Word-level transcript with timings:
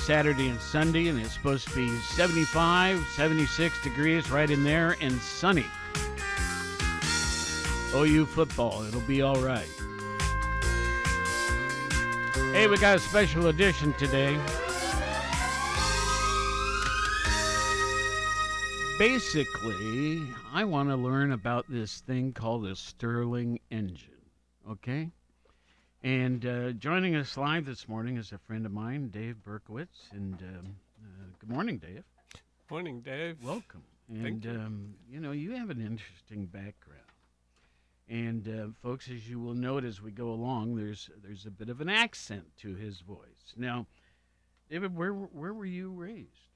Saturday 0.00 0.48
and 0.48 0.60
Sunday, 0.60 1.08
and 1.08 1.20
it's 1.20 1.34
supposed 1.34 1.68
to 1.68 1.74
be 1.74 1.88
75, 1.98 3.06
76 3.14 3.82
degrees 3.82 4.30
right 4.30 4.50
in 4.50 4.64
there 4.64 4.96
and 5.00 5.12
sunny. 5.20 5.66
OU 7.94 8.26
football, 8.26 8.82
it'll 8.84 9.00
be 9.02 9.20
all 9.20 9.40
right. 9.40 9.68
Hey, 12.52 12.66
we 12.66 12.78
got 12.78 12.96
a 12.96 12.98
special 12.98 13.48
edition 13.48 13.92
today. 13.94 14.38
Basically, 18.98 20.22
I 20.52 20.64
want 20.64 20.88
to 20.88 20.96
learn 20.96 21.32
about 21.32 21.66
this 21.68 22.00
thing 22.00 22.32
called 22.32 22.66
a 22.66 22.74
Stirling 22.74 23.60
engine, 23.70 24.10
okay? 24.68 25.10
And 26.02 26.46
uh, 26.46 26.70
joining 26.72 27.14
us 27.14 27.36
live 27.36 27.66
this 27.66 27.86
morning 27.86 28.16
is 28.16 28.32
a 28.32 28.38
friend 28.38 28.64
of 28.64 28.72
mine, 28.72 29.08
Dave 29.08 29.36
Berchowitz. 29.46 30.10
And 30.12 30.40
um, 30.40 30.76
uh, 31.04 31.24
good 31.38 31.50
morning, 31.50 31.76
Dave. 31.76 32.04
Morning, 32.70 33.02
Dave. 33.02 33.36
Welcome. 33.44 33.82
And, 34.08 34.42
you. 34.42 34.50
Um, 34.50 34.94
you 35.10 35.20
know, 35.20 35.32
you 35.32 35.52
have 35.56 35.68
an 35.68 35.80
interesting 35.82 36.46
background. 36.46 37.00
And 38.08 38.48
uh, 38.48 38.66
folks, 38.82 39.10
as 39.10 39.28
you 39.28 39.38
will 39.40 39.52
note 39.52 39.84
as 39.84 40.00
we 40.00 40.10
go 40.10 40.30
along, 40.30 40.76
there's 40.76 41.10
there's 41.22 41.44
a 41.44 41.50
bit 41.50 41.68
of 41.68 41.82
an 41.82 41.90
accent 41.90 42.44
to 42.60 42.74
his 42.74 43.00
voice. 43.00 43.54
Now, 43.56 43.86
David, 44.70 44.96
where 44.96 45.12
where 45.12 45.52
were 45.52 45.66
you 45.66 45.90
raised? 45.90 46.48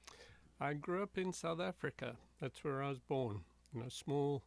I 0.59 0.73
grew 0.73 1.03
up 1.03 1.19
in 1.19 1.31
South 1.31 1.61
Africa. 1.61 2.15
That's 2.41 2.63
where 2.63 2.81
I 2.81 2.89
was 2.89 2.99
born, 2.99 3.41
in 3.73 3.81
a 3.81 3.91
small 3.91 4.43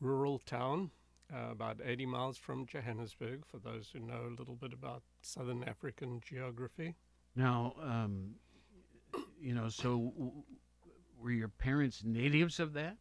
rural 0.00 0.40
town 0.40 0.90
uh, 1.32 1.50
about 1.50 1.78
80 1.84 2.06
miles 2.06 2.36
from 2.36 2.66
Johannesburg, 2.66 3.44
for 3.46 3.58
those 3.58 3.90
who 3.92 4.00
know 4.00 4.26
a 4.26 4.34
little 4.36 4.54
bit 4.54 4.72
about 4.72 5.02
Southern 5.22 5.64
African 5.64 6.20
geography. 6.20 6.94
Now, 7.34 7.74
um, 7.82 8.34
you 9.40 9.54
know, 9.54 9.68
so 9.68 10.12
w- 10.16 10.42
were 11.18 11.30
your 11.30 11.48
parents 11.48 12.02
natives 12.04 12.60
of 12.60 12.72
that? 12.74 12.96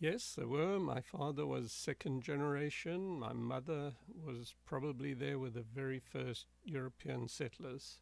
Yes, 0.00 0.34
they 0.36 0.44
were. 0.44 0.78
My 0.78 1.00
father 1.00 1.44
was 1.44 1.72
second 1.72 2.22
generation. 2.22 3.18
My 3.18 3.32
mother 3.32 3.94
was 4.24 4.54
probably 4.64 5.12
there 5.12 5.38
with 5.38 5.54
the 5.54 5.64
very 5.74 5.98
first 5.98 6.46
European 6.64 7.28
settlers. 7.28 7.98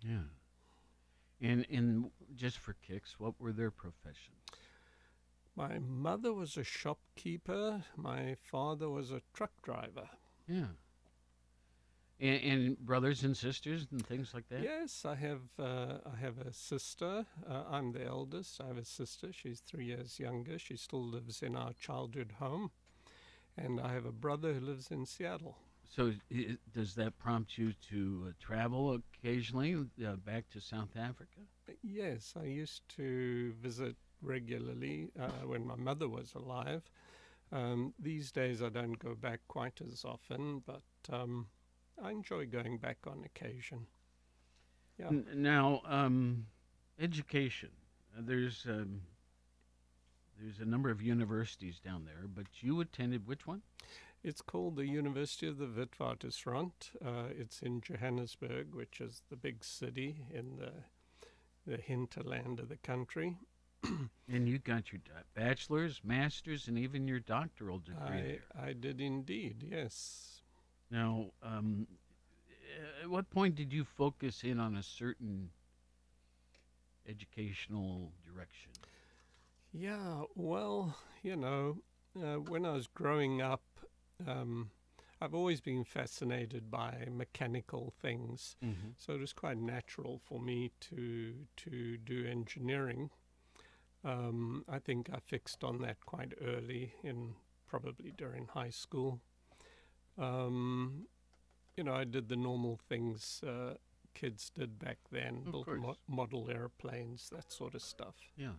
Yeah. 0.00 0.28
And 1.40 1.66
and 1.70 2.10
just 2.34 2.58
for 2.58 2.74
kicks, 2.86 3.18
what 3.18 3.40
were 3.40 3.52
their 3.52 3.70
professions? 3.72 4.36
My 5.58 5.80
mother 5.80 6.32
was 6.32 6.56
a 6.56 6.62
shopkeeper. 6.62 7.82
My 7.96 8.36
father 8.40 8.88
was 8.88 9.10
a 9.10 9.22
truck 9.34 9.50
driver. 9.60 10.08
Yeah. 10.46 10.66
And, 12.20 12.44
and 12.44 12.78
brothers 12.78 13.24
and 13.24 13.36
sisters 13.36 13.88
and 13.90 14.06
things 14.06 14.32
like 14.32 14.48
that. 14.50 14.62
Yes, 14.62 15.04
I 15.04 15.16
have. 15.16 15.40
Uh, 15.58 15.98
I 16.06 16.16
have 16.20 16.38
a 16.38 16.52
sister. 16.52 17.26
Uh, 17.50 17.64
I'm 17.68 17.90
the 17.90 18.06
eldest. 18.06 18.60
I 18.60 18.68
have 18.68 18.78
a 18.78 18.84
sister. 18.84 19.32
She's 19.32 19.58
three 19.58 19.86
years 19.86 20.20
younger. 20.20 20.60
She 20.60 20.76
still 20.76 21.02
lives 21.04 21.42
in 21.42 21.56
our 21.56 21.72
childhood 21.72 22.34
home, 22.38 22.70
and 23.56 23.80
I 23.80 23.92
have 23.92 24.06
a 24.06 24.12
brother 24.12 24.52
who 24.54 24.60
lives 24.60 24.92
in 24.92 25.06
Seattle. 25.06 25.56
So 25.90 26.12
does 26.72 26.94
that 26.94 27.18
prompt 27.18 27.58
you 27.58 27.72
to 27.90 28.26
uh, 28.28 28.32
travel 28.38 29.00
occasionally 29.22 29.74
uh, 29.74 30.16
back 30.16 30.50
to 30.50 30.60
South 30.60 30.96
Africa? 30.96 31.40
Yes, 31.82 32.34
I 32.40 32.44
used 32.44 32.82
to 32.96 33.54
visit 33.60 33.96
regularly 34.22 35.10
uh, 35.20 35.46
when 35.46 35.66
my 35.66 35.76
mother 35.76 36.08
was 36.08 36.34
alive. 36.34 36.82
Um, 37.50 37.94
these 37.98 38.30
days, 38.30 38.62
I 38.62 38.68
don't 38.68 38.98
go 38.98 39.14
back 39.14 39.40
quite 39.48 39.80
as 39.80 40.04
often, 40.04 40.62
but 40.66 40.82
um, 41.10 41.46
I 42.02 42.10
enjoy 42.10 42.46
going 42.46 42.78
back 42.78 42.98
on 43.06 43.24
occasion. 43.24 43.86
Yeah. 44.98 45.10
Now, 45.34 45.80
um, 45.86 46.46
education. 47.00 47.70
Uh, 48.16 48.22
there's 48.24 48.66
um, 48.68 49.02
there's 50.40 50.58
a 50.60 50.64
number 50.64 50.90
of 50.90 51.02
universities 51.02 51.80
down 51.80 52.04
there, 52.04 52.26
but 52.28 52.46
you 52.60 52.80
attended 52.80 53.26
which 53.26 53.46
one? 53.46 53.62
It's 54.22 54.42
called 54.42 54.76
the 54.76 54.86
University 54.86 55.46
of 55.46 55.58
the 55.58 55.66
Witwatersrand. 55.66 56.72
Uh, 57.04 57.28
it's 57.30 57.62
in 57.62 57.80
Johannesburg, 57.80 58.74
which 58.74 59.00
is 59.00 59.22
the 59.30 59.36
big 59.36 59.64
city 59.64 60.26
in 60.32 60.56
the 60.56 60.72
the 61.66 61.76
hinterland 61.76 62.58
of 62.60 62.68
the 62.68 62.76
country. 62.76 63.36
And 64.30 64.46
you 64.46 64.58
got 64.58 64.92
your 64.92 65.00
bachelor's, 65.34 66.02
master's, 66.04 66.68
and 66.68 66.78
even 66.78 67.08
your 67.08 67.18
doctoral 67.18 67.78
degree 67.78 68.40
I. 68.54 68.68
I 68.68 68.72
did 68.74 69.00
indeed, 69.00 69.64
yes. 69.66 70.42
Now, 70.90 71.30
um, 71.42 71.86
uh, 72.78 73.04
at 73.04 73.10
what 73.10 73.30
point 73.30 73.54
did 73.54 73.72
you 73.72 73.84
focus 73.84 74.44
in 74.44 74.60
on 74.60 74.76
a 74.76 74.82
certain 74.82 75.48
educational 77.08 78.12
direction? 78.26 78.72
Yeah, 79.72 80.24
well, 80.34 80.96
you 81.22 81.36
know, 81.36 81.78
uh, 82.16 82.36
when 82.36 82.66
I 82.66 82.72
was 82.72 82.86
growing 82.86 83.40
up, 83.40 83.62
um, 84.26 84.70
I've 85.20 85.34
always 85.34 85.60
been 85.60 85.84
fascinated 85.84 86.70
by 86.70 87.06
mechanical 87.10 87.92
things. 88.00 88.56
Mm-hmm. 88.64 88.90
So 88.96 89.14
it 89.14 89.20
was 89.20 89.32
quite 89.32 89.58
natural 89.58 90.20
for 90.22 90.40
me 90.40 90.70
to 90.80 91.34
to 91.56 91.96
do 91.96 92.26
engineering. 92.26 93.10
Um, 94.08 94.64
I 94.68 94.78
think 94.78 95.10
I 95.12 95.18
fixed 95.20 95.62
on 95.62 95.82
that 95.82 95.98
quite 96.06 96.32
early, 96.40 96.94
in 97.02 97.34
probably 97.66 98.12
during 98.16 98.46
high 98.46 98.70
school. 98.70 99.20
Um, 100.16 101.06
you 101.76 101.84
know, 101.84 101.92
I 101.92 102.04
did 102.04 102.28
the 102.28 102.36
normal 102.36 102.80
things 102.88 103.42
uh, 103.46 103.74
kids 104.14 104.50
did 104.50 104.78
back 104.78 104.98
then, 105.12 105.42
Of 105.46 105.52
built 105.52 105.68
mo- 105.68 105.96
model 106.08 106.48
airplanes, 106.50 107.28
that 107.30 107.52
sort 107.52 107.74
of 107.74 107.82
stuff. 107.82 108.14
Yeah. 108.36 108.56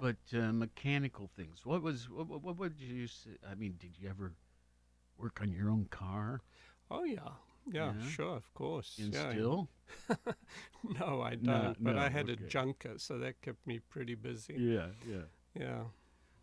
But 0.00 0.16
uh, 0.34 0.52
mechanical 0.52 1.28
things. 1.36 1.66
What 1.66 1.82
was 1.82 2.08
what, 2.08 2.26
what, 2.26 2.42
what 2.42 2.56
would 2.58 2.80
you 2.80 3.06
say? 3.06 3.30
I 3.48 3.54
mean, 3.54 3.74
did 3.78 3.98
you 3.98 4.08
ever 4.08 4.32
work 5.18 5.40
on 5.42 5.52
your 5.52 5.70
own 5.70 5.86
car? 5.90 6.40
Oh 6.90 7.04
yeah, 7.04 7.32
yeah, 7.70 7.92
Yeah? 7.98 8.08
sure, 8.08 8.36
of 8.36 8.52
course. 8.54 8.98
And 9.00 9.12
yeah. 9.12 9.30
still? 9.30 9.68
no, 11.00 11.22
I 11.22 11.30
don't. 11.30 11.44
No, 11.44 11.74
but 11.78 11.96
no, 11.96 12.00
I 12.02 12.08
had 12.08 12.30
okay. 12.30 12.44
a 12.44 12.48
junker, 12.48 12.94
so 12.96 13.18
that 13.18 13.40
kept 13.42 13.66
me 13.66 13.78
pretty 13.78 14.14
busy. 14.14 14.54
Yeah, 14.58 14.88
yeah. 15.08 15.22
Yeah. 15.54 15.82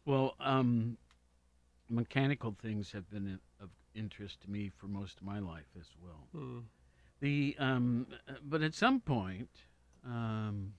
Well, 0.05 0.35
um, 0.39 0.97
mechanical 1.89 2.55
things 2.61 2.91
have 2.91 3.09
been 3.09 3.39
of 3.59 3.69
interest 3.95 4.41
to 4.41 4.49
me 4.49 4.69
for 4.75 4.87
most 4.87 5.17
of 5.19 5.23
my 5.23 5.39
life 5.39 5.69
as 5.79 5.87
well. 6.01 6.27
Hmm. 6.31 6.59
The 7.21 7.55
um, 7.59 8.07
but 8.43 8.61
at 8.61 8.73
some 8.73 9.01
point, 9.01 9.49
um, 10.05 10.73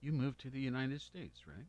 you 0.00 0.12
moved 0.12 0.40
to 0.40 0.50
the 0.50 0.60
United 0.60 1.00
States, 1.00 1.42
right? 1.46 1.66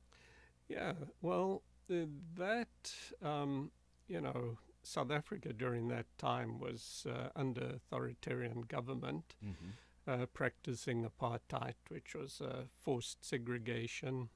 Yeah, 0.67 0.93
well, 1.21 1.63
uh, 1.91 2.05
that, 2.35 2.93
um, 3.21 3.71
you 4.07 4.21
know, 4.21 4.57
South 4.85 5.11
Africa 5.11 5.51
during 5.53 5.87
that 5.89 6.05
time 6.17 6.59
was 6.59 7.05
uh, 7.09 7.29
under 7.35 7.65
authoritarian 7.75 8.61
government, 8.61 9.35
Mm-hmm. 9.43 10.11
uh, 10.11 10.25
practicing 10.27 11.03
apartheid, 11.05 11.73
which 11.89 12.13
was 12.15 12.41
uh, 12.41 12.63
forced 12.83 13.23
segregation. 13.25 14.29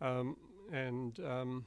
Um, 0.00 0.36
and 0.72 1.18
um, 1.20 1.66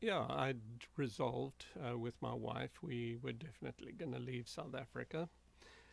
yeah, 0.00 0.26
I'd 0.28 0.60
resolved 0.96 1.66
uh, 1.78 1.96
with 1.98 2.14
my 2.20 2.34
wife 2.34 2.82
we 2.82 3.16
were 3.22 3.32
definitely 3.32 3.92
going 3.92 4.12
to 4.12 4.18
leave 4.18 4.48
South 4.48 4.74
Africa. 4.74 5.28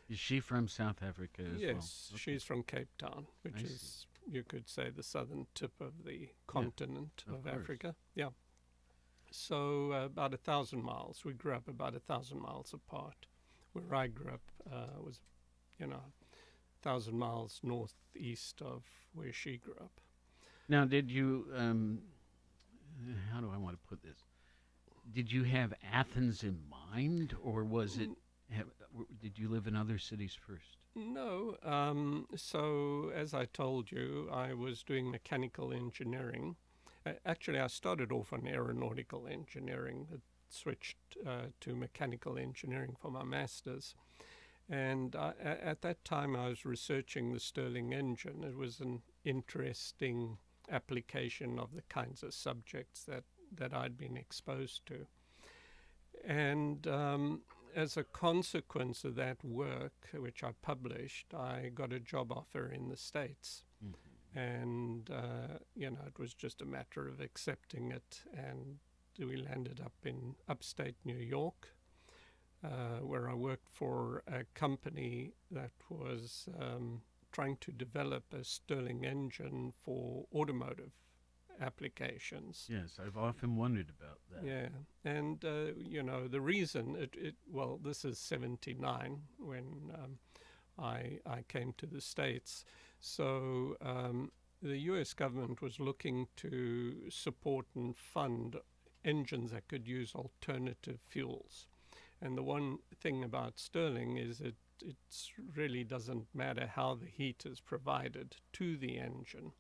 Is 0.10 0.18
she 0.20 0.40
from 0.40 0.68
South 0.70 1.04
Africa 1.04 1.42
as 1.42 1.52
well? 1.52 1.60
yes, 1.76 2.10
Okay. 2.14 2.20
she's 2.22 2.44
from 2.44 2.64
Cape 2.64 2.88
Town, 2.98 3.28
which 3.42 3.56
I 3.58 3.60
see. 3.60 3.66
is, 3.66 4.08
you 4.30 4.44
could 4.44 4.70
say, 4.70 4.90
the 4.90 5.04
southern 5.04 5.48
tip 5.54 5.74
of 5.82 6.06
the 6.06 6.30
continent 6.48 7.26
of 7.28 7.46
of. 7.46 7.48
Africa. 7.48 7.94
Yeah. 8.16 8.30
So 9.32 9.92
uh, 9.94 10.06
about 10.06 10.34
a 10.34 10.38
thousand 10.38 10.84
miles. 10.84 11.24
We 11.26 11.34
grew 11.34 11.54
up 11.54 11.68
about 11.68 11.96
a 11.96 12.00
thousand 12.00 12.42
miles 12.42 12.74
apart. 12.74 13.28
Where 13.74 13.94
I 13.94 14.08
grew 14.08 14.32
up 14.32 14.42
uh, 14.72 15.00
was, 15.04 15.20
you 15.80 15.88
know, 15.88 16.02
thousand 16.82 17.18
miles 17.18 17.60
northeast 17.64 18.62
of 18.62 18.84
where 19.14 19.34
she 19.34 19.58
grew 19.58 19.76
up. 19.80 20.00
Now, 20.70 20.86
did 20.86 21.12
you? 21.12 21.48
Um, 21.56 22.00
how 23.32 23.40
do 23.40 23.52
I 23.54 23.58
want 23.58 23.76
to 23.76 23.88
put 23.88 24.02
this? 24.02 24.18
Did 25.14 25.32
you 25.32 25.44
have 25.44 25.74
Athens 25.94 26.44
in 26.44 26.60
mind, 26.70 27.36
or 27.44 27.64
was 27.64 27.98
it? 27.98 28.10
Have, 28.52 28.68
did 29.22 29.38
you 29.38 29.50
live 29.50 29.68
in 29.68 29.76
other 29.76 29.98
cities 29.98 30.36
first? 30.48 30.78
No. 30.96 31.58
Um, 31.64 32.28
so, 32.36 33.12
as 33.14 33.34
I 33.34 33.46
told 33.46 33.92
you, 33.92 34.30
I 34.32 34.54
was 34.54 34.84
doing 34.84 35.12
mechanical 35.12 35.72
engineering. 35.72 36.56
Uh, 37.08 37.14
actually, 37.26 37.60
I 37.60 37.68
started 37.68 38.12
off 38.12 38.34
on 38.34 38.48
aeronautical 38.48 39.28
engineering, 39.28 40.08
but 40.10 40.20
switched 40.50 40.98
uh, 41.26 41.48
to 41.62 41.76
mechanical 41.76 42.38
engineering 42.38 42.96
for 43.00 43.12
my 43.12 43.24
master's. 43.24 43.96
And 44.70 45.16
I, 45.16 45.34
at 45.42 45.82
that 45.84 46.04
time, 46.04 46.36
I 46.36 46.50
was 46.50 46.66
researching 46.66 47.34
the 47.34 47.40
Stirling 47.40 47.94
engine. 47.94 48.44
It 48.44 48.58
was 48.58 48.80
an 48.80 49.02
interesting 49.24 50.38
application 50.70 51.58
of 51.60 51.74
the 51.74 51.84
kinds 51.84 52.24
of 52.24 52.34
subjects 52.34 53.04
that, 53.06 53.24
that 53.56 53.74
I'd 53.74 53.98
been 53.98 54.18
exposed 54.18 54.86
to. 54.88 55.08
And 56.26 56.86
um, 56.88 57.42
as 57.74 57.96
a 57.96 58.04
consequence 58.04 59.06
of 59.06 59.16
that 59.16 59.44
work, 59.46 60.10
which 60.14 60.44
I 60.44 60.52
published, 60.62 61.34
I 61.34 61.72
got 61.74 61.94
a 61.94 62.00
job 62.00 62.34
offer 62.34 62.70
in 62.70 62.90
the 62.90 62.98
States. 62.98 63.64
And, 64.36 65.10
uh, 65.10 65.60
you 65.76 65.90
know, 65.90 66.02
it 66.06 66.20
was 66.20 66.34
just 66.34 66.62
a 66.62 66.66
matter 66.66 67.08
of 67.08 67.20
accepting 67.20 67.92
it. 67.92 68.22
And 68.36 68.78
we 69.20 69.38
landed 69.38 69.82
up 69.84 69.94
in 70.04 70.36
upstate 70.48 70.96
New 71.04 71.18
York, 71.18 71.70
uh, 72.64 73.00
where 73.02 73.30
I 73.30 73.34
worked 73.34 73.70
for 73.72 74.24
a 74.28 74.44
company 74.54 75.34
that 75.52 75.72
was 75.90 76.48
um, 76.60 77.02
trying 77.32 77.58
to 77.62 77.72
develop 77.72 78.26
a 78.34 78.44
Stirling 78.44 79.06
engine 79.06 79.74
for 79.84 80.26
automotive 80.34 80.92
applications. 81.62 82.68
Yes, 82.70 83.00
I've 83.04 83.18
often 83.18 83.56
wondered 83.56 83.92
about 84.00 84.20
that. 84.32 84.46
Yeah, 84.46 84.68
and 85.04 85.44
uh, 85.44 85.74
you 85.78 86.04
know 86.04 86.28
the 86.28 86.42
reason 86.42 86.96
it, 86.96 87.16
it 87.18 87.36
well 87.50 87.80
this 87.84 88.06
is 88.06 88.20
'79 88.20 89.22
when 89.40 89.92
um, 89.94 90.20
I 90.78 91.20
I 91.26 91.44
came 91.48 91.74
to 91.78 91.86
the 91.86 92.02
states, 92.02 92.64
so 93.00 93.76
um, 93.82 94.32
the 94.62 94.78
U.S. 94.80 95.14
government 95.14 95.62
was 95.62 95.80
looking 95.80 96.28
to 96.38 97.10
support 97.10 97.66
and 97.76 97.96
fund 97.96 98.58
engines 99.06 99.52
that 99.52 99.68
could 99.68 99.88
use 99.88 100.14
alternative 100.16 101.00
fuels, 101.08 101.68
and 102.22 102.38
the 102.38 102.44
one 102.44 102.80
thing 103.00 103.24
about 103.24 103.60
Stirling 103.60 104.18
is 104.18 104.42
it 104.42 104.56
it 104.84 104.96
really 105.56 105.84
doesn't 105.84 106.28
matter 106.34 106.68
how 106.68 106.96
the 106.96 107.08
heat 107.08 107.44
is 107.46 107.60
provided 107.60 108.36
to 108.54 108.78
the 108.78 108.98
engine. 108.98 109.52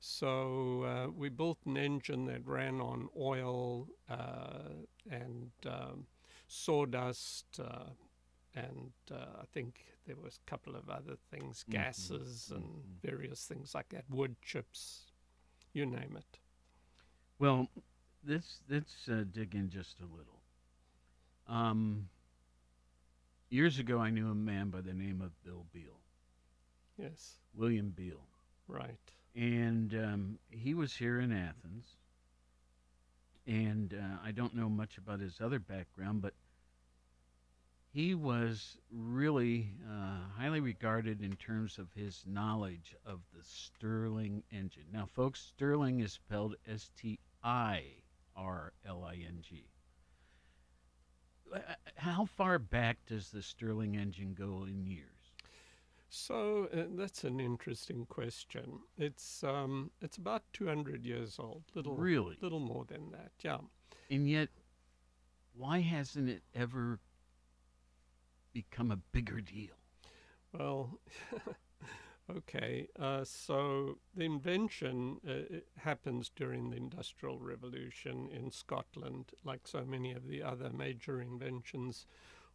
So 0.00 0.82
uh, 0.84 1.10
we 1.10 1.28
built 1.28 1.58
an 1.66 1.76
engine 1.76 2.24
that 2.26 2.46
ran 2.46 2.80
on 2.80 3.08
oil 3.18 3.86
uh, 4.08 4.70
and 5.10 5.50
um, 5.66 6.06
sawdust, 6.48 7.60
uh, 7.60 7.90
and 8.54 8.92
uh, 9.12 9.42
I 9.42 9.44
think 9.52 9.84
there 10.06 10.16
was 10.16 10.36
a 10.38 10.50
couple 10.50 10.76
of 10.76 10.88
other 10.90 11.16
things, 11.30 11.64
Mhm, 11.68 11.70
gases 11.70 12.50
and 12.50 12.84
mhm. 12.84 13.00
various 13.02 13.46
things 13.46 13.74
like 13.74 13.88
that, 13.90 14.08
wood 14.10 14.40
chips, 14.42 15.12
you 15.72 15.86
name 15.86 16.16
it. 16.16 16.38
Well, 17.38 17.68
let's 18.24 18.62
let's 18.68 19.08
uh, 19.08 19.24
dig 19.32 19.54
in 19.54 19.68
just 19.70 20.00
a 20.00 20.06
little. 20.06 20.42
Um, 21.48 22.08
years 23.50 23.78
ago, 23.78 23.98
I 23.98 24.10
knew 24.10 24.30
a 24.30 24.34
man 24.34 24.70
by 24.70 24.80
the 24.80 24.94
name 24.94 25.20
of 25.20 25.40
Bill 25.42 25.66
Beale, 25.72 26.00
Yes, 26.96 27.40
William 27.54 27.90
Beale, 27.90 28.26
right. 28.68 29.12
and 29.34 29.94
um, 29.94 30.38
he 30.50 30.74
was 30.74 30.96
here 30.96 31.20
in 31.20 31.32
Athens. 31.32 31.96
And 33.46 33.94
uh, 33.94 34.18
I 34.24 34.30
don't 34.32 34.54
know 34.54 34.68
much 34.68 34.96
about 34.98 35.20
his 35.20 35.40
other 35.40 35.58
background, 35.58 36.22
but 36.22 36.34
he 37.92 38.14
was 38.14 38.76
really 38.92 39.70
uh, 39.88 40.18
highly 40.38 40.60
regarded 40.60 41.20
in 41.22 41.34
terms 41.36 41.78
of 41.78 41.92
his 41.92 42.22
knowledge 42.26 42.94
of 43.04 43.20
the 43.34 43.42
Stirling 43.42 44.42
engine. 44.52 44.84
Now, 44.92 45.06
folks, 45.06 45.40
Stirling 45.40 46.00
is 46.00 46.12
spelled 46.12 46.54
S 46.68 46.90
T 46.96 47.18
I 47.42 47.82
R 48.36 48.72
L 48.86 49.04
I 49.04 49.14
N 49.14 49.38
G. 49.42 49.64
Uh, 51.52 51.58
How 51.96 52.24
far 52.26 52.58
back 52.58 52.98
does 53.06 53.30
the 53.30 53.42
Stirling 53.42 53.96
engine 53.96 54.34
go 54.34 54.64
in 54.68 54.86
years? 54.86 55.32
So 56.08 56.68
uh, 56.72 56.84
that's 56.96 57.24
an 57.24 57.40
interesting 57.40 58.06
question. 58.06 58.80
It's 58.98 59.42
um, 59.44 59.90
it's 60.00 60.16
about 60.16 60.42
200 60.52 61.04
years 61.04 61.36
old, 61.38 61.64
little 61.74 61.96
Really? 61.96 62.36
little 62.40 62.60
more 62.60 62.84
than 62.84 63.10
that. 63.12 63.32
Yeah. 63.42 63.58
And 64.10 64.28
yet, 64.28 64.48
why 65.54 65.80
hasn't 65.80 66.28
it 66.28 66.42
ever 66.54 66.98
become 68.52 68.90
a 68.90 68.96
bigger 68.96 69.40
deal? 69.40 69.74
Well, 70.52 70.98
okay. 72.36 72.88
Uh, 72.98 73.24
so 73.24 73.98
the 74.14 74.24
invention 74.24 75.18
uh, 75.28 75.58
happens 75.78 76.30
during 76.34 76.70
the 76.70 76.76
Industrial 76.76 77.38
Revolution 77.38 78.28
in 78.32 78.50
Scotland, 78.50 79.32
like 79.44 79.66
so 79.66 79.84
many 79.84 80.12
of 80.12 80.26
the 80.26 80.42
other 80.42 80.70
major 80.70 81.20
inventions 81.20 82.06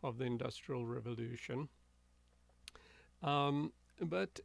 of 0.03 0.17
the 0.17 0.25
Industrial 0.25 0.85
Revolution. 0.85 1.69
Um, 3.23 3.71
but 4.01 4.39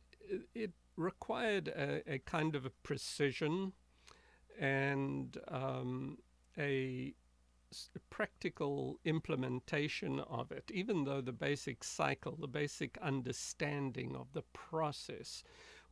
it, 0.55 0.73
required 0.97 1.69
a, 1.69 2.03
a 2.07 2.19
kind 2.19 2.55
of 2.55 2.67
a 2.67 2.71
precision 2.83 3.73
and 4.59 5.39
um, 5.49 6.19
a 6.59 7.15
practical 8.11 8.99
implementation 9.05 10.21
of 10.21 10.51
it, 10.53 10.71
even 10.73 11.05
though 11.05 11.21
the 11.21 11.33
basic 11.33 11.85
cycle, 11.85 12.37
the 12.37 12.49
basic 12.49 12.99
understanding 13.03 14.17
of 14.17 14.27
the 14.33 14.43
process 14.53 15.43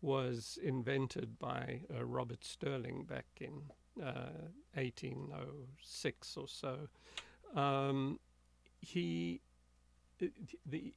was 0.01 0.59
invented 0.63 1.39
by 1.39 1.81
uh, 1.95 2.05
Robert 2.05 2.45
Stirling 2.45 3.05
back 3.05 3.27
in 3.41 3.63
uh, 4.03 4.49
1806 4.75 6.37
or 6.37 6.49
so. 6.49 6.89
Um, 7.55 8.21
he, 8.81 9.41
the, 10.19 10.95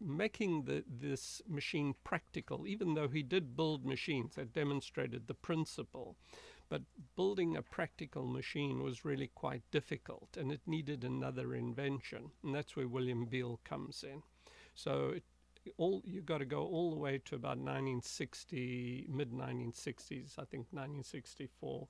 making 0.00 0.64
the, 0.64 0.84
this 0.88 1.42
machine 1.48 1.94
practical, 2.04 2.66
even 2.66 2.94
though 2.94 3.08
he 3.08 3.22
did 3.22 3.56
build 3.56 3.84
machines 3.84 4.34
that 4.36 4.52
demonstrated 4.52 5.26
the 5.26 5.34
principle, 5.34 6.16
but 6.68 6.82
building 7.16 7.56
a 7.56 7.62
practical 7.62 8.26
machine 8.26 8.82
was 8.82 9.04
really 9.04 9.30
quite 9.34 9.62
difficult 9.70 10.36
and 10.38 10.50
it 10.50 10.60
needed 10.66 11.04
another 11.04 11.54
invention. 11.54 12.30
And 12.42 12.54
that's 12.54 12.76
where 12.76 12.88
William 12.88 13.26
Beale 13.26 13.60
comes 13.64 14.02
in. 14.02 14.22
So 14.74 15.12
it, 15.16 15.24
all 15.76 16.02
you've 16.04 16.26
got 16.26 16.38
to 16.38 16.44
go 16.44 16.62
all 16.62 16.90
the 16.90 17.00
way 17.00 17.20
to 17.26 17.34
about 17.34 17.58
1960, 17.58 19.06
mid 19.08 19.32
1960s, 19.32 20.38
I 20.38 20.44
think 20.44 20.66
1964. 20.70 21.88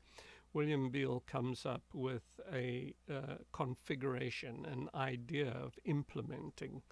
William 0.52 0.88
Beale 0.88 1.24
comes 1.26 1.66
up 1.66 1.82
with 1.92 2.22
a 2.52 2.94
uh, 3.12 3.36
configuration, 3.52 4.64
an 4.70 4.88
idea 4.94 5.50
of 5.50 5.76
implementing 5.84 6.82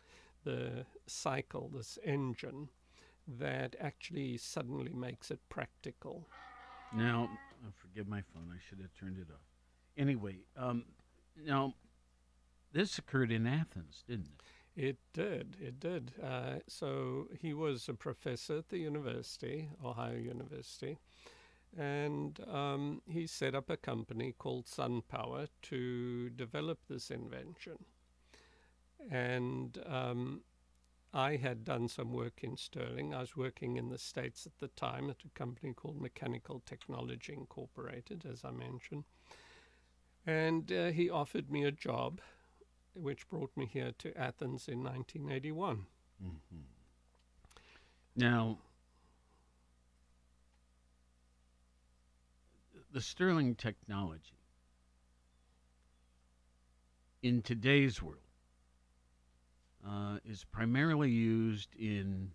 the 0.44 0.84
cycle, 1.06 1.70
this 1.72 1.96
engine, 2.04 2.68
that 3.38 3.76
actually 3.80 4.36
suddenly 4.36 4.92
makes 4.92 5.30
it 5.30 5.38
practical. 5.48 6.26
Now, 6.92 7.30
oh, 7.64 7.72
forgive 7.76 8.08
my 8.08 8.22
phone. 8.34 8.50
I 8.52 8.58
should 8.68 8.80
have 8.80 8.94
turned 8.98 9.18
it 9.18 9.32
off. 9.32 9.40
Anyway, 9.96 10.36
um, 10.56 10.84
now 11.46 11.74
this 12.72 12.98
occurred 12.98 13.30
in 13.30 13.46
Athens, 13.46 14.04
didn't 14.06 14.28
it? 14.28 14.42
It 14.74 14.96
did. 15.12 15.56
It 15.60 15.80
did. 15.80 16.12
Uh, 16.22 16.60
so 16.66 17.28
he 17.38 17.52
was 17.52 17.88
a 17.88 17.94
professor 17.94 18.58
at 18.58 18.70
the 18.70 18.78
university, 18.78 19.68
Ohio 19.84 20.16
University, 20.16 20.98
and 21.78 22.38
um, 22.50 23.02
he 23.06 23.26
set 23.26 23.54
up 23.54 23.68
a 23.68 23.76
company 23.76 24.34
called 24.38 24.66
SunPower 24.66 25.48
to 25.62 26.30
develop 26.30 26.78
this 26.88 27.10
invention. 27.10 27.84
And 29.10 29.78
um, 29.86 30.40
I 31.14 31.36
had 31.36 31.64
done 31.64 31.88
some 31.88 32.12
work 32.12 32.42
in 32.42 32.56
Stirling. 32.56 33.12
I 33.12 33.20
was 33.20 33.36
working 33.36 33.76
in 33.76 33.90
the 33.90 33.98
States 33.98 34.46
at 34.46 34.58
the 34.58 34.68
time 34.68 35.10
at 35.10 35.24
a 35.24 35.38
company 35.38 35.74
called 35.74 36.00
Mechanical 36.00 36.62
Technology 36.64 37.34
Incorporated, 37.34 38.24
as 38.30 38.44
I 38.44 38.50
mentioned. 38.50 39.04
And 40.26 40.72
uh, 40.72 40.86
he 40.86 41.10
offered 41.10 41.50
me 41.50 41.64
a 41.64 41.72
job 41.72 42.20
which 42.94 43.28
brought 43.28 43.54
me 43.56 43.66
here 43.66 43.92
to 43.98 44.16
Athens 44.16 44.68
in 44.68 44.82
1981. 44.82 45.84
Mm-hmm. 46.24 46.56
Now, 48.16 48.58
the 52.90 53.00
Stirling 53.00 53.54
technology 53.54 54.38
in 57.22 57.42
today's 57.42 58.02
world 58.02 58.18
uh, 59.86 60.18
is 60.24 60.44
primarily 60.44 61.10
used 61.10 61.74
in 61.74 62.32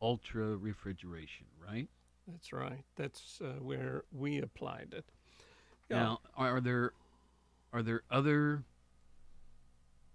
ultra 0.00 0.56
refrigeration, 0.56 1.46
right? 1.66 1.88
That's 2.28 2.52
right. 2.52 2.84
That's 2.96 3.40
uh, 3.42 3.60
where 3.60 4.04
we 4.12 4.38
applied 4.38 4.94
it. 4.96 5.04
Yeah. 5.90 5.96
Now, 5.96 6.20
are 6.36 6.60
there 6.60 6.92
are 7.72 7.82
there 7.82 8.02
other 8.10 8.64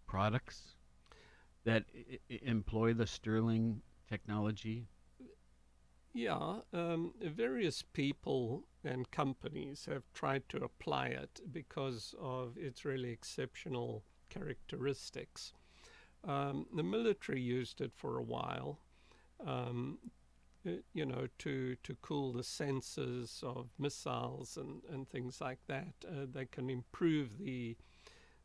products 0.07 0.75
that 1.65 1.85
I- 1.93 2.19
I- 2.31 2.39
employ 2.41 2.93
the 2.93 3.05
Stirling 3.05 3.81
technology? 4.07 4.87
Yeah, 6.13 6.61
um, 6.73 7.13
various 7.21 7.83
people 7.83 8.63
and 8.83 9.11
companies 9.11 9.85
have 9.85 10.03
tried 10.13 10.49
to 10.49 10.63
apply 10.63 11.07
it 11.07 11.41
because 11.51 12.15
of 12.19 12.57
its 12.57 12.83
really 12.83 13.11
exceptional 13.11 14.03
characteristics. 14.29 15.53
Um, 16.27 16.65
the 16.75 16.83
military 16.83 17.41
used 17.41 17.81
it 17.81 17.91
for 17.95 18.17
a 18.17 18.23
while, 18.23 18.79
um, 19.45 19.99
you 20.93 21.05
know, 21.05 21.27
to, 21.39 21.75
to 21.83 21.95
cool 22.01 22.33
the 22.33 22.41
sensors 22.41 23.41
of 23.43 23.69
missiles 23.79 24.57
and, 24.57 24.81
and 24.91 25.09
things 25.09 25.39
like 25.39 25.59
that. 25.67 25.93
Uh, 26.05 26.25
they 26.31 26.45
can 26.45 26.69
improve 26.69 27.37
the 27.37 27.77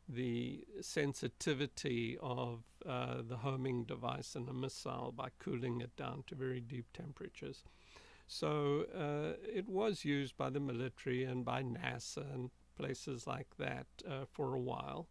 the 0.07 0.63
sensitivity 0.81 2.17
of 2.21 2.59
uh, 2.87 3.21
the 3.27 3.37
homing 3.37 3.83
device 3.85 4.35
and 4.35 4.47
the 4.47 4.53
missile 4.53 5.11
by 5.15 5.29
cooling 5.39 5.81
it 5.81 5.95
down 5.95 6.23
to 6.27 6.35
very 6.35 6.59
deep 6.59 6.85
temperatures. 6.93 7.63
So 8.27 8.85
uh, 8.95 9.37
it 9.43 9.67
was 9.67 10.05
used 10.05 10.37
by 10.37 10.49
the 10.49 10.59
military 10.59 11.23
and 11.23 11.43
by 11.43 11.63
NASA 11.63 12.31
and 12.33 12.51
places 12.77 13.25
like 13.27 13.47
that 13.57 13.87
uh, 14.07 14.25
for 14.31 14.53
a 14.55 14.59
while. 14.59 15.07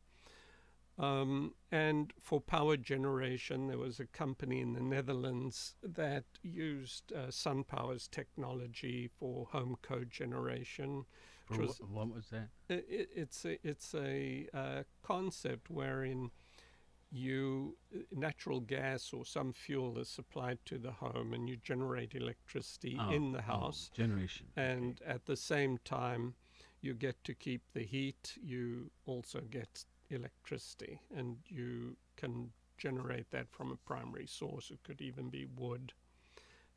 Um, 0.99 1.55
and 1.73 2.13
for 2.21 2.41
power 2.41 2.77
generation, 2.77 3.67
there 3.67 3.79
was 3.79 3.99
a 3.99 4.07
company 4.07 4.61
in 4.61 4.75
the 4.75 4.81
Netherlands 4.81 5.75
that 5.83 6.25
used 6.43 7.13
uh, 7.13 7.27
SunPower's 7.31 8.07
technology 8.07 9.11
for 9.19 9.47
home 9.51 9.77
cogeneration. 9.83 11.05
For 11.47 11.59
was- 11.63 11.79
wh- 11.79 11.93
what 11.93 12.15
was 12.15 12.29
that? 12.31 12.49
I- 12.71 12.75
i 12.75 13.07
it's 13.17 13.45
a, 13.45 13.59
it's 13.67 13.95
a 13.95 14.47
uh, 14.55 14.83
concept 15.03 15.69
wherein 15.69 16.31
you 17.11 17.77
natural 18.11 18.61
gas 18.61 19.13
or 19.13 19.25
some 19.25 19.53
fuel 19.53 19.99
is 19.99 20.09
supplied 20.09 20.59
to 20.65 20.79
the 20.79 20.91
home 20.93 21.33
and 21.33 21.49
you 21.49 21.57
generate 21.57 22.15
electricity 22.15 22.97
Oh, 23.01 23.11
in 23.13 23.33
the 23.33 23.39
oh, 23.39 23.43
house 23.43 23.91
generation. 23.95 24.47
okay. 24.59 24.73
and 24.73 25.01
at 25.07 25.27
the 25.27 25.37
same 25.37 25.79
time 25.85 26.35
you 26.81 26.93
get 26.95 27.23
to 27.25 27.35
keep 27.35 27.63
the 27.73 27.85
heat 27.85 28.37
you 28.43 28.91
also 29.07 29.41
get 29.49 29.85
electricity 30.11 31.01
and 31.17 31.37
you 31.47 31.97
can 32.17 32.51
generate 32.77 33.31
that 33.31 33.51
from 33.51 33.73
a 33.73 33.89
primary 33.89 34.27
source. 34.27 34.71
It 34.71 34.83
could 34.85 35.01
even 35.01 35.29
be 35.31 35.47
wood. 35.57 35.93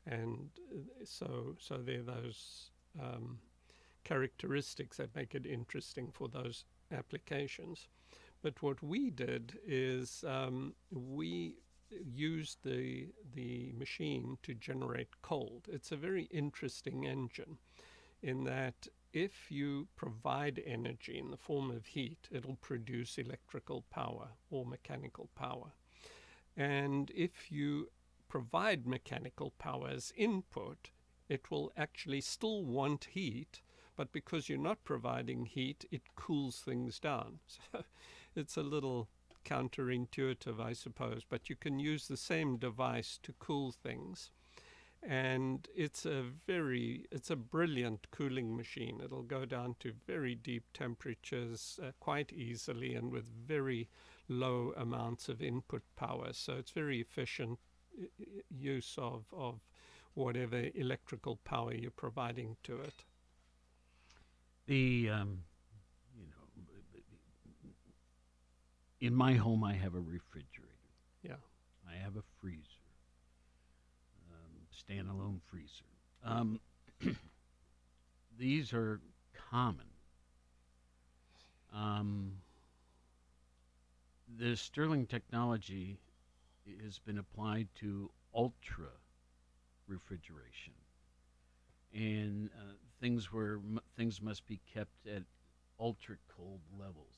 And 0.06 0.50
uh, 0.72 1.04
so 1.04 1.56
so 1.58 1.78
there 1.78 2.00
are 2.00 2.02
those 2.02 2.70
um, 3.00 3.38
characteristics 4.04 4.96
that 4.96 5.14
make 5.14 5.34
it 5.34 5.46
interesting 5.46 6.10
for 6.12 6.28
those 6.28 6.64
applications. 6.92 7.88
But 8.42 8.62
what 8.62 8.82
we 8.82 9.10
did 9.10 9.58
is 9.66 10.24
um, 10.26 10.74
we 10.90 11.56
used 11.90 12.58
the 12.64 13.08
the 13.34 13.72
machine 13.76 14.38
to 14.44 14.54
generate 14.54 15.20
cold. 15.22 15.68
It's 15.70 15.92
a 15.92 15.96
very 15.96 16.24
interesting 16.24 17.06
engine 17.06 17.58
in 18.22 18.44
that 18.44 18.88
if 19.12 19.50
you 19.50 19.88
provide 19.96 20.62
energy 20.64 21.18
in 21.18 21.30
the 21.30 21.36
form 21.36 21.70
of 21.70 21.86
heat, 21.86 22.28
it'll 22.30 22.56
produce 22.56 23.18
electrical 23.18 23.84
power 23.90 24.28
or 24.50 24.66
mechanical 24.66 25.28
power. 25.34 25.72
And 26.56 27.10
if 27.14 27.50
you 27.50 27.88
provide 28.28 28.86
mechanical 28.86 29.52
power 29.58 29.88
as 29.88 30.12
input, 30.16 30.90
it 31.28 31.50
will 31.50 31.72
actually 31.76 32.20
still 32.20 32.64
want 32.64 33.08
heat, 33.12 33.60
but 33.96 34.12
because 34.12 34.48
you're 34.48 34.58
not 34.58 34.84
providing 34.84 35.46
heat, 35.46 35.84
it 35.90 36.02
cools 36.16 36.60
things 36.60 36.98
down. 36.98 37.40
So 37.72 37.84
it's 38.36 38.56
a 38.56 38.62
little 38.62 39.08
counterintuitive, 39.44 40.60
I 40.60 40.72
suppose, 40.74 41.22
but 41.28 41.48
you 41.48 41.56
can 41.56 41.78
use 41.78 42.06
the 42.06 42.16
same 42.16 42.56
device 42.56 43.18
to 43.22 43.32
cool 43.40 43.72
things 43.72 44.30
and 45.02 45.68
it's 45.74 46.04
a 46.04 46.24
very 46.46 47.06
it's 47.10 47.30
a 47.30 47.36
brilliant 47.36 48.06
cooling 48.10 48.56
machine. 48.56 49.00
It'll 49.04 49.22
go 49.22 49.44
down 49.44 49.76
to 49.80 49.92
very 50.06 50.34
deep 50.34 50.64
temperatures 50.74 51.78
uh, 51.82 51.92
quite 52.00 52.32
easily 52.32 52.94
and 52.94 53.10
with 53.10 53.28
very 53.28 53.88
low 54.28 54.72
amounts 54.76 55.28
of 55.28 55.40
input 55.40 55.82
power. 55.96 56.32
So 56.32 56.54
it's 56.54 56.72
very 56.72 57.00
efficient 57.00 57.58
use 58.50 58.94
of 58.98 59.24
of 59.32 59.60
whatever 60.14 60.64
electrical 60.74 61.36
power 61.44 61.72
you're 61.72 61.90
providing 61.90 62.56
to 62.64 62.80
it. 62.80 63.04
The 64.66 65.10
um, 65.10 65.44
you 66.16 66.26
know, 66.26 66.60
in 69.00 69.14
my 69.14 69.34
home, 69.34 69.64
I 69.64 69.74
have 69.74 69.94
a 69.94 70.00
refrigerator. 70.00 70.92
yeah. 71.22 71.36
I 71.88 71.94
have 72.02 72.16
a 72.16 72.22
freezer, 72.40 72.77
standalone 74.88 75.40
freezer. 75.50 75.84
Um, 76.24 76.60
these 78.38 78.72
are 78.72 79.00
common. 79.50 79.86
Um, 81.74 82.32
the 84.38 84.56
Stirling 84.56 85.06
technology 85.06 85.98
has 86.84 86.98
been 86.98 87.18
applied 87.18 87.68
to 87.76 88.10
ultra 88.34 88.88
refrigeration, 89.86 90.74
and 91.94 92.50
uh, 92.58 92.72
things 93.00 93.32
where 93.32 93.54
m- 93.54 93.80
things 93.96 94.20
must 94.20 94.46
be 94.46 94.60
kept 94.74 95.06
at 95.06 95.22
ultra 95.80 96.16
cold 96.36 96.60
levels, 96.78 97.14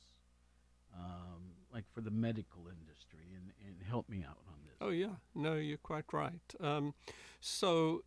um, 0.95 1.43
like 1.73 1.85
for 1.93 2.01
the 2.01 2.11
medical 2.11 2.63
industry. 2.69 3.19
And, 3.35 3.53
and 3.67 3.77
help 3.89 4.09
me 4.09 4.25
out 4.29 4.39
on 4.49 4.55
this. 4.65 4.77
Oh, 4.81 4.91
yeah. 4.91 5.17
No, 5.35 5.55
you're 5.55 5.79
quite 5.79 6.13
right. 6.13 6.41
Um, 6.61 6.95
so, 7.41 8.05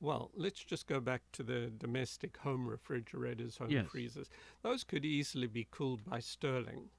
well, 0.00 0.30
let's 0.34 0.62
just 0.62 0.86
go 0.86 1.00
back 1.00 1.22
to 1.32 1.42
the 1.42 1.70
domestic 1.76 2.36
home 2.38 2.66
refrigerators, 2.66 3.56
home 3.58 3.70
Yes. 3.70 3.86
freezers. 3.90 4.28
Those 4.62 4.84
could 4.84 5.04
easily 5.04 5.46
be 5.46 5.66
cooled 5.70 6.04
by 6.04 6.20
Stirling. 6.20 6.90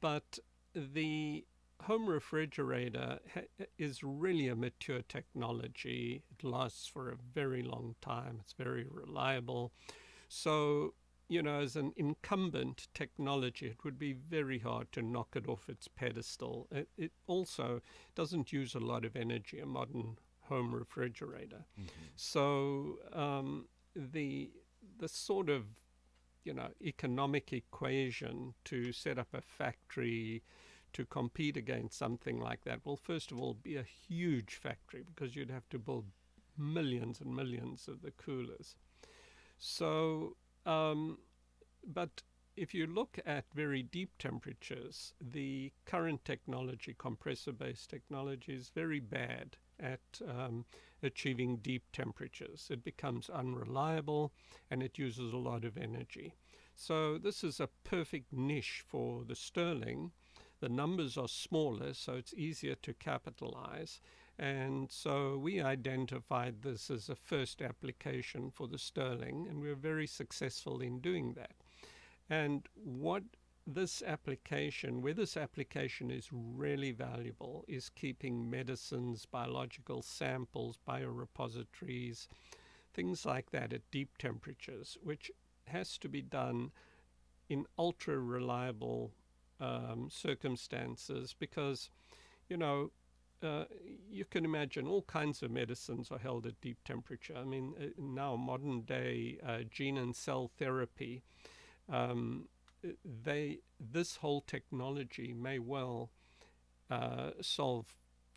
But 0.00 0.38
the 0.74 1.44
home 1.82 2.06
refrigerator 2.06 3.20
ha- 3.34 3.64
is 3.78 4.02
really 4.04 4.48
a 4.48 4.54
mature 4.56 5.02
technology. 5.02 6.22
It 6.30 6.44
lasts 6.44 6.86
for 6.86 7.10
a 7.10 7.16
very 7.16 7.62
long 7.62 7.94
time, 8.00 8.38
it's 8.40 8.52
very 8.52 8.86
reliable. 8.90 9.72
So, 10.28 10.94
you 11.30 11.42
know, 11.42 11.60
as 11.60 11.76
an 11.76 11.92
incumbent 11.96 12.88
technology, 12.92 13.66
it 13.66 13.84
would 13.84 14.00
be 14.00 14.12
very 14.12 14.58
hard 14.58 14.90
to 14.90 15.00
knock 15.00 15.36
it 15.36 15.48
off 15.48 15.68
its 15.68 15.86
pedestal. 15.86 16.66
It, 16.72 16.88
it 16.98 17.12
also 17.28 17.82
doesn't 18.16 18.52
use 18.52 18.74
a 18.74 18.80
lot 18.80 19.04
of 19.04 19.14
energy, 19.14 19.60
a 19.60 19.64
modern 19.64 20.18
home 20.40 20.74
refrigerator. 20.74 21.64
So 22.16 22.98
um, 23.12 23.66
the 23.94 24.50
the 24.98 25.08
sort 25.08 25.48
of 25.48 25.66
you 26.42 26.52
know 26.52 26.70
economic 26.82 27.52
equation 27.52 28.54
to 28.64 28.92
set 28.92 29.16
up 29.16 29.28
a 29.32 29.40
factory 29.40 30.42
to 30.94 31.04
compete 31.04 31.56
against 31.56 31.96
something 31.96 32.40
like 32.40 32.64
that 32.64 32.84
will 32.84 32.96
first 32.96 33.30
of 33.30 33.38
all 33.38 33.54
be 33.54 33.76
a 33.76 33.84
huge 33.84 34.56
factory 34.56 35.04
because 35.06 35.36
you'd 35.36 35.50
have 35.50 35.68
to 35.68 35.78
build 35.78 36.06
millions 36.58 37.20
and 37.20 37.36
millions 37.36 37.86
of 37.86 38.02
the 38.02 38.10
coolers. 38.10 38.74
So, 39.62 40.36
um, 40.66 41.18
but 41.86 42.22
if 42.56 42.74
you 42.74 42.86
look 42.86 43.18
at 43.24 43.44
very 43.54 43.82
deep 43.82 44.10
temperatures, 44.18 45.14
the 45.20 45.72
current 45.86 46.24
technology, 46.24 46.94
compressor 46.98 47.52
based 47.52 47.88
technology, 47.88 48.52
is 48.52 48.70
very 48.74 49.00
bad 49.00 49.56
at 49.78 50.00
um, 50.28 50.66
achieving 51.02 51.56
deep 51.56 51.84
temperatures. 51.92 52.68
It 52.70 52.84
becomes 52.84 53.30
unreliable 53.30 54.32
and 54.70 54.82
it 54.82 54.98
uses 54.98 55.32
a 55.32 55.38
lot 55.38 55.64
of 55.64 55.78
energy. 55.78 56.34
So, 56.74 57.18
this 57.18 57.44
is 57.44 57.60
a 57.60 57.68
perfect 57.84 58.32
niche 58.32 58.84
for 58.86 59.24
the 59.24 59.34
Stirling. 59.34 60.12
The 60.60 60.68
numbers 60.68 61.16
are 61.16 61.28
smaller, 61.28 61.94
so 61.94 62.14
it's 62.14 62.34
easier 62.34 62.74
to 62.74 62.92
capitalize. 62.92 64.00
And 64.40 64.90
so 64.90 65.36
we 65.36 65.60
identified 65.60 66.62
this 66.62 66.90
as 66.90 67.10
a 67.10 67.14
first 67.14 67.60
application 67.60 68.50
for 68.50 68.66
the 68.66 68.78
Stirling, 68.78 69.46
and 69.46 69.60
we 69.60 69.68
were 69.68 69.74
very 69.74 70.06
successful 70.06 70.80
in 70.80 71.00
doing 71.00 71.34
that. 71.34 71.52
And 72.30 72.66
what 72.74 73.22
this 73.66 74.02
application, 74.02 75.02
where 75.02 75.12
this 75.12 75.36
application 75.36 76.10
is 76.10 76.30
really 76.32 76.90
valuable, 76.90 77.66
is 77.68 77.90
keeping 77.90 78.48
medicines, 78.48 79.26
biological 79.26 80.00
samples, 80.00 80.78
biorepositories, 80.88 82.26
things 82.94 83.26
like 83.26 83.50
that 83.50 83.74
at 83.74 83.90
deep 83.90 84.16
temperatures, 84.16 84.96
which 85.02 85.30
has 85.66 85.98
to 85.98 86.08
be 86.08 86.22
done 86.22 86.70
in 87.50 87.66
ultra 87.78 88.18
reliable 88.18 89.12
um, 89.60 90.08
circumstances 90.10 91.34
because, 91.38 91.90
you 92.48 92.56
know, 92.56 92.90
uh, 93.42 93.64
you 94.10 94.24
can 94.24 94.44
imagine 94.44 94.86
all 94.86 95.02
kinds 95.02 95.42
of 95.42 95.50
medicines 95.50 96.10
are 96.10 96.18
held 96.18 96.46
at 96.46 96.60
deep 96.60 96.78
temperature. 96.84 97.34
I 97.36 97.44
mean, 97.44 97.74
uh, 97.80 97.86
now 97.98 98.36
modern 98.36 98.82
day 98.82 99.38
uh, 99.46 99.58
gene 99.70 99.96
and 99.96 100.14
cell 100.14 100.50
therapy, 100.58 101.22
um, 101.90 102.48
they 103.24 103.58
this 103.78 104.16
whole 104.16 104.40
technology 104.42 105.34
may 105.34 105.58
well 105.58 106.10
uh, 106.90 107.30
solve, 107.40 107.86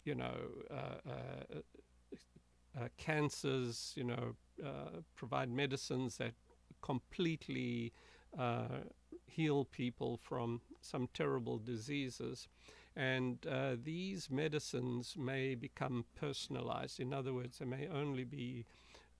you 0.03 0.15
know, 0.15 0.35
uh, 0.71 1.59
uh, 2.77 2.87
cancers. 2.97 3.93
You 3.95 4.03
know, 4.03 4.35
provide 5.15 5.49
medicines 5.49 6.17
that 6.17 6.33
completely 6.81 7.93
heal 9.25 9.65
people 9.65 10.17
from 10.21 10.61
some 10.81 11.07
terrible 11.13 11.57
diseases. 11.57 12.47
And 12.95 13.45
uh, 13.47 13.75
these 13.81 14.29
medicines 14.29 15.15
may 15.17 15.55
become 15.55 16.05
personalized. 16.15 16.99
In 16.99 17.13
other 17.13 17.33
words, 17.33 17.57
they 17.59 17.65
may 17.65 17.87
only 17.87 18.23
be 18.23 18.65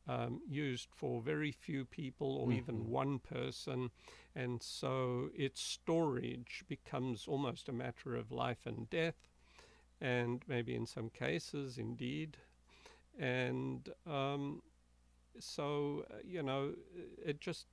um, 0.07 0.41
used 0.47 0.89
for 0.93 1.21
very 1.21 1.51
few 1.51 1.85
people 1.85 2.35
or 2.37 2.51
even 2.51 2.75
Mhm. 2.75 2.89
one 2.89 3.19
person, 3.19 3.91
and 4.35 4.61
so 4.61 5.29
its 5.35 5.61
storage 5.61 6.63
becomes 6.67 7.27
almost 7.27 7.69
a 7.69 7.73
matter 7.73 8.15
of 8.15 8.31
life 8.31 8.65
and 8.65 8.89
death, 8.89 9.29
and 10.01 10.43
maybe 10.47 10.75
in 10.75 10.85
some 10.85 11.09
cases, 11.09 11.77
indeed. 11.77 12.37
And 13.17 13.89
um, 14.05 14.61
so, 15.39 16.05
uh, 16.11 16.15
you 16.23 16.43
know, 16.43 16.73
it 17.23 17.39
just 17.41 17.67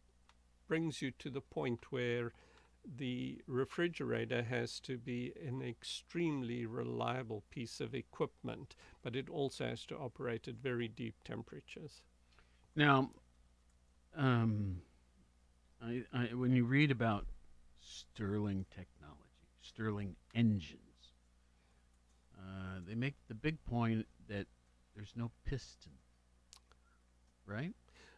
brings 0.69 1.03
you 1.03 1.11
to 1.13 1.31
the 1.31 1.41
point 1.41 1.91
where 1.91 2.33
the 2.85 3.41
refrigerator 3.47 4.43
has 4.43 4.81
to 4.81 4.97
be 4.97 5.33
an 5.47 5.63
extremely 5.63 6.67
reliable 6.67 7.45
piece 7.51 7.81
of 7.81 7.95
equipment, 7.95 8.75
but 9.03 9.15
it 9.15 9.29
also 9.29 9.67
has 9.67 9.85
to 9.87 9.97
operate 9.97 10.49
at 10.49 10.57
very 10.57 10.89
deep 10.89 11.17
temperatures. 11.25 12.03
Now, 12.75 13.11
um, 14.17 14.83
I, 15.83 16.05
I, 16.13 16.35
when 16.35 16.53
you 16.53 16.65
read 16.65 16.91
about 16.91 17.27
Stirling 17.81 18.67
technology, 18.71 19.21
Stirling 19.63 20.17
engines, 20.35 21.13
uh, 22.37 22.81
they 22.87 22.95
make 22.95 23.15
the 23.29 23.35
big 23.35 23.63
point 23.65 24.07
that 24.29 24.47
there's 24.95 25.13
no 25.17 25.31
piston, 25.45 25.93
right? 27.47 27.75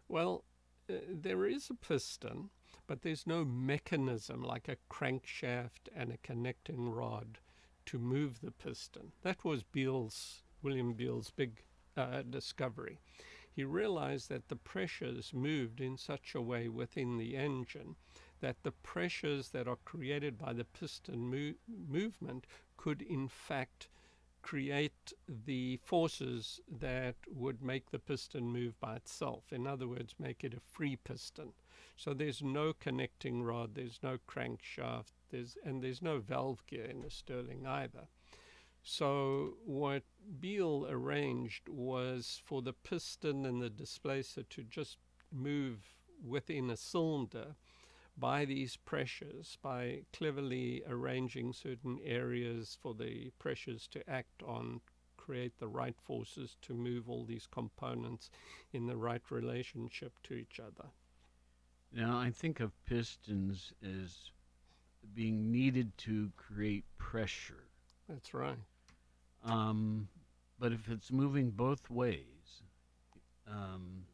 Well, 0.09 0.45
uh, 0.91 0.95
there 1.09 1.47
is 1.47 1.71
a 1.71 1.75
piston, 1.75 2.51
but 2.87 3.03
there's 3.03 3.27
no 3.27 3.45
mechanism 3.45 4.43
like 4.43 4.69
a 4.69 4.77
crankshaft 4.91 5.89
and 5.95 6.13
a 6.13 6.19
connecting 6.19 6.89
rod 6.91 7.39
to 7.87 7.99
move 7.99 8.41
the 8.41 8.51
piston. 8.51 9.13
That 9.23 9.45
was 9.45 9.63
Beale's, 9.63 10.43
William 10.63 10.93
Beale's 10.93 11.31
big 11.31 11.63
uh, 11.97 12.23
discovery. 12.23 12.99
He 13.51 13.65
realized 13.65 14.29
that 14.31 14.49
the 14.49 14.57
pressures 14.57 15.33
moved 15.35 15.81
in 15.81 15.97
such 15.97 16.35
a 16.35 16.41
way 16.41 16.69
within 16.69 17.19
the 17.19 17.37
engine 17.37 17.97
that 18.43 18.63
the 18.65 18.73
pressures 18.73 19.51
that 19.51 19.69
are 19.69 19.79
created 19.85 20.37
by 20.37 20.53
the 20.53 20.65
piston 20.65 21.31
mo- 21.31 21.55
movement 21.89 22.45
could, 22.77 23.01
in 23.01 23.29
fact, 23.29 23.89
create 24.43 25.13
the 25.47 25.79
forces 25.85 26.61
that 26.69 27.15
would 27.33 27.63
make 27.63 27.91
the 27.91 27.99
piston 27.99 28.45
move 28.45 28.79
by 28.81 28.97
itself. 28.97 29.53
In 29.53 29.67
other 29.67 29.87
words, 29.87 30.17
make 30.19 30.43
it 30.43 30.53
a 30.53 30.61
free 30.61 30.97
piston. 30.97 31.53
So 31.97 32.15
there's 32.15 32.43
no 32.43 32.73
connecting 32.73 33.43
rod, 33.43 33.75
there's 33.75 34.01
no 34.03 34.19
crankshaft, 34.29 35.13
there's 35.31 35.57
and 35.65 35.83
there's 35.83 36.03
no 36.03 36.19
valve 36.19 36.65
gear 36.67 36.85
in 36.85 37.03
the 37.03 37.11
Stirling 37.11 37.67
either. 37.67 38.09
So 38.83 39.55
what 39.65 40.03
Beale 40.41 40.87
arranged 40.89 41.69
was 41.69 42.43
for 42.45 42.63
the 42.63 42.73
piston 42.73 43.47
and 43.47 43.63
the 43.63 43.71
displacer 43.71 44.43
to 44.43 44.65
just 44.65 44.99
move 45.31 45.79
within 46.25 46.71
a 46.71 46.77
cylinder 46.77 47.55
by 48.17 48.45
these 48.45 48.77
pressures, 48.77 49.57
by 49.63 50.03
cleverly 50.13 50.83
arranging 50.87 51.53
certain 51.53 51.99
areas 52.05 52.77
for 52.81 52.95
the 52.95 53.31
pressures 53.39 53.87
to 53.89 54.09
act 54.11 54.43
on, 54.43 54.81
create 55.17 55.59
the 55.59 55.69
right 55.69 55.99
forces 56.01 56.57
to 56.63 56.75
move 56.75 57.09
all 57.09 57.25
these 57.25 57.47
components 57.47 58.31
in 58.73 58.87
the 58.87 58.97
right 58.97 59.31
relationship 59.31 60.13
to 60.25 60.35
each 60.35 60.59
other. 60.59 60.91
Now, 61.93 62.19
I 62.19 62.31
think 62.31 62.61
of 62.61 62.73
pistons 62.87 63.73
as 63.83 64.31
being 65.15 65.51
needed 65.51 65.97
to 65.99 66.33
create 66.37 66.85
pressure. 66.99 67.65
That's 68.09 68.33
right. 68.35 68.59
Um, 69.45 70.09
but 70.59 70.73
if 70.73 70.89
it's 70.89 71.11
moving 71.13 71.51
both 71.51 71.91
ways, 71.91 72.63
um, 73.47 74.05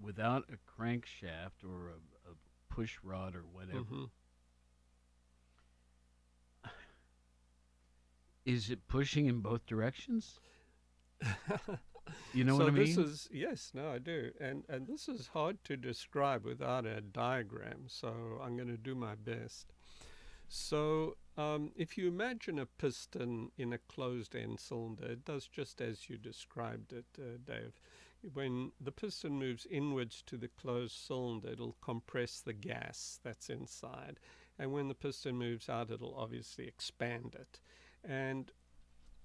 without 0.00 0.44
a 0.52 0.80
crankshaft 0.80 1.64
or 1.64 1.88
a, 1.90 2.30
a 2.30 2.34
push 2.68 2.96
rod 3.02 3.34
or 3.34 3.42
whatever, 3.52 3.80
Mhm. 3.80 4.10
is 8.44 8.70
it 8.70 8.86
pushing 8.88 9.26
in 9.26 9.40
both 9.40 9.66
directions? 9.66 10.38
You 12.32 12.44
know 12.44 12.58
so 12.58 12.64
what 12.64 12.68
I 12.68 12.70
mean? 12.72 12.84
this 12.86 12.96
is 12.96 13.28
yes, 13.32 13.70
no, 13.74 13.90
I 13.90 13.98
do, 13.98 14.30
and 14.40 14.64
and 14.68 14.86
this 14.86 15.08
is 15.08 15.28
hard 15.28 15.62
to 15.64 15.76
describe 15.76 16.44
without 16.44 16.86
a 16.86 17.00
diagram. 17.00 17.84
So 17.86 18.40
I'm 18.42 18.56
going 18.56 18.68
to 18.68 18.76
do 18.76 18.94
my 18.94 19.14
best. 19.14 19.72
So 20.48 21.16
um, 21.36 21.72
if 21.76 21.98
you 21.98 22.08
imagine 22.08 22.58
a 22.58 22.66
piston 22.66 23.50
in 23.58 23.72
a 23.72 23.78
closed-end 23.78 24.60
cylinder, 24.60 25.06
it 25.06 25.24
does 25.24 25.48
just 25.48 25.80
as 25.80 26.08
you 26.08 26.18
described 26.18 26.92
it, 26.92 27.06
uh, 27.18 27.38
Dave. 27.44 27.80
When 28.32 28.72
the 28.80 28.92
piston 28.92 29.38
moves 29.38 29.66
inwards 29.70 30.22
to 30.26 30.36
the 30.36 30.48
closed 30.48 30.96
cylinder, 30.96 31.48
it'll 31.48 31.76
compress 31.82 32.40
the 32.40 32.52
gas 32.52 33.18
that's 33.22 33.50
inside, 33.50 34.18
and 34.58 34.72
when 34.72 34.88
the 34.88 34.94
piston 34.94 35.36
moves 35.36 35.68
out, 35.68 35.90
it'll 35.90 36.16
obviously 36.16 36.66
expand 36.66 37.36
it. 37.38 37.60
And 38.02 38.52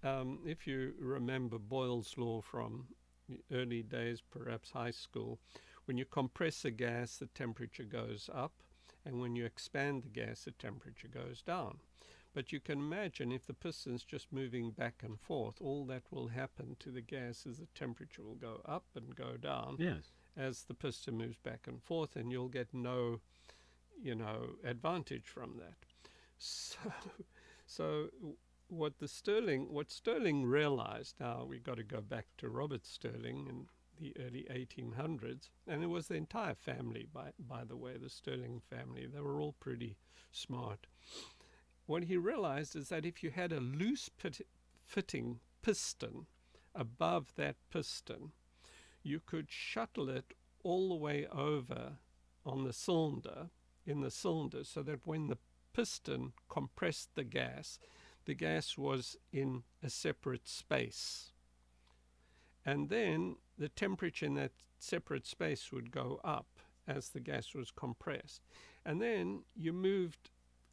um, 0.03 0.39
if 0.45 0.67
you 0.67 0.93
remember 0.99 1.57
Boyle's 1.57 2.17
law 2.17 2.41
from 2.41 2.87
early 3.51 3.83
days, 3.83 4.21
perhaps 4.21 4.71
high 4.71 4.91
school, 4.91 5.39
when 5.85 5.97
you 5.97 6.05
compress 6.05 6.65
a 6.65 6.71
gas, 6.71 7.17
the 7.17 7.27
temperature 7.27 7.83
goes 7.83 8.29
up, 8.33 8.53
and 9.05 9.19
when 9.19 9.35
you 9.35 9.45
expand 9.45 10.03
the 10.03 10.09
gas, 10.09 10.43
the 10.43 10.51
temperature 10.51 11.07
goes 11.07 11.41
down. 11.41 11.79
But 12.33 12.53
you 12.53 12.59
can 12.59 12.79
imagine 12.79 13.31
if 13.31 13.45
the 13.45 13.53
piston's 13.53 14.03
just 14.05 14.31
moving 14.31 14.71
back 14.71 15.03
and 15.03 15.19
forth, 15.19 15.55
all 15.59 15.85
that 15.85 16.03
will 16.11 16.29
happen 16.29 16.77
to 16.79 16.89
the 16.89 17.01
gas 17.01 17.45
is 17.45 17.57
the 17.57 17.67
temperature 17.75 18.23
will 18.23 18.35
go 18.35 18.61
up 18.65 18.85
and 18.95 19.13
go 19.15 19.35
down 19.35 19.75
yes. 19.79 20.11
as 20.37 20.63
the 20.63 20.73
piston 20.73 21.17
moves 21.17 21.37
back 21.37 21.67
and 21.67 21.83
forth, 21.83 22.15
and 22.15 22.31
you'll 22.31 22.47
get 22.47 22.73
no, 22.73 23.19
you 24.01 24.15
know, 24.15 24.51
advantage 24.63 25.27
from 25.27 25.57
that. 25.57 25.75
So, 26.43 26.91
so 27.67 28.09
what 28.71 28.99
the 28.99 29.07
Stirling, 29.07 29.67
what 29.69 29.91
Stirling 29.91 30.45
realized, 30.45 31.15
now 31.19 31.45
we've 31.47 31.63
got 31.63 31.75
to 31.75 31.83
go 31.83 31.99
back 31.99 32.27
to 32.37 32.49
Robert 32.49 32.85
Stirling 32.85 33.47
in 33.49 33.67
the 33.99 34.15
early 34.17 34.47
1800s, 34.49 35.49
and 35.67 35.83
it 35.83 35.87
was 35.87 36.07
the 36.07 36.15
entire 36.15 36.55
family, 36.55 37.05
by, 37.13 37.31
by 37.37 37.65
the 37.65 37.75
way, 37.75 37.97
the 37.97 38.09
Stirling 38.09 38.61
family. 38.69 39.05
They 39.05 39.19
were 39.19 39.41
all 39.41 39.55
pretty 39.59 39.97
smart. 40.31 40.87
What 41.85 42.05
he 42.05 42.15
realized 42.15 42.75
is 42.75 42.87
that 42.89 43.05
if 43.05 43.21
you 43.21 43.31
had 43.31 43.51
a 43.51 43.59
loose 43.59 44.09
pit- 44.09 44.47
fitting 44.85 45.41
piston 45.61 46.27
above 46.73 47.33
that 47.35 47.57
piston, 47.69 48.31
you 49.03 49.19
could 49.19 49.51
shuttle 49.51 50.09
it 50.09 50.33
all 50.63 50.89
the 50.89 50.95
way 50.95 51.27
over 51.27 51.97
on 52.45 52.63
the 52.63 52.73
cylinder, 52.73 53.49
in 53.85 53.99
the 53.99 54.11
cylinder, 54.11 54.63
so 54.63 54.81
that 54.81 55.05
when 55.05 55.27
the 55.27 55.37
piston 55.73 56.31
compressed 56.49 57.15
the 57.15 57.25
gas, 57.25 57.77
the 58.25 58.33
gas 58.33 58.77
was 58.77 59.15
in 59.31 59.63
a 59.83 59.89
separate 59.89 60.47
space. 60.47 61.31
And 62.65 62.89
then 62.89 63.37
the 63.57 63.69
temperature 63.69 64.25
in 64.25 64.35
that 64.35 64.51
separate 64.79 65.25
space 65.25 65.71
would 65.71 65.91
go 65.91 66.19
up 66.23 66.47
as 66.87 67.09
the 67.09 67.19
gas 67.19 67.53
was 67.53 67.71
compressed. 67.71 68.41
And 68.85 69.01
then 69.01 69.43
you 69.55 69.73
moved 69.73 70.29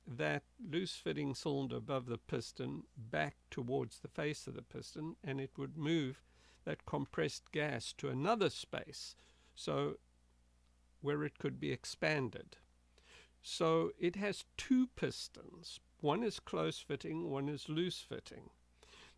that 0.07 0.43
loose 0.71 0.95
fitting 0.95 1.35
cylinder 1.35 1.77
above 1.77 2.07
the 2.07 2.19
piston 2.19 2.85
back 2.97 3.37
towards 3.51 3.99
the 3.99 4.09
face 4.09 4.47
of 4.47 4.55
the 4.55 4.63
piston, 4.63 5.17
and 5.23 5.41
it 5.41 5.51
would 5.59 5.77
move 5.77 6.23
that 6.65 6.87
compressed 6.87 7.53
gas 7.53 7.93
to 7.99 8.09
another 8.09 8.51
space 8.51 9.15
so 9.55 9.97
where 11.01 11.25
it 11.25 11.39
could 11.39 11.61
be 11.61 11.71
expanded. 11.71 12.57
So 13.43 13.93
it 13.99 14.17
has 14.17 14.45
two 14.57 14.89
pistons. 14.97 15.81
One 16.01 16.23
is 16.23 16.39
close 16.39 16.79
fitting, 16.79 17.29
one 17.29 17.49
is 17.49 17.69
loose 17.69 18.01
fitting. 18.01 18.51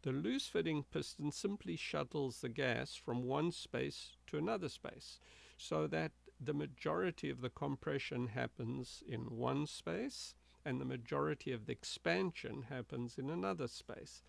The 0.02 0.12
loose 0.12 0.46
fitting 0.46 0.84
piston 0.90 1.30
simply 1.30 1.76
shuttles 1.76 2.40
the 2.40 2.48
gas 2.48 2.94
from 2.94 3.24
one 3.24 3.52
space 3.52 4.16
to 4.28 4.38
another 4.38 4.70
space 4.70 5.18
so 5.58 5.86
that 5.88 6.12
the 6.40 6.54
majority 6.54 7.28
of 7.28 7.42
the 7.42 7.50
compression 7.50 8.28
happens 8.28 9.02
in 9.06 9.36
one 9.36 9.66
space 9.66 10.34
and 10.64 10.80
the 10.80 10.86
majority 10.86 11.52
of 11.52 11.66
the 11.66 11.72
expansion 11.72 12.64
happens 12.70 13.18
in 13.18 13.28
another 13.28 13.68
space. 13.68 14.22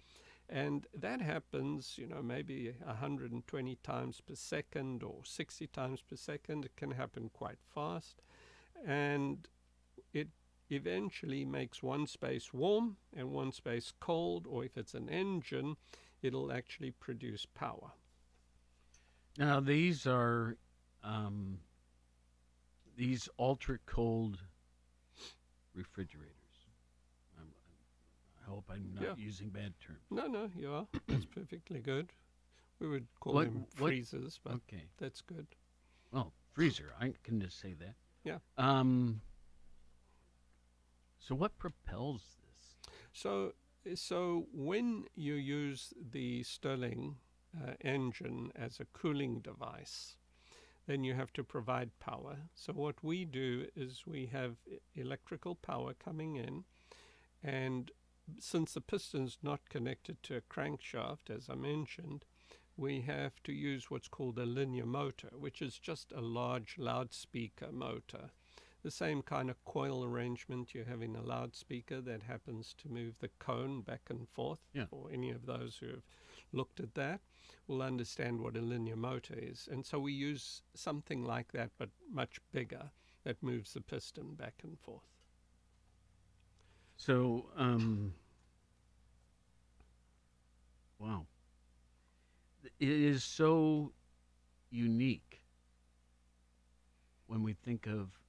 And 0.50 0.88
that 0.94 1.22
happens, 1.22 1.98
you 1.98 2.06
know, 2.06 2.22
maybe 2.22 2.76
120 2.84 3.76
times 3.84 4.20
per 4.20 4.36
second 4.36 5.04
or 5.04 5.22
60 5.24 5.68
times 5.68 6.02
per 6.02 6.18
second. 6.18 6.66
It 6.66 6.76
can 6.76 6.92
happen 6.92 7.30
quite 7.34 7.60
fast. 7.74 8.22
And 8.86 9.48
eventually 10.72 11.46
makes 11.46 11.84
one 11.84 12.08
space 12.08 12.54
warm 12.54 12.98
and 13.16 13.32
one 13.32 13.52
space 13.52 13.92
cold, 14.00 14.48
or 14.50 14.64
if 14.64 14.78
it's 14.78 14.94
an 14.94 15.10
engine, 15.10 15.76
it'll 16.22 16.52
actually 16.52 16.92
produce 16.92 17.46
power. 17.46 17.92
Now 19.38 19.60
these 19.60 20.06
are 20.08 20.58
um, 21.04 21.60
these 22.96 23.28
ultra 23.40 23.80
cold 23.86 24.38
refrigerators. 25.74 26.36
I'm, 27.40 27.48
I 28.46 28.50
hope 28.50 28.66
I'm 28.70 28.92
not 28.94 29.04
Yeah. 29.04 29.14
using 29.18 29.50
bad 29.50 29.74
terms. 29.80 30.00
No, 30.10 30.28
no, 30.28 30.50
you 30.56 30.72
are. 30.74 30.88
That's 31.08 31.26
perfectly 31.26 31.80
good. 31.80 32.12
We 32.80 32.88
would 32.88 33.08
call 33.20 33.34
What- 33.34 33.46
them 33.46 33.60
what- 33.78 33.90
freezers, 33.90 34.40
but 34.44 34.54
Okay. 34.54 34.84
that's 34.98 35.22
good. 35.22 35.46
well, 36.12 36.34
freezer. 36.52 36.92
I 37.00 37.14
can 37.24 37.40
just 37.40 37.60
say 37.60 37.74
that. 37.74 37.96
Yeah. 38.24 38.40
Um. 38.58 39.22
So 41.22 41.36
what 41.36 41.60
propels 41.60 42.36
this? 42.42 42.76
So, 43.14 43.54
so 43.94 44.48
when 44.52 45.06
you 45.16 45.36
use 45.36 45.94
the 46.12 46.42
Stirling 46.44 47.18
uh, 47.56 47.74
engine 47.82 48.52
as 48.56 48.80
a 48.80 48.86
cooling 48.86 49.40
device, 49.40 50.16
then 50.88 51.04
you 51.04 51.14
have 51.14 51.32
to 51.34 51.44
provide 51.44 51.92
power. 52.00 52.38
So 52.56 52.74
what 52.74 53.04
we 53.04 53.24
do 53.24 53.68
is 53.76 54.08
we 54.08 54.26
have 54.34 54.56
electrical 54.96 55.54
power 55.54 55.94
coming 55.94 56.38
in, 56.38 56.64
and 57.44 57.92
since 58.40 58.74
the 58.74 58.82
piston's 58.82 59.38
not 59.44 59.70
connected 59.70 60.24
to 60.24 60.38
a 60.38 60.42
crankshaft, 60.42 61.30
as 61.30 61.50
I 61.50 61.56
mentioned, 61.56 62.26
we 62.78 63.02
have 63.02 63.44
to 63.44 63.54
use 63.54 63.92
what's 63.92 64.08
called 64.08 64.40
a 64.40 64.46
linear 64.46 64.86
motor, 64.88 65.30
which 65.38 65.62
is 65.62 65.78
just 65.78 66.12
a 66.12 66.22
large 66.22 66.78
loudspeaker 66.80 67.72
motor. 67.72 68.32
The 68.84 68.92
same 68.92 69.22
kind 69.22 69.50
of 69.50 69.64
coil 69.64 70.04
arrangement 70.04 70.74
you 70.74 70.84
have 70.86 71.02
in 71.02 71.16
a 71.16 71.22
loudspeaker 71.22 72.02
that 72.02 72.24
happens 72.24 72.74
to 72.80 72.90
move 72.90 73.14
the 73.20 73.30
cone 73.38 73.82
back 73.82 74.02
and 74.10 74.28
forth. 74.30 74.60
Yeah. 74.74 74.86
For 74.90 75.10
any 75.12 75.30
of 75.30 75.46
those 75.46 75.78
who 75.80 75.88
have 75.88 76.04
looked 76.52 76.80
at 76.80 76.96
that, 76.96 77.22
will 77.68 77.82
understand 77.82 78.42
what 78.42 78.58
a 78.58 78.62
linear 78.62 78.96
motor 78.96 79.36
is. 79.38 79.70
And 79.72 79.86
so 79.86 80.00
we 80.00 80.14
use 80.14 80.64
something 80.74 81.24
like 81.24 81.52
that, 81.52 81.70
but 81.78 81.90
much 82.12 82.40
bigger, 82.52 82.90
that 83.24 83.42
moves 83.44 83.74
the 83.74 83.82
piston 83.82 84.34
back 84.34 84.56
and 84.64 84.80
forth. 84.80 85.04
So, 86.98 87.50
um, 87.56 88.14
wow. 91.00 91.26
It 92.80 92.90
is 92.90 93.24
so 93.24 93.92
unique 94.70 95.42
when 97.28 97.44
we 97.44 97.54
think 97.54 97.88
of 97.88 98.21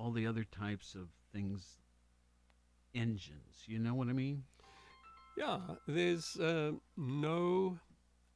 all 0.00 0.12
the 0.12 0.26
other 0.26 0.44
types 0.44 0.94
of 0.94 1.08
things, 1.32 1.76
engines. 2.94 3.64
You 3.66 3.78
know 3.78 3.94
what 3.94 4.08
I 4.08 4.12
mean? 4.12 4.44
Yeah, 5.36 5.58
there's 5.86 6.36
uh, 6.36 6.72
no, 6.96 7.78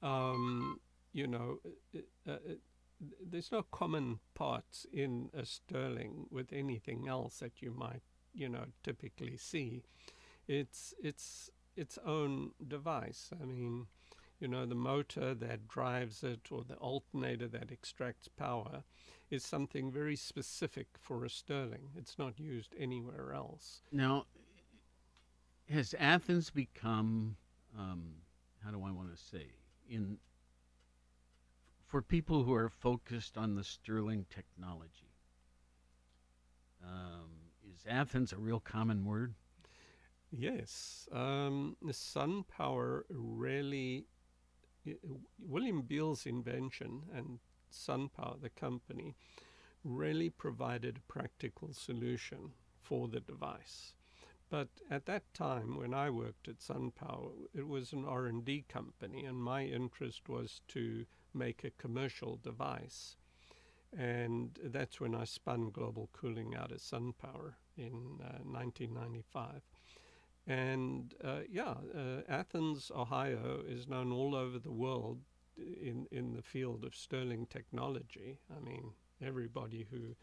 um, 0.03 0.81
you 1.13 1.27
know, 1.27 1.59
uh, 1.95 1.99
uh, 2.29 2.33
uh, 2.33 2.37
there's 3.31 3.51
no 3.51 3.63
common 3.63 4.21
parts 4.35 4.87
in 4.93 5.31
a 5.35 5.45
Stirling 5.45 6.27
with 6.31 6.53
anything 6.53 7.09
else 7.09 7.39
that 7.39 7.61
you 7.61 7.73
might, 7.73 8.03
you 8.35 8.49
know, 8.49 8.67
typically 8.83 9.37
see. 9.37 9.83
It's 10.47 10.95
it's 11.03 11.51
its 11.77 11.99
own 12.07 12.53
device. 12.67 13.31
I 13.41 13.45
mean, 13.45 13.87
you 14.39 14.49
know, 14.49 14.67
the 14.67 14.75
motor 14.75 15.35
that 15.35 15.69
drives 15.69 16.23
it 16.23 16.49
or 16.51 16.65
the 16.65 16.77
alternator 16.77 17.49
that 17.49 17.73
extracts 17.73 18.29
power 18.29 18.85
is 19.35 19.45
something 19.45 19.91
very 19.91 20.17
specific 20.17 20.87
for 20.99 21.25
a 21.25 21.31
Stirling. 21.31 21.91
It's 21.97 22.19
not 22.19 22.39
used 22.39 22.75
anywhere 22.79 23.33
else. 23.35 23.83
Now, 23.93 24.27
has 25.69 25.95
Athens 25.99 26.51
become, 26.51 27.37
um, 27.79 28.03
how 28.65 28.71
do 28.71 28.83
I 28.85 28.91
want 28.91 29.15
to 29.15 29.23
say, 29.23 29.47
in 29.89 30.19
for 31.87 32.01
people 32.03 32.43
who 32.45 32.55
are 32.55 32.69
focused 32.69 33.37
on 33.37 33.55
the 33.55 33.65
Stirling 33.65 34.27
technology? 34.31 35.13
Um, 36.83 37.31
is 37.75 37.85
Athens 37.89 38.33
a 38.33 38.39
real 38.39 38.61
common 38.61 39.05
word? 39.05 39.35
Yes, 40.31 41.09
um, 41.13 41.77
the 41.83 41.93
SunPower 41.93 43.03
really. 43.11 44.07
William 45.39 45.81
Beale's 45.81 46.27
invention 46.27 47.05
and 47.15 47.39
SunPower, 47.75 48.41
the 48.41 48.51
company, 48.51 49.15
really 49.85 50.31
provided 50.31 50.97
a 50.97 51.13
practical 51.13 51.73
solution 51.73 52.53
for 52.81 53.09
the 53.09 53.21
device. 53.21 53.95
But 54.51 54.69
at 54.91 55.07
that 55.07 55.33
time, 55.35 55.77
when 55.77 55.95
I 55.95 56.11
worked 56.11 56.49
at 56.49 56.61
SunPower, 56.61 57.33
it 57.55 57.67
was 57.67 57.93
an 57.93 58.05
R 58.05 58.27
and 58.27 58.45
D 58.45 58.65
company, 58.69 59.25
and 59.25 59.37
my 59.37 59.65
interest 59.65 60.29
was 60.29 60.61
to 60.69 61.07
make 61.33 61.65
a 61.65 61.71
commercial 61.71 62.37
device. 62.37 63.17
And 63.97 64.59
that's 64.63 65.01
when 65.01 65.15
I 65.15 65.25
spun 65.25 65.71
Global 65.71 66.09
Cooling 66.13 66.55
out 66.55 66.73
of 66.73 66.79
SunPower 66.79 67.55
in 67.77 68.21
uh, 68.21 68.43
1995. 68.45 69.63
And 70.47 71.15
uh, 71.23 71.41
yeah, 71.51 71.75
uh, 71.97 72.21
Athens, 72.29 72.91
Ohio 72.95 73.63
is 73.67 73.89
known 73.89 74.13
all 74.13 74.35
over 74.35 74.59
the 74.59 74.73
world 74.73 75.21
in, 75.57 76.07
in 76.11 76.33
the 76.33 76.43
field 76.43 76.85
of 76.85 76.95
Stirling 76.95 77.47
technology. 77.47 78.39
I 78.55 78.61
mean, 78.61 78.93
everybody 79.21 79.87
who 79.91 80.17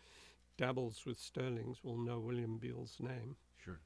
dabbles 0.57 1.05
with 1.05 1.17
Stirlings 1.17 1.83
will 1.83 1.97
know 1.97 2.19
William 2.19 2.57
Beale's 2.57 2.97
name. 2.99 3.35
Sure. 3.63 3.79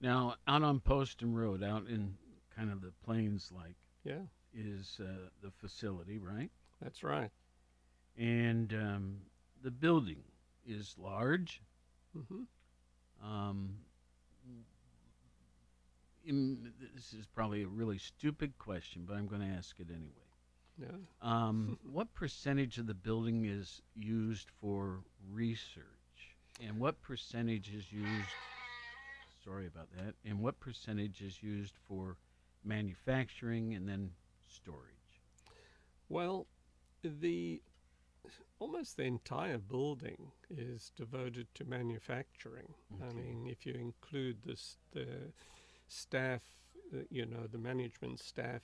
Now, 0.00 0.36
out 0.46 0.62
on 0.62 0.80
Poston 0.80 1.34
Road, 1.34 1.62
out 1.62 1.86
in 1.86 2.16
kind 2.54 2.70
of 2.70 2.80
the 2.82 2.92
plains, 3.04 3.50
like, 3.54 3.76
Yeah, 4.04 4.26
is 4.54 4.98
uh, 5.00 5.28
the 5.42 5.50
facility, 5.50 6.18
right? 6.18 6.50
that's 6.80 7.02
right. 7.02 7.30
And 8.16 8.72
um, 8.74 9.20
the 9.62 9.70
building 9.70 10.22
is 10.66 10.96
large. 10.98 11.62
hmm 12.12 12.42
Um, 13.22 13.78
in, 16.26 16.72
this 16.94 17.12
is 17.12 17.26
probably 17.26 17.62
a 17.62 17.68
really 17.68 17.98
stupid 17.98 18.58
question, 18.58 19.04
but 19.06 19.16
I'm 19.16 19.26
going 19.26 19.42
to 19.42 19.46
ask 19.46 19.78
it 19.78 19.88
anyway. 19.90 20.12
Yeah. 20.78 20.88
Um, 21.22 21.78
what 21.90 22.12
percentage 22.14 22.78
of 22.78 22.86
the 22.86 22.94
building 22.94 23.46
is 23.46 23.80
used 23.94 24.48
for 24.60 25.00
research, 25.32 25.84
and 26.62 26.78
what 26.78 27.00
percentage 27.00 27.72
is 27.74 27.90
used? 27.90 28.28
Sorry 29.44 29.66
about 29.66 29.88
that. 29.96 30.14
And 30.24 30.40
what 30.40 30.58
percentage 30.60 31.22
is 31.22 31.42
used 31.42 31.74
for 31.88 32.16
manufacturing 32.64 33.74
and 33.74 33.88
then 33.88 34.10
storage? 34.48 35.22
Well, 36.08 36.46
the 37.02 37.62
almost 38.58 38.96
the 38.96 39.04
entire 39.04 39.58
building 39.58 40.32
is 40.50 40.90
devoted 40.96 41.46
to 41.54 41.64
manufacturing. 41.64 42.74
I 43.02 43.12
mean, 43.12 43.46
if 43.48 43.64
you 43.64 43.74
include 43.74 44.38
this, 44.44 44.78
the 44.92 45.06
staff, 45.88 46.42
uh, 46.94 47.00
you 47.10 47.26
know, 47.26 47.46
the 47.50 47.58
management 47.58 48.20
staff 48.20 48.62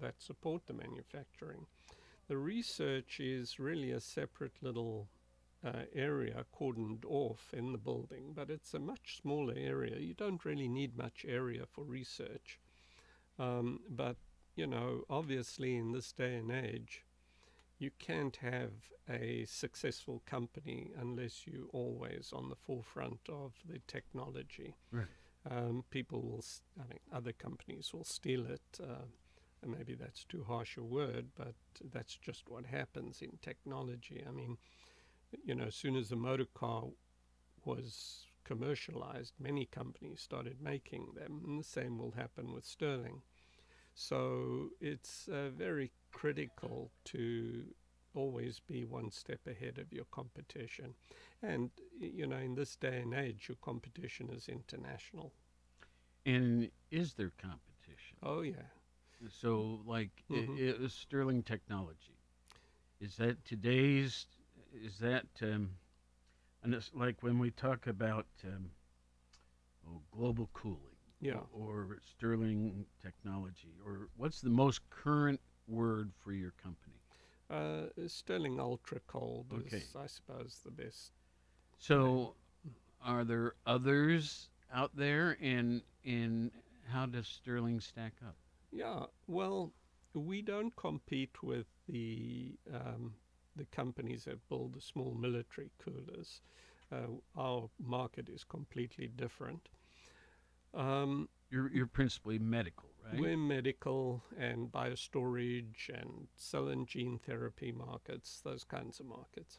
that 0.00 0.20
support 0.20 0.66
the 0.66 0.72
manufacturing, 0.72 1.66
the 2.28 2.36
research 2.36 3.20
is 3.20 3.58
really 3.58 3.90
a 3.90 4.00
separate 4.00 4.62
little 4.62 5.08
uh, 5.64 5.82
area 5.94 6.44
cordoned 6.58 7.04
off 7.06 7.50
in 7.52 7.72
the 7.72 7.78
building, 7.78 8.32
but 8.34 8.50
it's 8.50 8.74
a 8.74 8.78
much 8.78 9.20
smaller 9.20 9.54
area. 9.56 9.98
You 9.98 10.14
don't 10.14 10.44
really 10.44 10.68
need 10.68 10.96
much 10.96 11.24
area 11.28 11.64
for 11.70 11.84
research. 11.84 12.58
Um, 13.38 13.80
but, 13.88 14.16
you 14.56 14.66
know, 14.66 15.02
obviously 15.08 15.76
in 15.76 15.92
this 15.92 16.12
day 16.12 16.36
and 16.36 16.50
age, 16.50 17.04
you 17.78 17.90
can't 17.98 18.36
have 18.36 18.72
a 19.08 19.44
successful 19.46 20.22
company 20.26 20.92
unless 20.96 21.46
you're 21.46 21.68
always 21.72 22.30
on 22.32 22.48
the 22.48 22.56
forefront 22.56 23.20
of 23.28 23.52
the 23.68 23.80
technology. 23.86 24.76
Right. 24.90 25.06
Um, 25.50 25.84
people 25.90 26.22
will, 26.22 26.44
I 26.78 26.88
mean, 26.88 27.00
other 27.12 27.32
companies 27.32 27.90
will 27.92 28.04
steal 28.04 28.46
it. 28.46 28.62
Uh, 28.80 29.06
and 29.62 29.72
maybe 29.76 29.94
that's 29.94 30.24
too 30.24 30.44
harsh 30.46 30.76
a 30.76 30.82
word, 30.82 31.26
but 31.36 31.54
that's 31.92 32.16
just 32.16 32.48
what 32.48 32.66
happens 32.66 33.22
in 33.22 33.38
technology. 33.40 34.24
I 34.28 34.32
mean, 34.32 34.58
you 35.44 35.54
know, 35.54 35.64
as 35.64 35.76
soon 35.76 35.96
as 35.96 36.08
the 36.08 36.16
motor 36.16 36.46
car 36.52 36.84
was 37.64 38.26
commercialized, 38.44 39.34
many 39.38 39.66
companies 39.66 40.20
started 40.20 40.56
making 40.60 41.12
them, 41.14 41.42
and 41.46 41.60
the 41.60 41.64
same 41.64 41.98
will 41.98 42.12
happen 42.12 42.52
with 42.52 42.64
Stirling. 42.64 43.22
So 43.94 44.70
it's 44.80 45.28
uh, 45.28 45.50
very 45.50 45.92
critical 46.10 46.90
to 47.04 47.64
always 48.14 48.60
be 48.60 48.84
one 48.84 49.10
step 49.10 49.46
ahead 49.46 49.78
of 49.78 49.92
your 49.92 50.04
competition. 50.06 50.94
And, 51.42 51.70
you 52.00 52.26
know, 52.26 52.36
in 52.38 52.54
this 52.54 52.76
day 52.76 53.00
and 53.00 53.14
age, 53.14 53.48
your 53.48 53.56
competition 53.62 54.30
is 54.30 54.48
international. 54.48 55.32
And 56.24 56.70
is 56.90 57.14
there 57.14 57.32
competition? 57.38 58.18
Oh, 58.22 58.40
yeah. 58.42 58.68
So, 59.28 59.80
like, 59.86 60.24
i 60.30 60.46
Mhm. 60.46 60.80
was 60.80 60.92
Stirling 60.92 61.42
Technology. 61.42 62.18
Is 63.00 63.16
that 63.16 63.44
today's? 63.44 64.26
Is 64.72 64.98
that? 64.98 65.26
Um, 65.42 65.78
and 66.62 66.74
it's 66.74 66.92
like 66.94 67.22
when 67.22 67.38
we 67.38 67.50
talk 67.50 67.86
about 67.86 68.26
um, 68.44 68.72
oh, 69.86 70.02
global 70.10 70.48
cooling, 70.52 70.96
Yeah. 71.20 71.42
or 71.52 71.98
Stirling 72.02 72.86
Technology, 73.02 73.74
or 73.84 74.08
what's 74.16 74.40
the 74.40 74.50
most 74.50 74.80
current 74.90 75.40
word 75.66 76.12
for 76.14 76.32
your 76.32 76.52
company? 76.52 77.01
Uh, 77.52 77.88
Stirling 78.06 78.58
Ultra 78.58 79.00
Cold 79.06 79.52
Okay. 79.52 79.76
is, 79.76 79.94
I 79.96 80.06
suppose, 80.06 80.60
the 80.64 80.70
best. 80.70 81.12
So, 81.78 82.36
are 83.00 83.24
there 83.24 83.54
others 83.66 84.48
out 84.72 84.96
there, 84.96 85.36
and 85.40 85.82
and 86.04 86.50
how 86.88 87.06
does 87.06 87.28
Stirling 87.28 87.80
stack 87.80 88.14
up? 88.26 88.36
Yeah, 88.70 89.06
well, 89.26 89.72
we 90.14 90.42
don't 90.42 90.74
compete 90.76 91.42
with 91.42 91.66
the 91.88 92.58
um, 92.72 93.14
the 93.56 93.66
companies 93.66 94.24
that 94.24 94.48
build 94.48 94.74
the 94.74 94.80
small 94.80 95.14
military 95.14 95.70
coolers. 95.78 96.40
Uh, 96.90 97.08
our 97.36 97.70
market 97.78 98.28
is 98.28 98.44
completely 98.44 99.08
different. 99.08 99.68
Um, 100.74 101.28
You're 101.50 101.70
you're 101.70 101.86
principally 101.86 102.38
medical, 102.38 102.91
right? 103.04 103.20
we're 103.20 103.36
medical 103.36 104.22
and 104.38 104.70
biostorage 104.70 105.88
and 105.88 106.28
cell 106.36 106.68
and 106.68 106.86
gene 106.86 107.18
therapy 107.18 107.72
markets, 107.72 108.40
those 108.44 108.64
kinds 108.64 109.00
of 109.00 109.06
markets. 109.06 109.58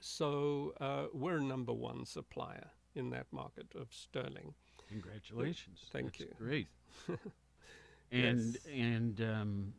So 0.00 0.74
uh, 0.80 1.06
we're 1.12 1.38
number 1.40 1.72
one 1.72 2.04
supplier 2.06 2.70
in 2.94 3.10
that 3.10 3.26
market 3.32 3.66
of 3.74 3.88
Stirling. 3.92 4.54
Congratulations. 4.88 5.88
Thank 5.92 6.18
That's 6.18 6.20
you. 6.20 6.34
Great. 6.38 6.68
and 8.10 8.54
Yes. 8.54 8.66
and 8.66 9.20
um, 9.20 9.72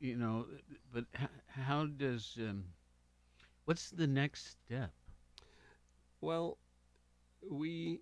you 0.00 0.16
know, 0.16 0.46
but 0.92 1.04
h- 1.20 1.28
how 1.48 1.86
does 1.86 2.36
um, 2.40 2.64
what's 3.64 3.90
the 3.90 4.06
next 4.06 4.56
step? 4.66 4.92
Well, 6.20 6.58
we 7.48 8.00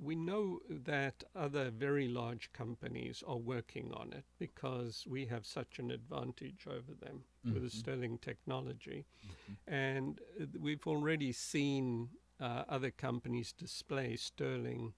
we 0.00 0.14
know 0.16 0.60
that 0.68 1.24
other 1.34 1.70
very 1.70 2.08
large 2.08 2.52
companies 2.52 3.22
are 3.26 3.36
working 3.36 3.92
on 3.92 4.12
it 4.12 4.24
because 4.38 5.06
we 5.06 5.26
have 5.26 5.46
such 5.46 5.78
an 5.78 5.90
advantage 5.90 6.66
over 6.66 6.94
them 6.94 7.24
with 7.44 7.62
the 7.62 7.68
Mhm. 7.68 7.72
Stirling 7.72 8.18
technology, 8.18 9.06
Mhm. 9.26 9.56
and 9.66 10.20
uh, 10.40 10.46
we've 10.58 10.86
already 10.86 11.32
seen 11.32 12.10
uh, 12.40 12.64
other 12.68 12.90
companies 12.90 13.52
display 13.52 14.16
Stirling 14.16 14.94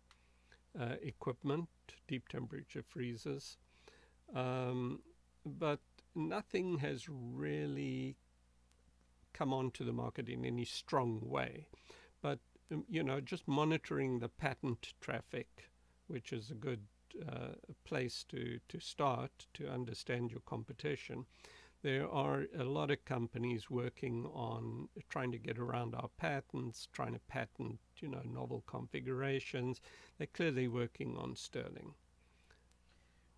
uh, 0.78 0.96
equipment, 1.02 1.68
deep 2.06 2.28
temperature 2.28 2.82
freezers, 2.82 3.58
um, 4.34 5.02
but 5.44 5.80
nothing 6.14 6.78
has 6.78 7.08
really 7.08 8.16
come 9.32 9.52
onto 9.52 9.84
the 9.84 9.92
market 9.92 10.28
in 10.28 10.44
any 10.44 10.64
strong 10.64 11.20
way. 11.20 11.68
But 12.22 12.40
you 12.88 13.02
know, 13.02 13.20
just 13.20 13.46
monitoring 13.46 14.18
the 14.18 14.28
patent 14.28 14.92
traffic, 15.00 15.70
which 16.06 16.32
is 16.32 16.50
a 16.50 16.54
good 16.54 16.80
uh, 17.28 17.54
place 17.84 18.24
to, 18.28 18.58
to 18.68 18.80
start 18.80 19.46
to 19.54 19.68
understand 19.68 20.30
your 20.30 20.40
competition. 20.40 21.24
There 21.82 22.08
are 22.08 22.46
a 22.58 22.64
lot 22.64 22.90
of 22.90 23.04
companies 23.04 23.70
working 23.70 24.26
on 24.34 24.88
trying 25.08 25.30
to 25.32 25.38
get 25.38 25.58
around 25.58 25.94
our 25.94 26.08
patents, 26.16 26.88
trying 26.92 27.12
to 27.12 27.20
patent, 27.28 27.78
you 28.00 28.08
know, 28.08 28.22
novel 28.24 28.64
configurations. 28.66 29.80
They're 30.18 30.26
clearly 30.26 30.68
working 30.68 31.16
on 31.16 31.36
Stirling. 31.36 31.94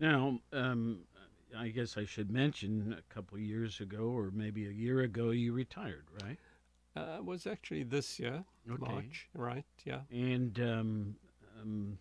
Now, 0.00 0.40
um, 0.52 1.00
I 1.56 1.68
guess 1.68 1.96
I 1.96 2.04
should 2.04 2.30
mention 2.30 2.96
a 2.98 3.14
couple 3.14 3.38
years 3.38 3.80
ago, 3.80 4.04
or 4.04 4.30
maybe 4.32 4.66
a 4.66 4.70
year 4.70 5.00
ago, 5.00 5.30
you 5.30 5.52
retired, 5.52 6.06
right? 6.22 6.38
Uh, 6.96 7.16
it 7.18 7.24
was 7.24 7.46
actually 7.46 7.84
this 7.84 8.18
year, 8.18 8.44
Okay. 8.70 8.92
March, 8.92 9.28
right? 9.34 9.64
Yeah. 9.84 10.00
And 10.10 10.58
um, 10.60 11.16
um, 11.60 11.98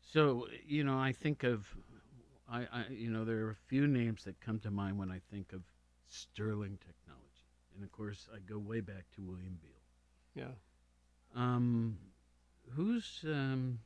so, 0.00 0.46
you 0.66 0.82
know, 0.82 0.98
I 0.98 1.12
think 1.12 1.44
of, 1.44 1.68
I, 2.50 2.66
I, 2.72 2.84
you 2.90 3.10
know, 3.10 3.24
there 3.24 3.46
are 3.46 3.50
a 3.50 3.68
few 3.68 3.86
names 3.86 4.24
that 4.24 4.40
come 4.40 4.58
to 4.60 4.70
mind 4.70 4.98
when 4.98 5.10
I 5.10 5.20
think 5.30 5.52
of 5.52 5.62
Stirling 6.12 6.76
technology, 6.84 7.46
and 7.76 7.84
of 7.84 7.92
course, 7.92 8.26
I 8.34 8.40
go 8.40 8.58
way 8.58 8.80
back 8.80 9.04
to 9.14 9.22
William 9.22 9.56
Beale. 9.62 10.44
Yeah. 10.44 11.40
Um, 11.40 11.96
who's 12.70 13.20
um, 13.24 13.78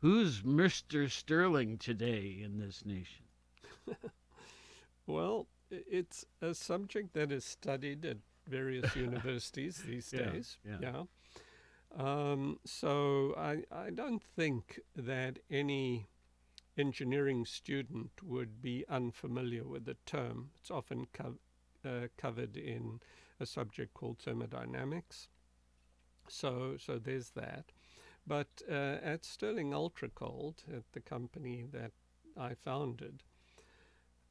who's 0.00 0.42
Mr. 0.42 1.10
Stirling 1.10 1.78
today 1.78 2.38
in 2.44 2.58
this 2.60 2.84
nation? 2.86 3.24
Well, 5.06 5.46
it's 5.70 6.24
a 6.40 6.54
subject 6.54 7.14
that 7.14 7.32
is 7.32 7.44
studied 7.44 8.04
at 8.04 8.18
various 8.48 8.94
universities 8.96 9.82
these 9.86 10.10
Yeah, 10.12 10.30
days. 10.30 10.58
yeah. 10.80 11.02
Um, 11.96 12.58
so 12.64 13.34
I, 13.36 13.62
I 13.70 13.90
don't 13.90 14.22
think 14.22 14.80
that 14.96 15.38
any 15.50 16.08
engineering 16.76 17.44
student 17.46 18.10
would 18.22 18.60
be 18.60 18.84
unfamiliar 18.88 19.64
with 19.64 19.84
the 19.84 19.96
term. 20.06 20.50
It's 20.58 20.70
often 20.70 21.06
co- 21.12 21.38
uh, 21.84 22.08
covered 22.16 22.56
in 22.56 23.00
a 23.38 23.46
subject 23.46 23.94
called 23.94 24.18
thermodynamics. 24.18 25.28
So, 26.28 26.76
so 26.78 26.98
there's 26.98 27.30
that. 27.30 27.66
But 28.26 28.62
uh, 28.68 28.98
at 29.02 29.24
Stirling 29.24 29.74
Ultra 29.74 30.08
Cold, 30.08 30.62
at 30.74 30.84
the 30.92 31.00
company 31.00 31.64
that 31.72 31.92
I 32.36 32.54
founded, 32.54 33.22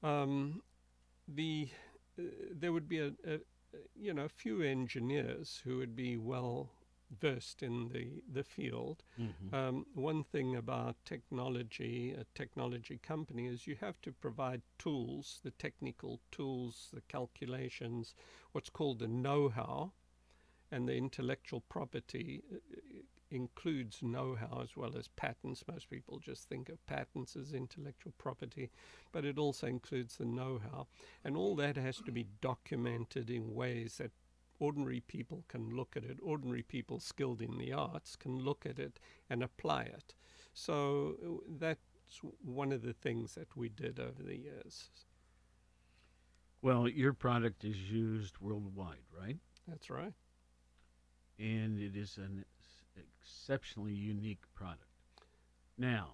um, 0.02 0.62
the 1.28 1.70
uh, 2.20 2.24
there 2.52 2.72
would 2.72 2.88
be 2.88 3.00
a, 3.00 3.12
a 3.26 3.40
you 3.96 4.14
know 4.14 4.28
few 4.28 4.62
engineers 4.62 5.62
who 5.64 5.78
would 5.78 5.96
be 5.96 6.18
well 6.18 6.70
versed 7.20 7.62
in 7.64 7.90
the 7.90 8.22
the 8.32 8.44
field. 8.44 9.04
Mm-hmm. 9.20 9.56
Um, 9.56 9.86
one 9.94 10.24
thing 10.24 10.56
about 10.56 10.96
technology, 11.06 12.14
a 12.14 12.26
technology 12.36 13.00
company, 13.02 13.48
is 13.48 13.68
you 13.68 13.78
have 13.82 14.02
to 14.02 14.12
provide 14.12 14.62
tools, 14.80 15.40
the 15.44 15.52
technical 15.52 16.20
tools, 16.32 16.90
the 16.94 17.02
calculations, 17.02 18.16
what's 18.52 18.70
called 18.70 19.00
the 19.00 19.08
know-how, 19.08 19.94
and 20.72 20.88
the 20.88 20.96
intellectual 20.96 21.62
property 21.70 22.42
includes 23.34 24.00
know-how 24.04 24.62
as 24.64 24.78
well 24.78 24.96
as 24.98 25.08
patents. 25.10 25.64
Most 25.68 25.90
people 25.90 26.20
just 26.20 26.48
think 26.50 26.70
of 26.70 26.86
patents 26.88 27.36
as 27.36 27.54
intellectual 27.54 28.14
property, 28.18 28.70
but 29.12 29.26
it 29.26 29.38
also 29.38 29.68
includes 29.68 30.18
the 30.18 30.26
know-how, 30.26 30.88
and 31.24 31.36
all 31.38 31.56
that 31.58 31.78
has 31.78 31.98
to 32.02 32.12
be 32.12 32.28
documented 32.42 33.30
in 33.30 33.54
ways 33.56 33.98
that 33.98 34.12
ordinary 34.60 35.02
people 35.02 35.44
can 35.50 35.70
look 35.76 35.98
at 35.98 36.04
it. 36.06 36.20
Ordinary 36.24 36.64
people 36.64 37.00
skilled 37.00 37.42
in 37.42 37.58
the 37.58 37.74
arts 37.74 38.16
can 38.16 38.40
look 38.40 38.66
at 38.66 38.80
it 38.80 39.00
and 39.30 39.44
apply 39.44 39.84
it. 39.84 40.14
So 40.54 41.44
that's 41.50 42.22
one 42.44 42.72
of 42.72 42.82
the 42.84 42.94
things 42.94 43.36
that 43.36 43.58
we 43.58 43.70
did 43.70 44.00
over 44.00 44.24
the 44.24 44.38
years. 44.38 44.90
Well, 46.62 46.88
your 46.88 47.14
product 47.14 47.64
is 47.66 47.78
used 47.92 48.40
worldwide, 48.40 49.06
right? 49.18 49.38
That's 49.68 49.90
right. 49.90 50.14
and 51.40 51.80
it 51.80 51.96
is 51.96 52.18
an 52.18 52.40
ex- 52.40 52.63
exceptionally 52.98 53.94
unique 53.94 54.44
product. 54.56 54.84
Now, 55.78 56.12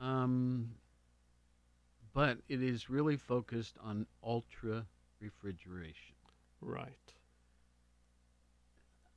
um, 0.00 0.70
but 2.12 2.38
it 2.48 2.62
is 2.62 2.88
really 2.88 3.16
focused 3.16 3.76
on 3.82 4.06
ultra 4.22 4.86
refrigeration. 5.20 6.14
Right. 6.60 6.92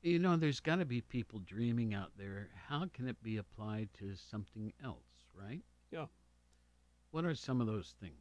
You 0.02 0.20
know, 0.20 0.36
there's 0.36 0.60
got 0.60 0.78
to 0.78 0.86
be 0.86 1.02
people 1.02 1.40
dreaming 1.40 1.94
out 1.94 2.12
there. 2.18 2.50
How 2.68 2.88
can 2.92 3.08
it 3.08 3.22
be 3.22 3.38
applied 3.38 3.90
to 4.00 4.14
something 4.16 4.74
else, 4.84 4.98
right? 5.40 5.62
Yeah. 5.92 6.06
What 7.12 7.26
are 7.26 7.36
some 7.36 7.62
of 7.62 7.68
those 7.68 7.94
things? 8.00 8.16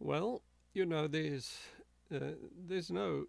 Well, 0.00 0.42
you 0.72 0.84
know, 0.84 1.06
there's 1.06 1.56
uh, 2.14 2.32
there's 2.66 2.90
no 2.90 3.26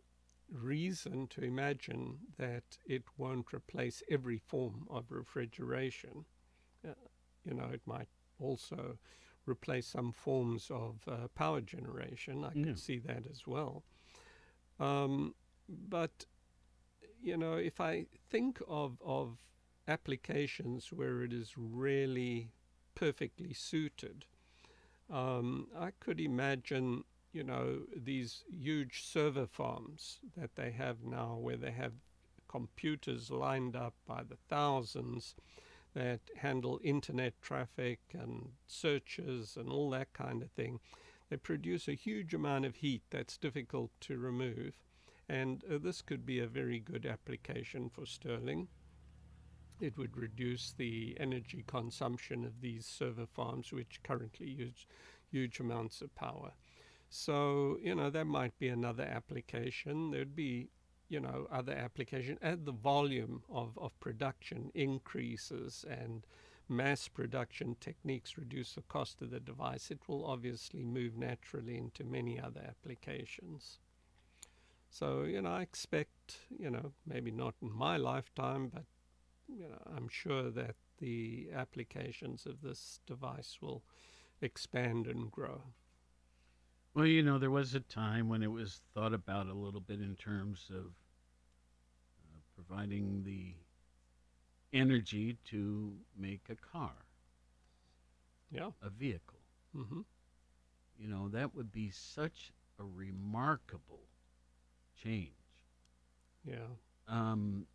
reason 0.52 1.28
to 1.28 1.44
imagine 1.44 2.20
that 2.38 2.78
it 2.86 3.04
won't 3.18 3.54
replace 3.54 4.04
every 4.10 4.38
form 4.38 4.88
of 4.90 5.12
refrigeration. 5.12 6.26
Uh, 6.88 6.94
you 7.44 7.54
know, 7.54 7.70
it 7.74 7.82
might 7.86 8.08
also 8.40 8.98
replace 9.46 9.88
some 9.88 10.12
forms 10.12 10.70
of 10.72 11.08
uh, 11.08 11.28
power 11.36 11.62
generation. 11.62 12.44
I 12.44 12.54
Yeah. 12.54 12.64
can 12.66 12.76
see 12.76 13.00
that 13.00 13.26
as 13.30 13.46
well. 13.48 13.84
Um, 14.80 15.36
but 15.70 16.26
you 17.22 17.38
know, 17.38 17.54
if 17.54 17.80
I 17.80 18.06
think 18.30 18.62
of 18.68 19.02
of 19.04 19.38
applications 19.88 20.92
where 20.92 21.24
it 21.24 21.34
is 21.34 21.54
really 21.58 22.52
perfectly 22.96 23.54
suited, 23.54 24.26
um, 25.10 25.68
I 25.78 25.92
could 26.00 26.20
imagine, 26.20 27.04
you 27.36 27.44
know, 27.44 27.82
these 27.94 28.46
huge 28.50 29.04
server 29.04 29.46
farms 29.46 30.20
that 30.38 30.56
they 30.56 30.72
have 30.72 31.04
now, 31.04 31.38
where 31.38 31.58
they 31.58 31.72
have 31.72 31.92
computers 32.48 33.30
lined 33.30 33.76
up 33.76 33.94
by 34.08 34.24
the 34.24 34.38
thousands 34.48 35.36
that 35.94 36.22
handle 36.38 36.80
internet 36.82 37.34
traffic 37.42 38.00
and 38.14 38.52
searches 38.68 39.58
and 39.58 39.68
all 39.68 39.90
that 39.90 40.14
kind 40.14 40.42
of 40.42 40.50
thing. 40.52 40.80
They 41.30 41.36
produce 41.36 41.90
a 41.90 41.94
huge 41.94 42.34
amount 42.34 42.64
of 42.64 42.78
heat 42.78 43.02
that's 43.10 43.38
difficult 43.38 43.92
to 44.02 44.18
remove. 44.18 44.80
And 45.28 45.62
uh, 45.66 45.80
this 45.82 46.02
could 46.02 46.26
be 46.26 46.40
a 46.40 46.48
very 46.48 46.80
good 46.80 47.06
application 47.06 47.90
for 47.90 48.06
Stirling. 48.06 48.70
It 49.82 49.98
would 49.98 50.16
reduce 50.16 50.72
the 50.72 51.18
energy 51.20 51.66
consumption 51.68 52.46
of 52.46 52.62
these 52.62 52.86
server 52.86 53.26
farms, 53.26 53.74
which 53.74 54.00
currently 54.04 54.48
use 54.48 54.88
huge 55.30 55.60
amounts 55.60 56.00
of 56.00 56.16
power. 56.16 56.54
So, 57.10 57.78
you 57.82 57.96
know, 57.96 58.10
that 58.10 58.26
might 58.26 58.58
be 58.60 58.68
another 58.68 59.04
application. 59.04 60.12
There'd 60.12 60.36
be, 60.36 60.70
you 61.08 61.20
know, 61.20 61.48
other 61.52 61.74
application 61.74 62.38
as 62.42 62.64
the 62.64 62.72
volume 62.72 63.44
of, 63.50 63.78
of 63.78 63.98
production 64.00 64.72
increases 64.74 65.86
and 65.90 66.26
mass 66.68 67.08
production 67.08 67.76
techniques 67.80 68.38
reduce 68.38 68.74
the 68.74 68.82
cost 68.84 69.22
of 69.22 69.30
the 69.30 69.40
device, 69.40 69.92
it 69.92 70.00
will 70.08 70.26
obviously 70.26 70.84
move 70.84 71.16
naturally 71.16 71.78
into 71.78 72.04
many 72.04 72.40
other 72.40 72.62
applications. 72.68 73.80
So, 74.90 75.24
you 75.24 75.42
know, 75.42 75.52
I 75.52 75.62
expect, 75.62 76.38
you 76.58 76.70
know, 76.70 76.94
maybe 77.06 77.32
not 77.32 77.56
in 77.62 77.72
my 77.72 77.98
lifetime, 77.98 78.70
but, 78.74 78.86
you 79.48 79.68
know, 79.68 79.82
I'm 79.96 80.08
sure 80.08 80.50
that 80.52 80.76
the 81.00 81.50
applications 81.54 82.46
of 82.46 82.62
this 82.62 83.00
device 83.06 83.58
will 83.62 83.84
expand 84.42 85.08
and 85.08 85.30
grow. 85.30 85.64
Well, 86.96 87.06
you 87.06 87.22
know, 87.24 87.38
there 87.38 87.52
was 87.52 87.76
a 87.76 87.82
time 87.82 88.30
when 88.30 88.42
it 88.42 88.52
was 88.52 88.82
thought 88.94 89.14
about 89.14 89.48
a 89.48 89.54
little 89.54 89.82
bit 89.82 90.00
in 90.00 90.16
terms 90.16 90.72
of 90.72 90.86
uh, 92.20 92.40
providing 92.56 93.24
the 93.24 93.56
energy 94.74 95.38
to 95.46 95.94
make 96.18 96.50
a 96.50 96.56
car, 96.56 96.96
Yeah. 98.52 98.72
a 98.82 98.90
vehicle. 98.90 99.42
hmm 99.74 100.02
You 100.98 101.08
know, 101.08 101.30
that 101.30 101.56
would 101.56 101.72
be 101.72 101.90
such 101.92 102.54
a 102.80 102.84
remarkable 102.84 104.10
change. 104.96 105.34
Yeah. 106.46 106.68
Um, 107.08 107.68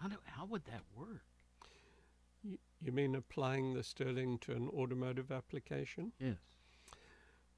how 0.00 0.08
do 0.08 0.16
how 0.24 0.44
would 0.44 0.64
that 0.66 0.82
work? 0.94 1.24
Y- 2.44 2.58
you 2.80 2.92
mean 2.92 3.14
applying 3.16 3.74
the 3.74 3.82
Stirling 3.82 4.38
to 4.40 4.52
an 4.52 4.68
automotive 4.68 5.32
application? 5.32 6.12
Yes. 6.18 6.53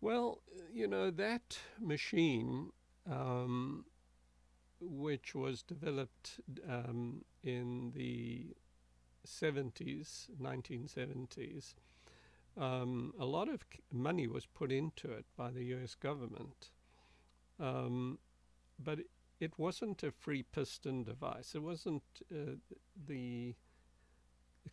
Well, 0.06 0.38
you 0.72 0.86
know, 0.86 1.10
that 1.10 1.58
machine, 1.80 2.70
um, 3.10 3.86
which 4.80 5.34
was 5.34 5.62
developed 5.64 6.38
um, 6.70 7.24
in 7.42 7.90
the 7.92 8.54
70s, 9.26 10.28
1970s, 10.40 11.74
um, 12.56 13.14
a 13.18 13.24
lot 13.24 13.48
of 13.48 13.64
money 13.92 14.28
was 14.28 14.46
put 14.46 14.70
into 14.70 15.10
it 15.10 15.24
by 15.36 15.50
the 15.50 15.64
US 15.74 15.96
government. 15.96 16.70
Um, 17.58 18.20
but 18.78 19.00
it, 19.00 19.10
it 19.40 19.58
wasn't 19.58 20.04
a 20.04 20.12
free 20.12 20.44
piston 20.44 21.02
device. 21.02 21.56
It 21.56 21.64
wasn't 21.64 22.04
uh, 22.32 22.58
the 23.08 23.56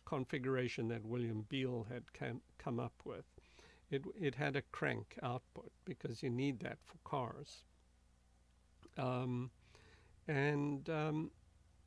configuration 0.04 0.86
that 0.90 1.04
William 1.04 1.44
Beale 1.48 1.88
had 1.90 2.12
cam- 2.12 2.42
come 2.56 2.78
up 2.78 3.02
with 3.04 3.33
it, 3.94 4.02
it 4.20 4.34
had 4.34 4.56
a 4.56 4.62
crank 4.72 5.16
output 5.22 5.70
because 5.84 6.22
you 6.22 6.30
need 6.30 6.60
that 6.60 6.78
for 6.84 6.98
cars. 7.08 7.64
Um, 8.96 9.50
and 10.28 10.88
um, 10.88 11.30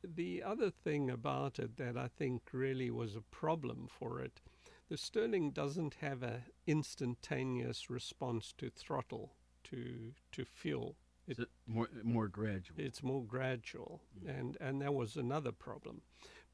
the 0.03 0.43
other 0.43 0.69
thing 0.69 1.09
about 1.09 1.59
it 1.59 1.77
that 1.77 1.97
I 1.97 2.07
think 2.07 2.41
really 2.51 2.89
was 2.91 3.15
a 3.15 3.21
problem 3.21 3.87
for 3.89 4.19
it, 4.21 4.41
the 4.89 4.97
Stirling 4.97 5.51
doesn't 5.51 5.95
have 5.95 6.23
an 6.23 6.43
instantaneous 6.65 7.89
response 7.89 8.53
to 8.57 8.69
throttle 8.69 9.33
to 9.65 10.13
to 10.31 10.45
fuel. 10.45 10.95
It 11.27 11.39
more 11.65 11.89
more 12.03 12.29
gradual? 12.29 12.79
It's 12.79 13.03
more 13.03 13.23
gradual, 13.25 14.01
Mm. 14.23 14.39
and 14.39 14.57
and 14.61 14.81
that 14.81 14.93
was 14.93 15.17
another 15.17 15.51
problem. 15.51 16.01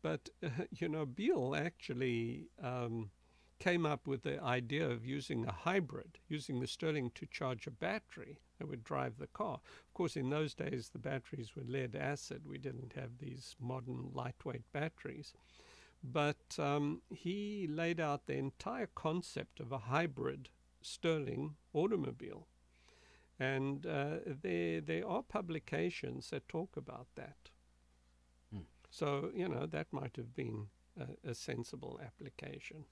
But 0.01 0.29
uh, 0.41 0.49
you 0.71 0.89
know, 0.89 1.05
Beale 1.05 1.55
actually 1.55 2.47
um, 2.61 3.11
came 3.63 3.85
up 3.85 4.07
with 4.07 4.23
the 4.23 4.43
idea 4.43 4.85
of 4.85 5.05
using 5.05 5.45
a 5.45 5.51
hybrid, 5.53 6.17
using 6.27 6.59
the 6.59 6.67
Stirling 6.67 7.11
to 7.15 7.25
charge 7.25 7.65
a 7.65 7.71
battery 7.71 8.41
that 8.59 8.67
would 8.67 8.83
drive 8.83 9.17
the 9.17 9.27
car. 9.27 9.61
Of 9.87 9.93
course, 9.93 10.17
in 10.17 10.29
those 10.29 10.53
days, 10.53 10.89
the 10.89 10.99
batteries 10.99 11.55
were 11.55 11.63
lead 11.63 11.95
acid. 11.95 12.41
We 12.45 12.57
didn't 12.57 12.91
have 12.97 13.19
these 13.19 13.55
modern 13.61 14.09
lightweight 14.13 14.69
batteries. 14.73 15.31
But 16.03 16.59
um, 16.59 17.03
he 17.09 17.65
laid 17.69 18.01
out 18.01 18.25
the 18.25 18.33
entire 18.33 18.89
concept 18.95 19.61
of 19.61 19.71
a 19.71 19.77
hybrid 19.77 20.49
Stirling 20.81 21.55
automobile. 21.71 22.47
And 23.39 23.85
uh, 23.85 24.15
there, 24.25 24.81
there 24.81 25.07
are 25.07 25.23
publications 25.23 26.31
that 26.31 26.49
talk 26.49 26.75
about 26.75 27.07
that. 27.15 27.49
Hmm. 28.51 28.63
So, 28.89 29.31
you 29.33 29.47
know, 29.47 29.65
that 29.67 29.87
might 29.93 30.17
have 30.17 30.35
been 30.35 30.67
a, 30.99 31.29
a 31.29 31.33
sensible 31.33 32.01
application. 32.05 32.83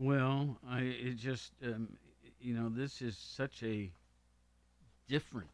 Well, 0.00 0.58
I 0.68 0.80
it 0.80 1.16
just 1.16 1.52
um, 1.64 1.96
you 2.40 2.54
know 2.54 2.68
this 2.68 3.00
is 3.02 3.16
such 3.16 3.62
a 3.62 3.92
different 5.08 5.50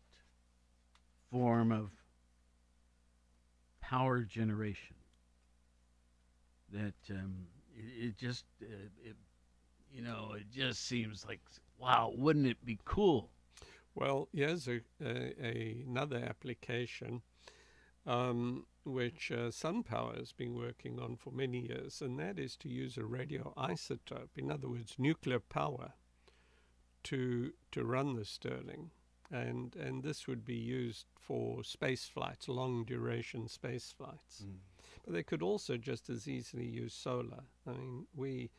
form 1.31 1.73
of 1.73 1.91
power 3.81 4.21
generation 4.23 4.97
that 6.73 6.95
um, 7.11 7.47
it, 7.75 8.07
it 8.09 8.17
just 8.19 8.45
uh, 8.63 8.67
it, 9.05 9.17
you 9.93 10.03
know 10.03 10.35
it 10.39 10.47
just 10.53 10.87
seems 10.87 11.27
like 11.27 11.41
wow 11.79 12.13
wouldn't 12.17 12.47
it 12.47 12.65
be 12.65 12.79
cool? 12.85 13.31
Well, 13.95 14.29
here's 14.35 14.69
a, 14.69 14.81
a, 15.05 15.85
another 15.89 16.19
application. 16.19 17.23
Um, 18.07 18.67
which 18.87 19.33
uh, 19.33 19.51
SunPower 19.51 20.17
has 20.17 20.33
been 20.33 20.55
working 20.55 20.99
on 21.01 21.17
for 21.17 21.33
many 21.33 21.67
years, 21.67 22.01
and 22.01 22.19
that 22.19 22.39
is 22.39 22.57
to 22.57 22.69
use 22.69 22.97
a 22.97 23.03
radioisotope, 23.03 24.37
in 24.37 24.51
other 24.51 24.69
words, 24.69 24.95
nuclear 24.99 25.41
power, 25.41 25.93
to 27.05 27.53
to 27.73 27.85
run 27.85 28.15
the 28.15 28.25
Stirling, 28.25 28.91
and 29.31 29.75
and 29.77 30.03
this 30.03 30.27
would 30.27 30.45
be 30.45 30.57
used 30.57 31.07
for 31.19 31.65
space 31.65 32.07
flights, 32.07 32.49
long 32.49 32.85
duration 32.85 33.49
space 33.49 33.93
flights. 33.97 34.45
But 35.05 35.15
they 35.15 35.23
could 35.23 35.43
also 35.43 35.77
just 35.77 36.09
as 36.09 36.29
easily 36.29 36.67
use 36.67 36.95
solar. 36.95 37.45
I 37.67 37.73
mean, 37.73 38.07
we 38.15 38.51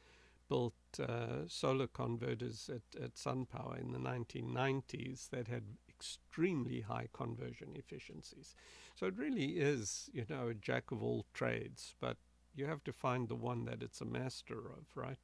built 0.50 0.76
uh, 1.00 1.48
solar 1.48 1.88
converters 1.88 2.70
at, 2.74 3.02
at 3.02 3.16
SunPower 3.16 3.80
in 3.80 3.92
the 3.92 4.00
1990s 4.00 5.30
that 5.30 5.48
had 5.48 5.64
extremely 5.98 6.82
high 6.82 7.08
conversion 7.14 7.70
efficiencies. 7.76 8.56
So 8.96 9.08
it 9.08 9.18
really 9.18 9.58
is, 9.58 10.10
you 10.14 10.26
know, 10.30 10.48
a 10.50 10.54
jack 10.54 10.92
of 10.92 11.02
all 11.04 11.26
trades, 11.34 11.96
but 12.00 12.18
you 12.56 12.66
have 12.68 12.84
to 12.84 12.94
find 12.94 13.28
the 13.28 13.36
one 13.36 13.66
that 13.66 13.82
it's 13.84 14.02
a 14.02 14.06
master 14.06 14.58
of, 14.60 14.86
right? 14.96 15.18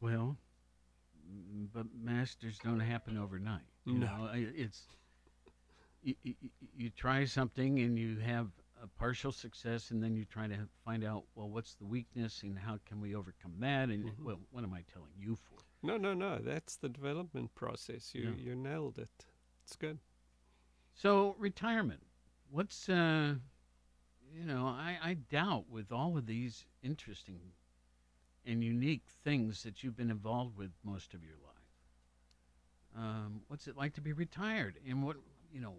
well 0.00 0.36
but 1.74 1.86
masters 1.98 2.58
don't 2.62 2.80
happen 2.80 3.16
overnight 3.16 3.64
you 3.86 3.94
No. 3.98 4.06
know 4.06 4.30
it's 4.34 4.86
you, 6.02 6.14
you, 6.22 6.34
you 6.76 6.90
try 6.90 7.24
something 7.24 7.80
and 7.80 7.98
you 7.98 8.18
have 8.18 8.48
a 8.82 8.86
partial 8.98 9.32
success 9.32 9.90
and 9.90 10.02
then 10.02 10.14
you 10.14 10.24
try 10.24 10.46
to 10.46 10.68
find 10.84 11.02
out 11.02 11.24
well 11.34 11.48
what's 11.48 11.74
the 11.76 11.84
weakness 11.86 12.42
and 12.42 12.58
how 12.58 12.78
can 12.86 13.00
we 13.00 13.14
overcome 13.14 13.54
that 13.58 13.88
and 13.88 14.04
Mhm. 14.04 14.24
well 14.24 14.38
what 14.52 14.62
am 14.64 14.74
i 14.74 14.82
telling 14.92 15.14
you 15.18 15.34
for 15.36 15.58
No, 15.82 15.96
no, 15.96 16.14
no. 16.14 16.38
That's 16.38 16.76
the 16.76 16.88
development 16.88 17.54
process. 17.54 18.14
You 18.14 18.30
Yeah. 18.30 18.44
you 18.46 18.54
nailed 18.56 18.98
it. 18.98 19.26
It's 19.66 19.74
good. 19.76 19.98
so 20.94 21.34
retirement 21.38 22.00
what's 22.50 22.88
uh 22.88 23.34
you 24.32 24.44
know 24.44 24.66
i 24.66 24.96
i 25.02 25.14
doubt 25.14 25.64
with 25.68 25.90
all 25.90 26.16
of 26.16 26.26
these 26.26 26.64
interesting 26.84 27.40
and 28.44 28.62
unique 28.62 29.02
things 29.24 29.64
that 29.64 29.82
you've 29.82 29.96
been 29.96 30.10
involved 30.10 30.56
with 30.56 30.70
most 30.84 31.14
of 31.14 31.24
your 31.24 31.34
life 31.44 31.66
um 32.96 33.40
what's 33.48 33.66
it 33.66 33.76
like 33.76 33.92
to 33.94 34.00
be 34.00 34.12
retired 34.12 34.78
and 34.88 35.02
what 35.02 35.16
you 35.52 35.60
know 35.60 35.74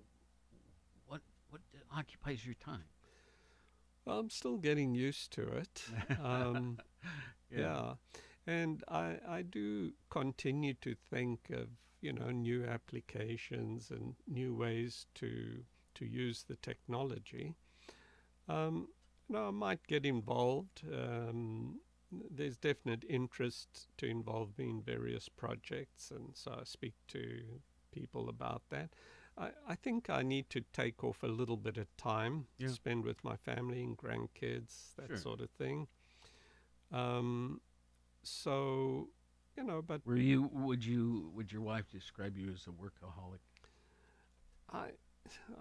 what 1.08 1.22
what 1.50 1.62
occupies 1.96 2.46
your 2.46 2.56
time 2.56 2.90
Well, 4.06 4.20
I'm 4.20 4.30
still 4.30 4.58
getting 4.58 4.94
used 4.96 5.32
to 5.34 5.44
it. 5.44 5.84
Um, 6.22 6.78
Yeah. 7.50 7.96
And 8.46 8.84
I, 8.88 9.18
I 9.28 9.42
do 9.42 9.94
continue 10.10 10.74
to 10.76 10.96
think 11.10 11.50
of, 11.50 11.68
you 12.02 12.14
know, 12.14 12.30
new 12.32 12.66
applications 12.66 13.92
and 13.92 14.16
new 14.28 14.54
ways 14.56 15.08
to 15.16 15.64
to 15.96 16.06
use 16.06 16.44
the 16.44 16.56
technology. 16.58 17.56
Um, 18.48 18.88
you 19.28 19.36
know, 19.36 19.48
I 19.48 19.52
might 19.52 19.86
get 19.88 20.06
involved. 20.06 20.84
Um, 20.94 21.80
there's 22.32 22.56
definite 22.58 23.04
interest 23.10 23.88
to 23.98 24.06
involve 24.06 24.58
me 24.58 24.70
in 24.70 24.82
various 24.82 25.28
projects, 25.28 26.12
and 26.12 26.30
so 26.36 26.52
I 26.62 26.64
speak 26.64 26.94
to 27.10 27.42
people 27.92 28.30
about 28.30 28.62
that. 28.70 28.92
I, 29.38 29.50
I 29.68 29.76
think 29.76 30.10
I 30.10 30.22
need 30.22 30.50
to 30.52 30.62
take 30.72 31.04
off 31.04 31.24
a 31.24 31.28
little 31.28 31.58
bit 31.58 31.78
of 31.78 31.88
time 31.98 32.46
Yeah. 32.58 32.68
to 32.68 32.74
spend 32.74 33.04
with 33.04 33.24
my 33.24 33.36
family 33.36 33.84
and 33.84 33.98
grandkids, 33.98 34.96
that 34.96 35.10
Sure. 35.10 35.18
sort 35.18 35.42
of 35.42 35.50
thing. 35.50 35.88
Um, 36.92 37.60
so, 38.24 39.10
you 39.58 39.64
know, 39.64 39.82
but 39.82 40.02
Were 40.06 40.16
you 40.16 40.50
would 40.54 40.86
you 40.86 41.32
would 41.36 41.52
your 41.52 41.62
wife 41.62 41.90
describe 41.92 42.38
you 42.38 42.52
as 42.54 42.68
a 42.68 42.72
workaholic? 42.72 43.40
I, 44.72 44.92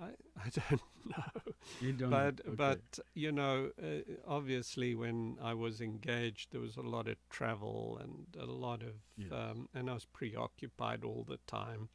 I, 0.00 0.08
I 0.44 0.48
don't 0.50 0.82
know. 1.04 1.52
You 1.80 1.92
don't. 1.92 2.10
but 2.10 2.40
okay. 2.40 2.56
but 2.56 2.98
you 3.14 3.32
know, 3.32 3.70
uh, 3.82 4.00
obviously, 4.26 4.94
when 4.94 5.38
I 5.42 5.54
was 5.54 5.80
engaged, 5.80 6.52
there 6.52 6.60
was 6.60 6.76
a 6.76 6.82
lot 6.82 7.08
of 7.08 7.16
travel 7.30 7.98
and 8.02 8.26
a 8.40 8.46
lot 8.46 8.82
of, 8.82 8.94
Yes. 9.16 9.32
um, 9.32 9.68
and 9.74 9.90
I 9.90 9.94
was 9.94 10.04
preoccupied 10.04 11.04
all 11.04 11.24
the 11.28 11.38
time. 11.46 11.88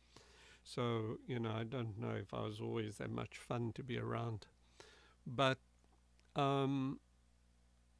So 0.63 1.17
you 1.27 1.39
know, 1.39 1.51
I 1.51 1.63
don't 1.63 1.97
know 1.99 2.11
if 2.11 2.33
I 2.33 2.41
was 2.41 2.59
always 2.61 2.97
that 2.97 3.09
much 3.11 3.37
fun 3.37 3.71
to 3.75 3.83
be 3.83 3.97
around. 3.97 4.45
But 5.25 5.57
um, 6.35 6.99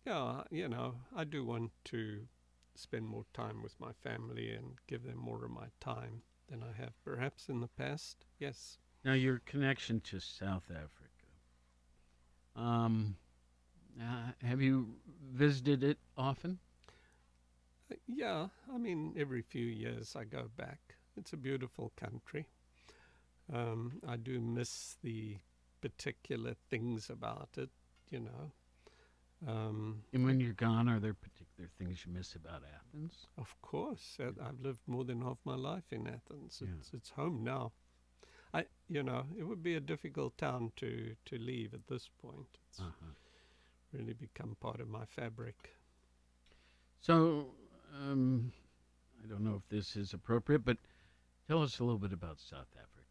yeah, 0.06 0.43
you 0.52 0.68
know, 0.68 0.95
I 1.16 1.24
do 1.24 1.45
want 1.45 1.72
to 1.86 2.28
spend 2.76 3.07
more 3.07 3.26
time 3.34 3.61
with 3.61 3.80
my 3.80 3.91
family 3.93 4.51
and 4.51 4.76
give 4.88 5.03
them 5.03 5.17
more 5.17 5.43
of 5.45 5.51
my 5.51 5.67
time 5.80 6.24
than 6.47 6.63
I 6.63 6.72
have 6.74 6.93
perhaps 7.03 7.49
in 7.49 7.61
the 7.61 7.67
past. 7.67 8.26
Yes. 8.39 8.80
Now, 9.03 9.13
your 9.13 9.39
connection 9.39 9.99
to 10.01 10.19
South 10.19 10.69
Africa. 10.69 11.28
Um, 12.55 13.15
uh, 13.99 14.32
have 14.45 14.61
you 14.61 14.95
visited 15.34 15.84
it 15.84 15.97
often? 16.17 16.59
Uh, 17.91 17.95
Yeah, 18.07 18.49
I 18.74 18.78
mean, 18.78 19.13
every 19.17 19.41
few 19.41 19.65
years 19.65 20.15
I 20.15 20.24
go 20.26 20.49
back. 20.55 20.95
It's 21.15 21.34
a 21.34 21.38
beautiful 21.38 21.91
country. 21.95 22.47
Um, 23.51 24.01
I 24.07 24.17
do 24.17 24.39
miss 24.39 24.97
the 25.03 25.38
particular 25.82 26.53
things 26.69 27.09
about 27.09 27.49
it, 27.57 27.69
you 28.09 28.19
know. 28.19 28.51
Um, 29.48 30.04
And 30.14 30.24
when 30.24 30.39
you're 30.39 30.54
gone, 30.54 30.88
are 30.88 31.00
there 31.00 31.14
particular 31.16 31.70
things 31.78 32.06
you 32.06 32.14
miss 32.14 32.36
about 32.36 32.62
Athens? 32.64 33.28
of 33.38 33.56
course, 33.62 34.18
I've 34.20 34.60
lived 34.62 34.82
more 34.88 35.04
than 35.04 35.22
half 35.22 35.38
my 35.46 35.56
life 35.56 35.92
in 35.92 36.08
Athens. 36.08 36.62
Yeah. 36.62 36.70
It's, 36.80 36.94
it's 36.94 37.10
home 37.10 37.44
now. 37.44 37.72
I, 38.54 38.66
you 38.89 39.02
know, 39.02 39.24
it 39.38 39.44
would 39.44 39.64
be 39.64 39.76
a 39.76 39.80
difficult 39.80 40.38
town 40.38 40.72
to, 40.76 41.16
to 41.26 41.38
leave 41.38 41.74
at 41.74 41.88
this 41.88 42.10
point. 42.22 42.58
It's 42.70 42.80
Uh-huh. 42.80 43.14
really 43.94 44.14
become 44.14 44.56
part 44.60 44.80
of 44.80 44.88
my 44.89 45.06
fabric. 45.06 45.72
So, 47.00 47.56
um, 47.96 48.52
I 49.24 49.28
don't 49.28 49.42
know 49.44 49.56
if 49.56 49.68
this 49.70 49.96
is 49.96 50.14
appropriate, 50.14 50.64
but 50.66 50.78
tell 51.48 51.64
us 51.64 51.80
a 51.80 51.84
little 51.84 52.00
bit 52.00 52.14
about 52.14 52.39
South 52.39 52.68
Africa. 52.76 53.08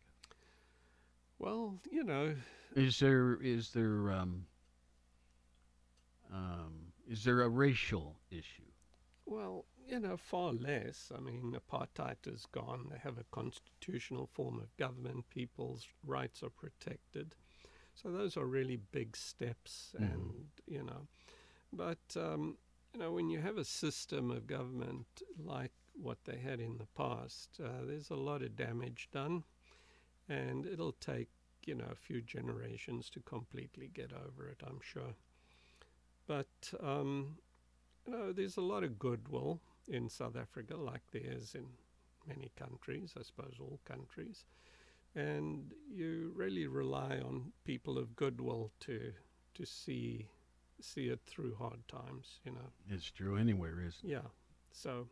Well, 1.39 1.81
you 1.91 2.05
know, 2.05 2.35
Is 2.76 2.99
there 2.99 3.41
is 3.43 3.72
there 3.72 4.12
um, 4.12 4.47
um, 6.33 6.93
is 7.07 7.24
there 7.24 7.43
a 7.43 7.49
racial 7.49 8.20
issue? 8.31 8.70
Well, 9.26 9.64
you 9.87 10.01
know, 10.01 10.16
far 10.16 10.53
less. 10.53 11.11
I 11.16 11.20
mean, 11.20 11.55
apartheid 11.57 12.26
is 12.26 12.47
gone. 12.47 12.89
They 12.91 12.99
have 12.99 13.18
a 13.18 13.24
constitutional 13.31 14.26
form 14.26 14.59
of 14.59 14.76
government. 14.76 15.28
People's 15.31 15.87
rights 16.05 16.43
are 16.43 16.51
protected. 16.51 17.35
So 17.95 18.11
those 18.11 18.37
are 18.37 18.47
really 18.47 18.76
big 18.76 19.16
steps. 19.16 19.95
Mhm. 19.99 20.12
And, 20.12 20.51
you 20.66 20.83
know, 20.83 21.09
but, 21.72 22.16
um, 22.16 22.59
you 22.93 23.01
know, 23.01 23.12
when 23.12 23.31
you 23.31 23.41
have 23.41 23.59
a 23.59 23.64
system 23.64 24.31
of 24.31 24.47
government 24.47 25.22
like 25.39 25.72
what 25.95 26.24
they 26.24 26.39
had 26.39 26.61
in 26.61 26.78
the 26.78 26.87
past, 26.87 27.61
uh, 27.61 27.85
there's 27.85 28.11
a 28.11 28.16
lot 28.16 28.43
of 28.43 28.57
damage 28.57 29.09
done. 29.12 29.45
And 30.28 30.66
it'll 30.66 30.93
take, 30.93 31.28
you 31.66 31.74
know, 31.74 31.89
a 31.91 31.95
few 31.97 32.22
generations 32.22 33.11
to 33.11 33.20
completely 33.20 33.89
get 33.89 34.12
over 34.12 34.49
it, 34.49 34.62
I'm 34.66 34.81
sure. 34.81 35.14
But, 36.31 36.72
um, 36.81 37.39
you 38.07 38.12
know, 38.12 38.33
there's 38.33 38.57
a 38.57 38.61
lot 38.61 38.85
of 38.85 39.01
goodwill 39.01 39.61
in 39.89 40.09
South 40.09 40.37
Africa, 40.37 40.76
like 40.76 41.03
there 41.11 41.24
is 41.24 41.57
in 41.57 41.66
many 42.24 42.53
countries, 42.55 43.14
I 43.18 43.22
suppose 43.22 43.55
all 43.61 43.81
countries. 43.85 44.45
And 45.16 45.72
you 45.93 46.31
really 46.37 46.68
rely 46.68 47.18
on 47.18 47.51
people 47.64 47.99
of 47.99 48.14
goodwill 48.14 48.70
to 48.87 49.12
to 49.55 49.66
see 49.66 50.28
see 50.81 51.09
it 51.09 51.18
through 51.26 51.57
hard 51.57 51.81
times, 51.89 52.39
you 52.45 52.53
know. 52.53 52.70
It's 52.89 53.11
true 53.11 53.37
anywhere, 53.37 53.81
isn't 53.81 54.05
it? 54.05 54.12
Yeah. 54.12 54.28
So 54.70 55.09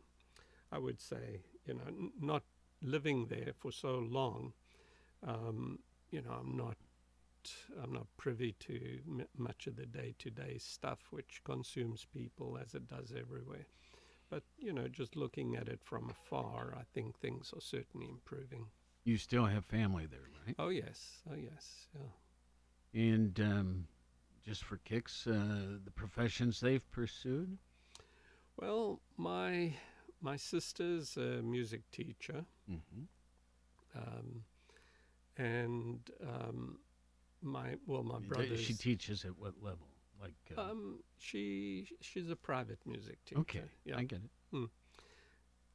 I 0.71 0.77
would 0.77 1.01
say, 1.01 1.41
you 1.65 1.73
know, 1.73 1.87
n- 1.87 2.13
not 2.21 2.43
living 2.81 3.25
there 3.27 3.51
for 3.57 3.73
so 3.73 3.99
long, 3.99 4.53
um, 5.27 5.79
you 6.11 6.21
know, 6.21 6.31
I'm 6.31 6.55
not 6.55 6.77
I'm 7.81 7.93
not 7.93 8.07
privy 8.17 8.53
to 8.59 8.99
m- 9.07 9.27
much 9.37 9.67
of 9.67 9.75
the 9.75 9.85
day-to-day 9.85 10.57
stuff 10.59 10.99
which 11.11 11.41
consumes 11.43 12.05
people 12.13 12.57
as 12.61 12.73
it 12.75 12.87
does 12.87 13.11
everywhere. 13.17 13.67
But 14.29 14.43
you 14.57 14.73
know, 14.73 14.87
just 14.87 15.15
looking 15.15 15.55
at 15.55 15.67
it 15.67 15.81
from 15.83 16.09
afar, 16.09 16.75
I 16.79 16.83
think 16.93 17.17
things 17.17 17.51
are 17.55 17.61
certainly 17.61 18.07
improving. 18.09 18.67
You 19.03 19.17
still 19.17 19.45
have 19.45 19.65
family 19.65 20.05
there, 20.05 20.27
right? 20.45 20.55
Oh 20.59 20.69
yes, 20.69 21.21
oh 21.31 21.35
yes, 21.35 21.87
yeah. 21.95 23.01
And 23.01 23.39
um, 23.39 23.87
just 24.45 24.63
for 24.63 24.77
kicks, 24.77 25.25
uh, 25.27 25.77
the 25.83 25.91
professions 25.91 26.59
they've 26.59 26.89
pursued. 26.91 27.57
Well, 28.57 28.99
my 29.17 29.73
my 30.21 30.35
sister's 30.37 31.15
a 31.17 31.41
music 31.41 31.89
teacher, 31.91 32.45
Mm-hmm. 32.69 33.03
um, 33.95 34.43
and 35.37 35.99
um, 36.21 36.79
my 37.41 37.75
well, 37.85 38.03
my 38.03 38.19
brother's. 38.19 38.59
She 38.59 38.73
teaches 38.73 39.25
at 39.25 39.37
what 39.37 39.53
level? 39.61 39.87
Like, 40.21 40.33
uh, 40.57 40.61
um, 40.61 40.99
she 41.17 41.87
she's 42.01 42.29
a 42.29 42.35
private 42.35 42.79
music 42.85 43.23
teacher. 43.25 43.41
okay, 43.41 43.63
Yeah. 43.85 43.97
I 43.97 44.03
get 44.03 44.19
it. 44.53 44.69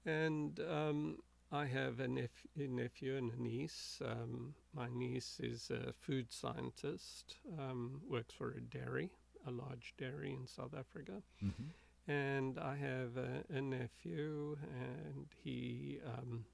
And 0.06 0.60
um, 0.60 1.18
I 1.50 1.66
have 1.66 2.00
a, 2.00 2.08
nep- 2.08 2.30
a 2.58 2.66
nephew 2.66 3.16
and 3.16 3.32
a 3.32 3.40
niece. 3.42 4.02
Um, 4.04 4.54
my 4.74 4.88
niece 4.92 5.40
is 5.40 5.70
a 5.70 5.92
food 5.92 6.32
scientist, 6.32 7.36
um, 7.58 8.02
works 8.08 8.34
for 8.34 8.50
a 8.50 8.60
dairy, 8.60 9.10
a 9.46 9.50
large 9.50 9.94
dairy 9.96 10.32
in 10.38 10.46
South 10.46 10.74
Africa. 10.78 11.22
Mm-hmm. 11.42 12.10
And 12.10 12.58
I 12.58 12.76
have 12.76 13.16
a, 13.16 13.44
a 13.56 13.62
nephew, 13.62 14.58
and 14.78 15.26
he, 15.42 16.00
um, 16.06 16.44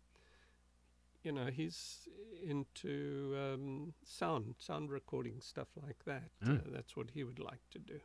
you 1.23 1.33
know, 1.33 1.47
he's 1.47 2.09
into 2.43 3.37
um, 3.39 3.95
sound, 4.05 4.55
sound 4.59 4.91
recording, 4.91 5.41
stuff 5.41 5.69
like 5.83 6.05
that. 6.07 6.31
Ah. 6.43 6.53
Uh, 6.53 6.59
that's 6.73 6.97
what 6.97 7.11
he 7.11 7.25
would 7.25 7.39
like 7.39 7.61
to 7.73 7.79
do. 7.79 8.01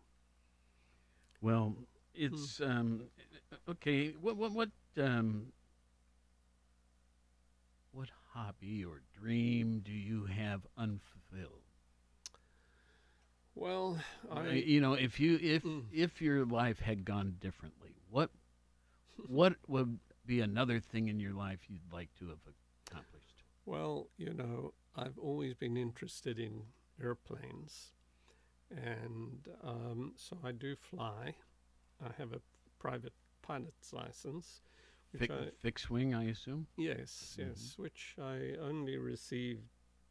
Well, 1.41 1.75
it's 2.13 2.59
um, 2.61 3.09
okay. 3.69 4.11
What 4.11 4.37
what 4.37 4.51
what 4.51 4.69
um, 4.97 5.51
what 7.91 8.09
hobby 8.33 8.83
or 8.85 9.01
dream 9.13 9.79
do 9.79 9.91
you 9.91 10.25
have 10.25 10.67
unfulfilled? 10.77 11.63
Well, 13.55 13.99
Uh, 14.29 14.39
I, 14.39 14.53
you 14.53 14.81
know, 14.81 14.93
if 14.93 15.19
you 15.19 15.37
if 15.41 15.63
Mm. 15.63 15.85
if 15.91 16.21
your 16.21 16.45
life 16.45 16.79
had 16.79 17.05
gone 17.05 17.37
differently, 17.39 17.95
what 18.09 18.31
what 19.27 19.55
would 19.67 19.99
be 20.25 20.41
another 20.41 20.79
thing 20.79 21.07
in 21.07 21.19
your 21.19 21.33
life 21.33 21.69
you'd 21.69 21.91
like 21.91 22.13
to 22.15 22.29
have 22.29 22.39
accomplished? 22.39 22.64
Well, 23.65 24.09
you 24.17 24.33
know, 24.33 24.73
I've 24.95 25.17
always 25.17 25.53
been 25.55 25.75
interested 25.77 26.39
in 26.39 26.63
airplanes, 27.01 27.93
and 28.69 29.47
um, 29.63 30.13
so 30.15 30.37
I 30.43 30.51
do 30.51 30.75
fly. 30.75 31.35
I 32.03 32.11
have 32.17 32.33
a 32.33 32.41
private 32.79 33.13
pilot's 33.41 33.93
license, 33.93 34.61
which 35.11 35.27
Fi- 35.27 35.33
I, 35.33 35.49
fixed 35.59 35.89
wing, 35.89 36.13
I 36.13 36.25
assume. 36.25 36.67
yes, 36.77 37.35
Mhm. 37.39 37.47
yes, 37.49 37.73
which 37.77 38.15
I 38.21 38.55
only 38.61 38.97
received, 38.97 39.63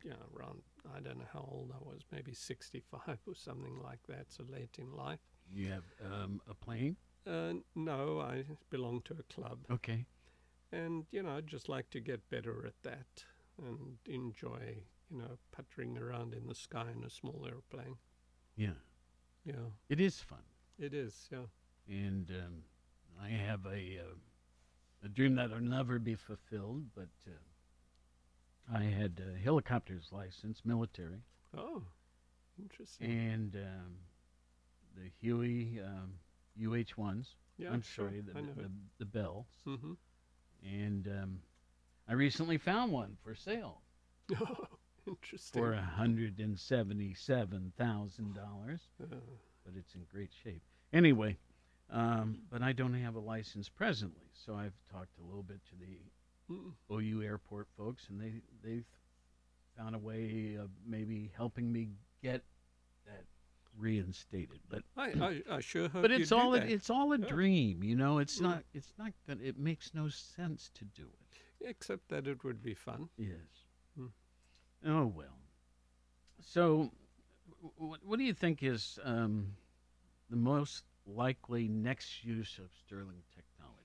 yeah, 0.05 0.15
around 0.35 0.63
I 0.95 1.01
don't 1.01 1.19
know 1.19 1.29
how 1.33 1.49
old 1.51 1.73
I 1.73 1.79
was, 1.79 2.03
maybe 2.11 2.35
sixty-five 2.35 3.19
or 3.27 3.35
something 3.35 3.79
like 3.83 4.03
that, 4.09 4.33
so 4.33 4.45
late 4.45 4.79
in 4.79 4.93
life. 4.93 5.21
You 5.53 5.69
have 5.71 5.85
um, 6.05 6.41
a 6.49 6.55
plane. 6.55 6.97
Uh, 7.27 7.55
no, 7.75 8.21
I 8.21 8.45
belong 8.71 9.03
to 9.03 9.15
a 9.15 9.23
club, 9.33 9.59
Okay. 9.71 10.07
and 10.73 11.07
you 11.13 11.23
know, 11.23 11.37
I'd 11.37 11.47
just 11.47 11.69
like 11.69 11.89
to 11.91 12.01
get 12.01 12.29
better 12.31 12.67
at 12.67 12.83
that 12.83 13.25
and 13.59 13.99
enjoy, 14.07 14.77
you 15.11 15.19
know, 15.19 15.39
puttering 15.53 15.97
around 15.99 16.35
in 16.35 16.47
the 16.47 16.55
sky 16.55 16.87
in 16.97 17.05
a 17.05 17.11
small 17.11 17.45
airplane. 17.47 17.97
Yeah, 18.57 18.75
Yeah, 19.45 19.71
it 19.89 20.01
is 20.01 20.21
fun, 20.21 20.43
it 20.79 20.95
is. 20.95 21.29
Yeah. 21.31 21.47
and 21.89 22.31
um, 22.31 22.63
I 23.23 23.29
have 23.31 23.65
a 23.67 23.99
uh, 24.01 24.15
a 25.05 25.09
dream 25.09 25.35
that'll 25.35 25.61
never 25.61 25.99
be 25.99 26.15
fulfilled. 26.15 26.85
But 26.95 27.11
uh, 27.27 28.75
I 28.75 28.85
had 28.85 29.21
a 29.21 29.39
helicopter's 29.39 30.09
license, 30.13 30.63
military, 30.65 31.23
Oh, 31.57 31.83
interesting. 32.59 33.11
and 33.11 33.55
um, 33.57 33.97
the 34.97 35.11
Huey 35.21 35.81
um, 35.85 36.15
UH 36.59 37.01
ones. 37.01 37.37
yeah, 37.59 37.71
I'm 37.73 37.83
sure. 37.83 38.09
sorry, 38.09 38.21
the 38.21 38.33
the, 38.33 38.63
it. 38.65 38.71
the 38.99 39.05
bells. 39.05 39.47
Mm-hmm. 39.67 39.93
And 40.65 41.07
um, 41.09 41.39
I 42.09 42.13
recently 42.13 42.59
found 42.59 42.93
one 42.93 43.17
for 43.23 43.35
sale 43.35 43.81
Oh, 44.41 44.67
interesting. 45.07 45.61
for 45.63 45.75
hundred 45.75 46.39
and 46.39 46.59
seventy-seven 46.59 47.73
thousand 47.79 48.35
dollars, 48.35 48.81
Uh, 49.03 49.07
but 49.65 49.75
it's 49.77 49.95
in 49.95 50.03
great 50.11 50.31
shape. 50.43 50.63
Anyway, 50.93 51.37
um, 51.91 52.39
but 52.51 52.63
I 52.63 52.73
don't 52.73 52.95
have 52.95 53.15
a 53.15 53.21
license 53.21 53.69
presently, 53.69 54.29
so 54.33 54.55
I've 54.55 54.75
talked 54.91 55.19
a 55.19 55.23
little 55.27 55.43
bit 55.43 55.61
to 55.71 55.77
the 55.77 56.55
mm, 56.55 56.73
OU 56.91 57.23
airport 57.23 57.69
folks, 57.77 58.09
and 58.09 58.21
they 58.21 58.43
they've 58.63 58.87
found 59.77 59.95
a 59.95 59.99
way 59.99 60.57
of 60.61 60.71
maybe 60.87 61.33
helping 61.37 61.71
me 61.73 61.89
get 62.23 62.43
that 63.07 63.25
reinstated. 63.79 64.61
But 64.69 64.83
I, 64.97 65.11
I, 65.51 65.57
I 65.57 65.61
sure 65.61 65.89
hope. 65.89 66.03
but 66.03 66.13
it's 66.13 66.33
all 66.33 66.55
a, 66.55 66.59
it's 66.59 66.91
all 66.91 67.13
a 67.13 67.19
Yeah. 67.19 67.27
dream, 67.27 67.83
you 67.83 67.97
know. 67.97 68.19
It's 68.19 68.41
not 68.41 68.63
it's 68.73 68.93
not 68.99 69.13
gonna. 69.27 69.43
It 69.43 69.59
makes 69.59 69.93
no 69.95 70.09
sense 70.09 70.71
to 70.75 70.85
do 70.85 71.03
it. 71.03 71.39
Except 71.65 72.09
that 72.09 72.27
it 72.27 72.45
would 72.45 72.63
be 72.63 72.75
fun. 72.75 73.09
Yes. 73.17 73.67
Hmm. 73.97 74.07
Oh 74.87 75.07
well. 75.07 75.39
So, 76.41 76.91
what 77.77 78.01
what 78.05 78.19
do 78.19 78.25
you 78.25 78.35
think 78.35 78.63
is 78.63 78.99
um, 79.03 79.57
the 80.31 80.37
most 80.37 80.85
likely 81.07 81.69
next 81.69 82.25
use 82.25 82.59
of 82.59 82.71
Stirling 82.85 83.23
technology? 83.35 83.81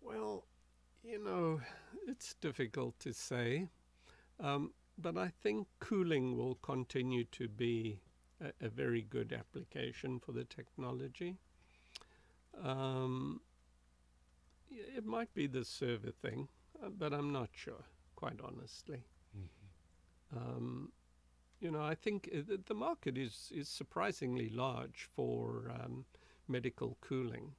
Well, 0.00 0.44
you 1.02 1.22
know, 1.22 1.60
it's 2.06 2.34
difficult 2.34 2.98
to 3.00 3.12
say, 3.12 3.68
um, 4.38 4.72
but 4.98 5.16
I 5.16 5.28
think 5.28 5.66
cooling 5.78 6.36
will 6.36 6.56
continue 6.56 7.24
to 7.32 7.48
be 7.48 8.00
a, 8.40 8.52
a 8.66 8.68
very 8.68 9.02
good 9.02 9.32
application 9.32 10.18
for 10.18 10.32
the 10.32 10.44
technology. 10.44 11.36
Um, 12.62 13.40
it 14.70 15.04
might 15.04 15.32
be 15.34 15.46
the 15.46 15.64
server 15.64 16.10
thing, 16.10 16.48
uh, 16.82 16.88
but 16.88 17.12
I'm 17.12 17.32
not 17.32 17.50
sure, 17.52 17.84
quite 18.16 18.40
honestly. 18.42 19.04
Um, 20.36 20.92
you 21.60 21.70
know, 21.70 21.82
I 21.82 21.94
think 21.94 22.28
uh, 22.32 22.40
the, 22.46 22.60
the 22.66 22.74
market 22.74 23.18
is, 23.18 23.52
is 23.54 23.68
surprisingly 23.68 24.48
large 24.48 25.08
for 25.14 25.70
um, 25.74 26.04
medical 26.48 26.96
cooling. 27.00 27.52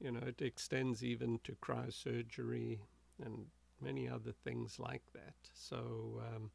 You 0.00 0.12
know, 0.12 0.20
it 0.26 0.42
extends 0.42 1.02
even 1.02 1.40
to 1.44 1.52
cryosurgery 1.52 2.80
and 3.24 3.46
many 3.80 4.08
other 4.08 4.32
things 4.44 4.78
like 4.78 5.02
that. 5.14 5.34
So 5.54 6.20
um, 6.34 6.50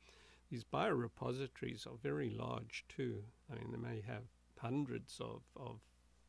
these 0.49 0.63
biorepositories 0.63 1.87
are 1.87 1.97
very 2.03 2.29
large 2.29 2.85
too. 2.87 3.23
I 3.51 3.55
mean, 3.55 3.71
they 3.71 3.77
may 3.77 4.01
have 4.05 4.23
hundreds 4.59 5.19
of, 5.19 5.41
of 5.55 5.79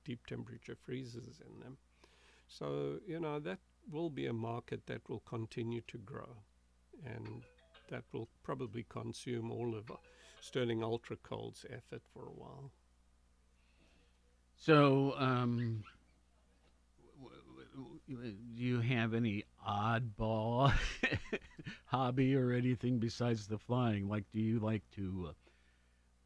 deep 0.05 0.27
temperature 0.27 0.77
freezers 0.81 1.41
in 1.47 1.61
them. 1.61 1.77
So, 2.59 2.99
you 3.07 3.19
know, 3.19 3.39
that 3.41 3.59
will 3.91 4.11
be 4.11 4.27
a 4.27 4.33
market 4.33 4.87
that 4.87 5.09
will 5.09 5.21
continue 5.21 5.81
to 5.89 5.99
grow. 5.99 6.37
And 7.05 7.43
that 7.89 8.05
will 8.13 8.29
probably 8.43 8.85
consume 8.89 9.51
all 9.51 9.75
of 9.75 9.91
uh, 9.91 9.95
Stirling 10.41 10.83
Ultra 10.83 11.17
Cold's 11.17 11.65
effort 11.71 12.03
for 12.13 12.25
a 12.25 12.33
while. 12.33 12.71
So, 14.57 15.15
um, 15.19 15.83
do 18.07 18.35
you 18.55 18.81
have 18.81 19.15
any 19.15 19.45
oddball 19.67 20.73
hobby 21.87 22.37
or 22.37 22.53
anything 22.53 22.99
besides 22.99 23.47
the 23.47 23.59
flying? 23.59 24.09
Like, 24.09 24.25
do 24.33 24.41
you 24.41 24.59
like 24.61 24.83
to 24.97 25.29
uh, 25.31 25.33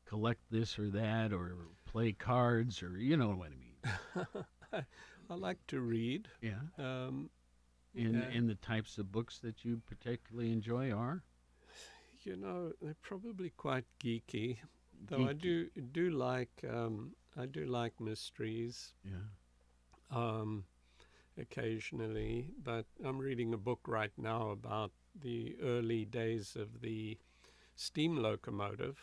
collect 0.07 0.41
this 0.51 0.77
or 0.79 0.91
that, 0.91 1.33
or 1.33 1.55
play 1.85 2.13
cards, 2.13 2.83
or 2.83 2.99
you 2.99 3.17
know 3.17 3.29
what 3.29 3.51
I 3.53 3.57
mean? 3.57 4.85
I 5.31 5.35
like 5.35 5.67
to 5.69 5.81
read. 5.81 6.29
Yeah. 6.41 6.61
Um, 6.79 7.31
And 7.97 8.15
Yeah. 8.15 8.39
and 8.39 8.49
the 8.49 8.57
types 8.57 8.99
of 8.99 9.11
books 9.13 9.39
that 9.41 9.65
you 9.65 9.81
particularly 9.87 10.53
enjoy 10.53 10.93
are 10.93 11.23
you 12.25 12.37
know, 12.37 12.73
they're 12.83 12.95
probably 13.03 13.51
quite 13.51 13.85
geeky, 14.01 14.59
though 15.09 15.27
I 15.29 15.33
do 15.33 15.71
do 15.93 16.11
like 16.11 16.65
um, 16.69 17.15
I 17.37 17.47
do 17.47 17.65
like 17.67 18.01
mysteries 18.01 18.95
Yeah. 19.05 19.27
um, 20.11 20.65
occasionally. 21.39 22.51
But 22.63 22.87
I'm 23.05 23.19
reading 23.19 23.55
a 23.55 23.59
book 23.59 23.81
right 23.87 24.13
now 24.19 24.51
about 24.51 24.93
the 25.23 25.57
early 25.63 26.05
days 26.05 26.57
of 26.57 26.81
the 26.81 27.19
steam 27.77 28.17
locomotive. 28.17 28.99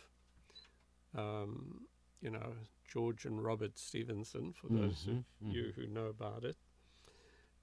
Um, 1.16 1.82
you 2.22 2.30
know, 2.32 2.54
George 2.94 3.26
and 3.26 3.44
Robert 3.44 3.80
Stephenson, 3.80 4.54
for 4.54 4.68
those 4.70 5.06
Mhm, 5.06 5.26
of 5.42 5.48
you 5.48 5.72
who 5.76 5.88
know 5.88 6.06
about 6.06 6.44
it, 6.46 6.58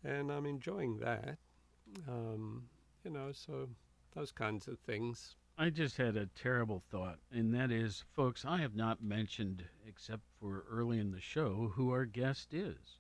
and 0.02 0.32
I'm 0.32 0.44
enjoying 0.44 0.98
that. 0.98 1.38
Um, 2.08 2.68
you 3.04 3.10
know, 3.12 3.30
so 3.30 3.68
those 4.12 4.32
kinds 4.32 4.66
of 4.66 4.80
things. 4.80 5.36
I 5.56 5.70
just 5.70 5.96
had 5.98 6.16
a 6.16 6.26
terrible 6.26 6.80
thought, 6.80 7.20
and 7.30 7.54
that 7.54 7.70
is, 7.70 8.04
folks, 8.12 8.44
I 8.44 8.58
have 8.58 8.74
not 8.74 9.02
mentioned, 9.04 9.68
except 9.86 10.22
for 10.40 10.64
early 10.68 10.98
in 10.98 11.12
the 11.12 11.20
show, 11.20 11.68
who 11.74 11.92
our 11.92 12.06
guest 12.06 12.52
is. 12.52 12.98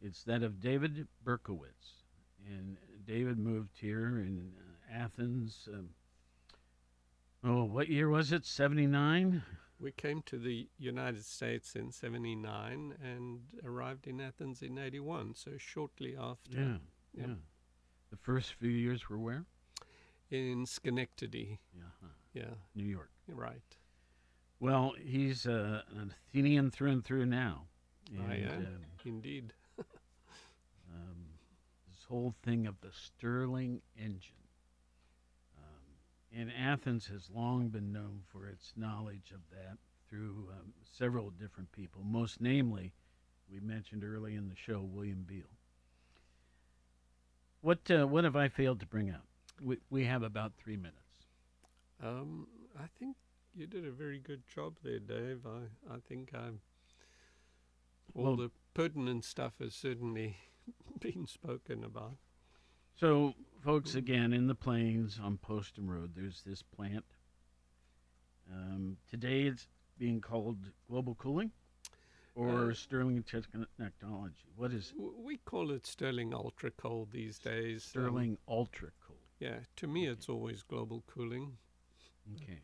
It's 0.00 0.24
that 0.24 0.42
of 0.42 0.58
David 0.58 1.06
Berchowitz. 1.22 2.04
And 2.46 2.78
David 3.04 3.38
moved 3.38 3.76
here 3.78 4.18
in 4.20 4.54
uh, 4.58 4.92
Athens. 4.92 5.68
Um, 5.70 5.90
oh, 7.44 7.64
what 7.64 7.88
year 7.88 8.08
was 8.08 8.32
it? 8.32 8.46
79? 8.46 9.42
We 9.82 9.90
came 9.90 10.22
to 10.26 10.38
the 10.38 10.68
United 10.78 11.24
States 11.24 11.74
in 11.74 11.90
79 11.90 12.94
and 13.02 13.40
arrived 13.64 14.06
in 14.06 14.20
Athens 14.20 14.62
in 14.62 14.78
81, 14.78 15.34
so 15.34 15.52
shortly 15.58 16.16
after. 16.16 16.52
Yeah. 16.52 16.76
Yep. 17.14 17.26
Yeah. 17.28 17.34
The 18.10 18.16
first 18.16 18.52
few 18.54 18.70
years 18.70 19.08
were 19.10 19.18
where? 19.18 19.44
In 20.30 20.66
Schenectady. 20.66 21.58
Yeah. 21.76 21.82
huh, 22.00 22.08
Yeah, 22.32 22.54
New 22.76 22.84
York. 22.86 23.10
right. 23.26 23.76
Well, 24.60 24.94
he's 25.02 25.46
uh, 25.48 25.82
an 25.96 26.14
Athenian 26.28 26.70
through 26.70 26.92
and 26.92 27.04
through 27.04 27.26
now. 27.26 27.66
I 28.28 28.34
am. 28.36 28.50
um, 28.58 28.66
Indeed. 29.04 29.52
um, 29.80 31.16
this 31.88 32.04
whole 32.08 32.34
thing 32.44 32.68
of 32.68 32.80
the 32.80 32.90
Stirling 32.92 33.82
engine. 33.98 34.36
Um, 36.34 36.40
and 36.40 36.52
Athens 36.58 37.06
has 37.06 37.28
long 37.34 37.68
been 37.68 37.92
known 37.92 38.20
for 38.30 38.46
its 38.46 38.72
knowledge 38.76 39.32
of 39.34 39.40
that 39.50 39.78
through 40.08 40.48
um, 40.52 40.72
several 40.90 41.30
different 41.30 41.70
people, 41.72 42.02
most 42.04 42.40
namely, 42.40 42.92
we 43.50 43.60
mentioned 43.60 44.04
early 44.04 44.34
in 44.34 44.48
the 44.48 44.54
show, 44.56 44.80
William 44.80 45.24
Beale. 45.26 45.44
What, 47.60 47.90
uh, 47.90 48.06
what 48.06 48.24
have 48.24 48.36
I 48.36 48.48
failed 48.48 48.80
to 48.80 48.86
bring 48.86 49.10
up? 49.10 49.24
We, 49.60 49.78
we 49.90 50.04
have 50.04 50.22
about 50.22 50.52
three 50.58 50.76
minutes. 50.76 50.96
Um, 52.02 52.46
I 52.78 52.86
think 52.98 53.16
you 53.54 53.66
did 53.66 53.86
a 53.86 53.92
very 53.92 54.18
good 54.18 54.42
job 54.52 54.74
there, 54.82 54.98
Dave. 54.98 55.40
I, 55.46 55.94
I 55.94 55.98
think 56.08 56.30
I'm. 56.34 56.60
All 58.14 58.24
Well- 58.24 58.36
the 58.36 58.50
pertinent 58.74 59.24
stuff 59.24 59.54
has 59.60 59.74
certainly 59.74 60.36
been 61.00 61.26
spoken 61.26 61.84
about. 61.84 62.16
So, 62.98 63.34
folks, 63.62 63.94
again, 63.94 64.32
in 64.32 64.46
the 64.46 64.54
plains 64.54 65.18
on 65.22 65.38
Poston 65.38 65.88
Road, 65.88 66.12
there's 66.16 66.42
this 66.44 66.62
plant. 66.62 67.04
Um, 68.52 68.96
today 69.08 69.42
it's 69.42 69.68
being 69.98 70.20
called 70.20 70.58
global 70.90 71.14
cooling 71.14 71.52
or 72.34 72.70
Uh, 72.70 72.74
Stirling 72.74 73.22
Technology. 73.22 74.44
What 74.56 74.72
is 74.72 74.90
W- 74.90 75.14
We 75.18 75.36
call 75.38 75.70
it 75.70 75.86
Stirling 75.86 76.34
Ultra 76.34 76.70
Cold 76.72 77.12
these 77.12 77.38
days. 77.38 77.84
um, 77.84 78.02
Stirling 78.02 78.38
Ultra 78.48 78.90
Cold? 79.00 79.18
yeah, 79.38 79.60
to 79.76 79.86
me, 79.86 80.06
it's 80.06 80.28
always 80.28 80.62
global 80.62 81.02
cooling. 81.06 81.56
Okay. 82.34 82.60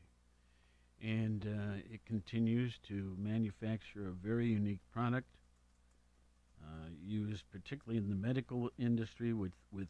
And 1.00 1.46
uh, 1.46 1.76
it 1.94 2.04
continues 2.04 2.78
to 2.88 3.14
manufacture 3.18 4.08
a 4.08 4.12
very 4.12 4.48
unique 4.48 4.80
product 4.90 5.28
uh, 6.60 6.88
used 7.00 7.48
particularly 7.50 7.98
in 7.98 8.08
the 8.08 8.16
medical 8.16 8.70
industry 8.78 9.32
with, 9.32 9.52
with 9.70 9.88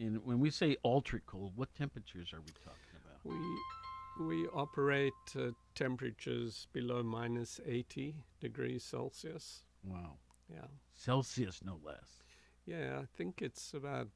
when 0.00 0.40
we 0.40 0.50
say 0.50 0.76
ultra 0.84 1.20
cold, 1.26 1.52
what 1.56 1.74
temperatures 1.74 2.32
are 2.32 2.40
we 2.40 2.52
talking 2.64 2.96
about? 3.04 3.18
We 3.24 4.26
we 4.26 4.46
operate 4.48 5.12
at 5.36 5.54
temperatures 5.74 6.66
below 6.72 7.02
minus 7.02 7.60
80 7.66 8.14
degrees 8.40 8.82
Celsius. 8.84 9.64
Wow. 9.84 10.16
Yeah. 10.52 10.66
Celsius, 10.94 11.60
no 11.64 11.78
less. 11.84 12.22
Yeah, 12.66 12.98
I 13.02 13.06
think 13.16 13.40
it's 13.40 13.72
about 13.72 14.08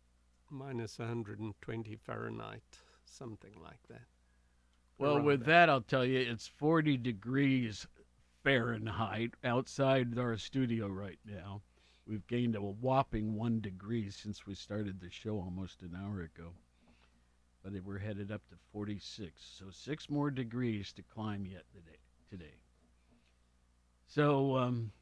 minus 0.51 0.99
120 0.99 1.97
Fahrenheit, 1.97 2.63
something 3.07 3.55
like 3.63 3.81
that. 3.89 4.03
Well, 4.99 5.17
Around 5.17 5.25
with 5.25 5.45
there. 5.47 5.55
that, 5.67 5.71
I'll 5.71 5.81
tell 5.81 6.05
you, 6.05 6.19
it's 6.19 6.47
40 6.47 6.99
degrees 6.99 7.87
Fahrenheit 8.43 9.31
outside 9.43 10.19
our 10.19 10.37
studio 10.37 10.87
right 10.89 11.19
now. 11.25 11.63
We've 12.07 12.27
gained 12.27 12.55
a 12.57 12.61
whopping 12.61 13.35
one 13.35 13.61
degree 13.61 14.11
since 14.11 14.47
we 14.47 14.55
started 14.55 15.01
the 15.01 15.11
show 15.11 15.37
almost 15.37 15.83
an 15.83 15.97
hour 15.99 16.21
ago. 16.23 16.51
But 17.63 17.73
we're 17.83 17.99
headed 17.99 18.31
up 18.31 18.43
to 18.51 18.57
46. 18.73 19.33
So 19.59 19.67
six 19.71 20.11
more 20.11 20.31
degrees 20.31 20.93
to 20.95 21.03
climb 21.03 21.47
yet 21.47 21.65
today. 21.73 21.97
today. 22.31 22.55
So, 24.07 24.57
um, 24.57 24.93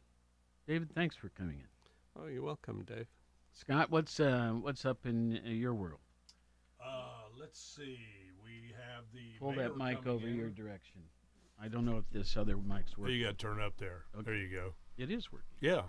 David, 0.68 0.90
thanks 0.94 1.16
for 1.16 1.28
coming 1.30 1.56
in. 1.58 2.22
Oh, 2.22 2.28
you're 2.28 2.42
welcome, 2.44 2.84
Dave. 2.86 3.06
Scott, 3.52 3.90
what's 3.90 4.20
uh, 4.20 4.52
what's 4.60 4.86
up 4.86 5.04
in 5.04 5.40
uh, 5.44 5.50
your 5.50 5.74
world? 5.74 6.00
Uh, 6.82 7.24
let's 7.38 7.60
see. 7.60 7.98
We 8.44 8.72
have 8.76 9.04
the. 9.12 9.38
Pull 9.40 9.54
that 9.56 9.76
mic 9.76 10.06
over 10.06 10.26
in. 10.26 10.36
your 10.36 10.48
direction. 10.50 11.00
I 11.60 11.68
don't 11.68 11.84
know 11.84 11.98
if 11.98 12.04
this 12.12 12.36
other 12.36 12.56
mic's 12.56 12.92
Oh, 12.96 13.02
working. 13.02 13.16
you 13.16 13.24
got 13.24 13.30
to 13.38 13.46
turn 13.46 13.60
up 13.60 13.76
there. 13.76 14.04
Okay. 14.14 14.24
There 14.24 14.36
you 14.36 14.48
go. 14.48 14.72
It 14.96 15.10
is 15.10 15.30
working. 15.32 15.48
Yeah. 15.60 15.82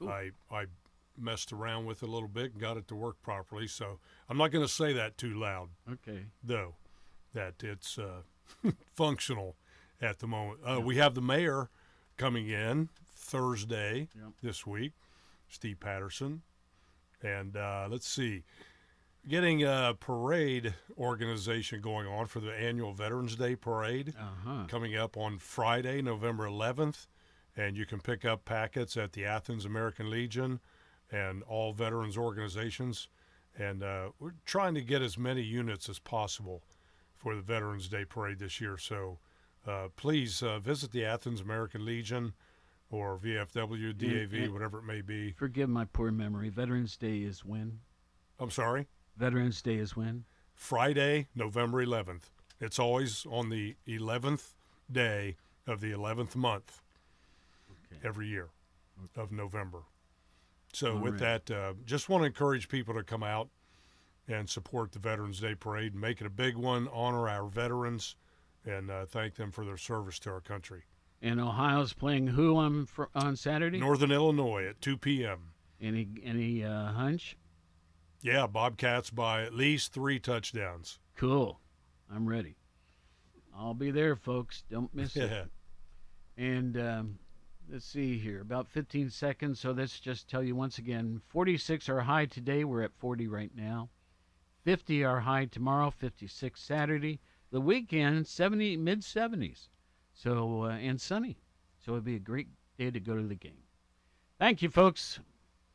Cool. 0.00 0.08
I 0.08 0.30
I 0.50 0.64
messed 1.18 1.52
around 1.52 1.84
with 1.84 2.02
it 2.02 2.08
a 2.08 2.12
little 2.12 2.28
bit 2.28 2.52
and 2.52 2.60
got 2.60 2.76
it 2.78 2.88
to 2.88 2.94
work 2.96 3.20
properly. 3.22 3.66
So 3.66 3.98
I'm 4.28 4.38
not 4.38 4.50
going 4.50 4.64
to 4.66 4.72
say 4.72 4.92
that 4.94 5.16
too 5.18 5.34
loud, 5.34 5.68
Okay. 5.92 6.24
though. 6.42 6.74
That 7.34 7.62
it's 7.62 7.98
uh, 7.98 8.22
functional 8.94 9.56
at 10.00 10.18
the 10.18 10.26
moment. 10.26 10.60
Uh, 10.66 10.78
Yeah. 10.78 10.84
We 10.84 10.96
have 10.96 11.14
the 11.14 11.20
mayor 11.20 11.68
coming 12.16 12.48
in 12.48 12.88
Thursday 13.14 14.08
this 14.42 14.66
week, 14.66 14.92
Steve 15.48 15.78
Patterson, 15.80 16.42
and 17.22 17.56
uh, 17.56 17.86
let's 17.90 18.08
see. 18.08 18.42
Getting 19.28 19.62
a 19.62 19.94
parade 20.00 20.74
organization 20.96 21.82
going 21.82 22.06
on 22.06 22.24
for 22.26 22.40
the 22.40 22.52
annual 22.54 22.94
Veterans 22.94 23.36
Day 23.36 23.54
parade. 23.54 24.14
Uh 24.18 24.22
huh. 24.44 24.64
coming 24.66 24.96
up 24.96 25.16
on 25.18 25.38
Friday, 25.38 26.00
November 26.00 26.48
11th, 26.48 27.06
And 27.56 27.76
you 27.76 27.84
can 27.86 28.00
pick 28.00 28.24
up 28.24 28.44
packets 28.44 28.96
at 28.96 29.12
the 29.12 29.24
Athens 29.24 29.64
American 29.64 30.10
Legion 30.10 30.60
and 31.10 31.42
all 31.44 31.72
veterans 31.72 32.16
organizations. 32.16 33.08
And 33.58 33.82
uh, 33.82 34.10
we're 34.18 34.34
trying 34.44 34.74
to 34.74 34.82
get 34.82 35.02
as 35.02 35.18
many 35.18 35.42
units 35.42 35.88
as 35.88 35.98
possible 35.98 36.62
for 37.16 37.34
the 37.34 37.42
Veterans 37.42 37.88
Day 37.88 38.04
Parade 38.04 38.38
this 38.38 38.60
year. 38.60 38.78
So 38.78 39.18
uh, 39.66 39.88
please 39.96 40.42
uh, 40.42 40.58
visit 40.58 40.92
the 40.92 41.04
Athens 41.04 41.40
American 41.40 41.84
Legion 41.84 42.32
or 42.90 43.18
VFW, 43.18 43.96
DAV, 43.96 44.32
and- 44.44 44.52
whatever 44.52 44.78
it 44.78 44.84
may 44.84 45.00
be. 45.00 45.32
Forgive 45.32 45.68
my 45.68 45.84
poor 45.84 46.10
memory. 46.10 46.48
Veterans 46.48 46.96
Day 46.96 47.18
is 47.18 47.44
when? 47.44 47.80
I'm 48.38 48.50
sorry, 48.50 48.88
Veterans 49.16 49.60
Day 49.60 49.76
is 49.76 49.94
when? 49.94 50.24
Friday, 50.54 51.28
November 51.34 51.84
11th. 51.84 52.30
It's 52.60 52.78
always 52.78 53.26
on 53.30 53.48
the 53.48 53.76
11th 53.86 54.54
day 54.90 55.36
of 55.66 55.80
the 55.80 55.92
11th 55.92 56.34
month 56.36 56.82
Okay. 57.92 58.06
every 58.06 58.28
year 58.28 58.48
of 59.16 59.32
November. 59.32 59.82
So, 60.72 60.92
All 60.92 60.98
with 61.00 61.20
right. 61.20 61.44
that, 61.46 61.50
uh, 61.50 61.72
just 61.84 62.08
want 62.08 62.22
to 62.22 62.26
encourage 62.26 62.68
people 62.68 62.94
to 62.94 63.02
come 63.02 63.22
out 63.22 63.48
and 64.28 64.48
support 64.48 64.92
the 64.92 64.98
Veterans 64.98 65.40
Day 65.40 65.54
Parade, 65.54 65.94
make 65.94 66.20
it 66.20 66.26
a 66.26 66.30
big 66.30 66.56
one, 66.56 66.88
honor 66.92 67.28
our 67.28 67.48
veterans, 67.48 68.16
and 68.64 68.90
uh, 68.90 69.06
thank 69.06 69.34
them 69.34 69.50
for 69.50 69.64
their 69.64 69.76
service 69.76 70.18
to 70.20 70.30
our 70.30 70.40
country. 70.40 70.82
And 71.22 71.40
Ohio's 71.40 71.92
playing 71.92 72.28
who 72.28 72.56
on 72.56 72.86
fr- 72.86 73.04
on 73.14 73.36
Saturday? 73.36 73.78
Northern 73.78 74.12
Illinois 74.12 74.66
at 74.66 74.80
2 74.80 74.96
p.m. 74.96 75.52
Any 75.80 76.08
any 76.22 76.64
uh, 76.64 76.92
hunch? 76.92 77.36
Yeah, 78.22 78.46
Bobcats 78.46 79.10
by 79.10 79.42
at 79.42 79.54
least 79.54 79.92
three 79.92 80.18
touchdowns. 80.18 80.98
Cool. 81.16 81.58
I'm 82.10 82.26
ready. 82.28 82.56
I'll 83.56 83.74
be 83.74 83.90
there, 83.90 84.16
folks. 84.16 84.62
Don't 84.70 84.94
miss 84.94 85.16
it. 85.16 85.48
And 86.36 86.78
um, 86.78 87.18
let's 87.70 87.86
see 87.86 88.18
here, 88.18 88.40
about 88.40 88.68
15 88.68 89.10
seconds. 89.10 89.60
So 89.60 89.70
let's 89.70 90.00
just 90.00 90.28
tell 90.28 90.42
you 90.42 90.56
once 90.56 90.78
again 90.78 91.20
46 91.28 91.88
are 91.88 92.00
high 92.00 92.26
today. 92.26 92.64
We're 92.64 92.82
at 92.82 92.98
40 92.98 93.28
right 93.28 93.52
now. 93.54 93.90
50 94.64 95.04
are 95.04 95.20
high 95.20 95.46
tomorrow, 95.46 95.90
56 95.90 96.60
Saturday. 96.60 97.20
The 97.50 97.60
weekend, 97.60 98.26
70, 98.26 98.76
mid 98.76 99.00
70s. 99.00 99.68
So, 100.12 100.64
uh, 100.64 100.70
and 100.70 101.00
sunny. 101.00 101.38
So 101.78 101.92
it'd 101.92 102.04
be 102.04 102.16
a 102.16 102.20
great 102.20 102.48
day 102.76 102.90
to 102.90 103.00
go 103.00 103.16
to 103.16 103.26
the 103.26 103.34
game. 103.34 103.62
Thank 104.38 104.62
you, 104.62 104.68
folks. 104.68 105.20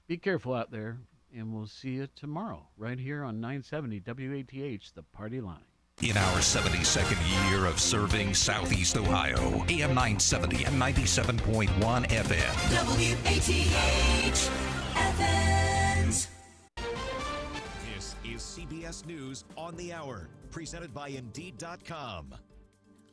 Be 0.08 0.18
careful 0.18 0.54
out 0.54 0.72
there. 0.72 1.00
And 1.36 1.54
we'll 1.54 1.68
see 1.68 1.92
you 1.92 2.08
tomorrow 2.16 2.68
right 2.78 3.00
here 3.00 3.24
on 3.24 3.42
970 3.42 4.02
WATH, 4.06 4.94
the 4.94 5.04
party 5.04 5.42
line. 5.42 5.66
In 6.02 6.18
our 6.18 6.40
72nd 6.40 7.50
year 7.50 7.66
of 7.66 7.80
serving 7.80 8.34
Southeast 8.34 8.98
Ohio, 8.98 9.64
AM 9.70 9.96
970 9.96 10.66
and 10.66 10.80
97.1 10.80 11.70
FM. 12.10 12.54
WATH 12.86 14.52
Athens. 14.98 16.28
This 17.96 18.16
is 18.26 18.42
CBS 18.42 19.06
News 19.06 19.46
on 19.56 19.78
the 19.78 19.94
Hour, 19.94 20.28
presented 20.52 20.94
by 20.94 21.08
Indeed.com. 21.08 22.36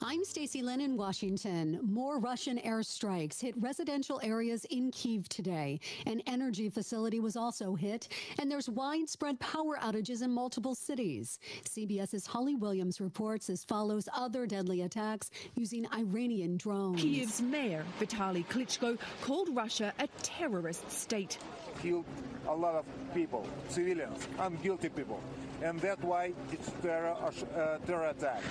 I'm 0.04 0.24
Stacy 0.24 0.62
Lynn 0.62 0.80
in 0.80 0.96
Washington. 0.96 1.78
More 1.80 2.18
Russian 2.18 2.58
airstrikes 2.58 3.40
hit 3.40 3.54
residential 3.60 4.20
areas 4.24 4.64
in 4.64 4.90
Kiev 4.90 5.28
today. 5.28 5.78
An 6.06 6.20
energy 6.26 6.68
facility 6.68 7.20
was 7.20 7.36
also 7.36 7.76
hit, 7.76 8.08
and 8.40 8.50
there's 8.50 8.68
widespread 8.68 9.38
power 9.38 9.78
outages 9.80 10.22
in 10.22 10.32
multiple 10.32 10.74
cities. 10.74 11.38
CBS's 11.64 12.26
Holly 12.26 12.56
Williams 12.56 13.00
reports 13.00 13.48
as 13.48 13.62
follows 13.62 14.08
other 14.12 14.44
deadly 14.44 14.82
attacks 14.82 15.30
using 15.54 15.86
Iranian 15.94 16.56
drones. 16.56 17.00
Kiev's 17.00 17.40
mayor, 17.40 17.84
Vitaly 18.00 18.44
Klitschko, 18.46 18.98
called 19.20 19.54
Russia 19.54 19.92
a 20.00 20.08
terrorist 20.22 20.90
state. 20.90 21.38
killed 21.80 22.06
a 22.48 22.54
lot 22.54 22.74
of 22.74 22.84
people, 23.14 23.46
civilians, 23.68 24.26
unguilty 24.38 24.92
people, 24.94 25.20
and 25.62 25.78
that's 25.80 26.02
why 26.02 26.32
it's 26.50 26.72
terror, 26.82 27.14
uh, 27.54 27.78
terror 27.86 28.08
attack. 28.08 28.42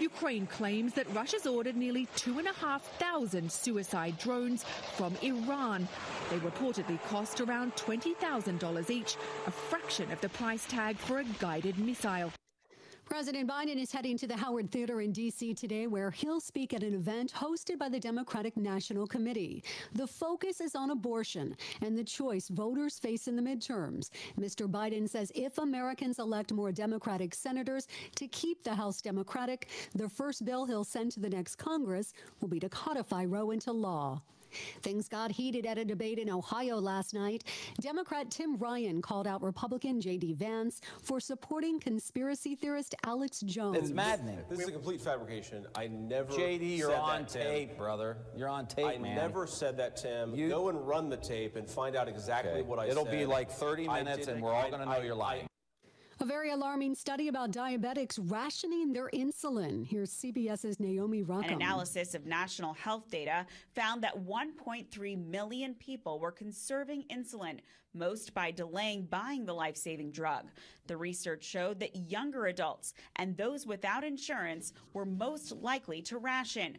Ukraine 0.00 0.23
claims 0.46 0.94
that 0.94 1.12
Russia's 1.14 1.46
ordered 1.46 1.76
nearly 1.76 2.08
2,500 2.16 3.52
suicide 3.52 4.16
drones 4.18 4.64
from 4.96 5.14
Iran. 5.20 5.86
They 6.30 6.38
reportedly 6.38 6.98
cost 7.08 7.42
around 7.42 7.76
$20,000 7.76 8.90
each, 8.90 9.16
a 9.46 9.50
fraction 9.50 10.10
of 10.10 10.20
the 10.22 10.30
price 10.30 10.64
tag 10.66 10.96
for 10.96 11.18
a 11.18 11.24
guided 11.40 11.78
missile. 11.78 12.32
President 13.04 13.48
Biden 13.48 13.76
is 13.76 13.92
heading 13.92 14.16
to 14.16 14.26
the 14.26 14.36
Howard 14.36 14.70
Theater 14.70 15.02
in 15.02 15.12
D.C. 15.12 15.52
today, 15.54 15.86
where 15.86 16.10
he'll 16.10 16.40
speak 16.40 16.72
at 16.72 16.82
an 16.82 16.94
event 16.94 17.32
hosted 17.32 17.78
by 17.78 17.88
the 17.88 18.00
Democratic 18.00 18.56
National 18.56 19.06
Committee. 19.06 19.62
The 19.92 20.06
focus 20.06 20.60
is 20.60 20.74
on 20.74 20.90
abortion 20.90 21.54
and 21.82 21.96
the 21.96 22.02
choice 22.02 22.48
voters 22.48 22.98
face 22.98 23.28
in 23.28 23.36
the 23.36 23.42
midterms. 23.42 24.08
Mr. 24.40 24.66
Biden 24.66 25.08
says 25.08 25.30
if 25.34 25.58
Americans 25.58 26.18
elect 26.18 26.52
more 26.52 26.72
Democratic 26.72 27.34
senators 27.34 27.88
to 28.16 28.26
keep 28.28 28.64
the 28.64 28.74
House 28.74 29.02
Democratic, 29.02 29.68
the 29.94 30.08
first 30.08 30.44
bill 30.46 30.64
he'll 30.64 30.82
send 30.82 31.12
to 31.12 31.20
the 31.20 31.30
next 31.30 31.56
Congress 31.56 32.14
will 32.40 32.48
be 32.48 32.60
to 32.60 32.70
codify 32.70 33.24
Roe 33.24 33.50
into 33.50 33.70
law. 33.70 34.22
Things 34.82 35.08
got 35.08 35.30
heated 35.32 35.66
at 35.66 35.78
a 35.78 35.84
debate 35.84 36.18
in 36.18 36.30
Ohio 36.30 36.78
last 36.78 37.14
night. 37.14 37.44
Democrat 37.80 38.30
Tim 38.30 38.56
Ryan 38.56 39.00
called 39.02 39.26
out 39.26 39.42
Republican 39.42 40.00
J.D. 40.00 40.34
Vance 40.34 40.80
for 41.02 41.20
supporting 41.20 41.80
conspiracy 41.80 42.54
theorist 42.54 42.94
Alex 43.04 43.40
Jones. 43.40 43.76
It's 43.78 43.90
maddening. 43.90 44.38
This 44.48 44.60
is 44.60 44.68
a 44.68 44.72
complete 44.72 45.00
fabrication. 45.00 45.66
I 45.74 45.86
never. 45.88 46.32
JD, 46.32 46.78
you're 46.78 46.90
said 46.90 46.98
on 47.00 47.22
that, 47.22 47.28
Tim. 47.28 47.42
tape, 47.42 47.78
brother. 47.78 48.16
You're 48.36 48.48
on 48.48 48.66
tape, 48.66 48.84
I 48.86 48.98
man. 48.98 49.16
never 49.16 49.46
said 49.46 49.76
that, 49.78 49.96
Tim. 49.96 50.34
You- 50.34 50.48
Go 50.48 50.68
and 50.68 50.86
run 50.86 51.08
the 51.08 51.16
tape 51.16 51.56
and 51.56 51.68
find 51.68 51.96
out 51.96 52.08
exactly 52.08 52.52
Okay. 52.52 52.62
what 52.62 52.78
I 52.78 52.84
said. 52.88 52.92
It'll 52.92 53.04
be 53.04 53.26
like 53.26 53.50
30 53.50 53.88
minutes, 53.88 54.28
and 54.28 54.42
we're 54.42 54.52
all 54.52 54.68
going 54.70 54.80
to 54.80 54.86
know 54.86 54.92
I- 54.92 55.02
you're 55.02 55.14
lying. 55.14 55.46
A 56.24 56.26
very 56.26 56.52
alarming 56.52 56.94
study 56.94 57.28
about 57.28 57.50
diabetics 57.50 58.18
rationing 58.18 58.94
their 58.94 59.10
insulin. 59.12 59.86
Here's 59.86 60.10
CBS's 60.10 60.80
Naomi 60.80 61.22
Ruchim. 61.22 61.48
An 61.48 61.52
analysis 61.52 62.14
of 62.14 62.24
national 62.24 62.72
health 62.72 63.10
data 63.10 63.44
found 63.74 64.02
that 64.02 64.16
1.3 64.16 65.26
million 65.26 65.74
people 65.74 66.18
were 66.18 66.32
conserving 66.32 67.04
insulin, 67.12 67.58
most 67.92 68.32
by 68.32 68.50
delaying 68.50 69.04
buying 69.04 69.44
the 69.44 69.52
life 69.52 69.76
saving 69.76 70.12
drug. 70.12 70.50
The 70.86 70.96
research 70.96 71.44
showed 71.44 71.78
that 71.80 71.94
younger 71.94 72.46
adults 72.46 72.94
and 73.16 73.36
those 73.36 73.66
without 73.66 74.02
insurance 74.02 74.72
were 74.94 75.04
most 75.04 75.52
likely 75.52 76.00
to 76.04 76.16
ration. 76.16 76.78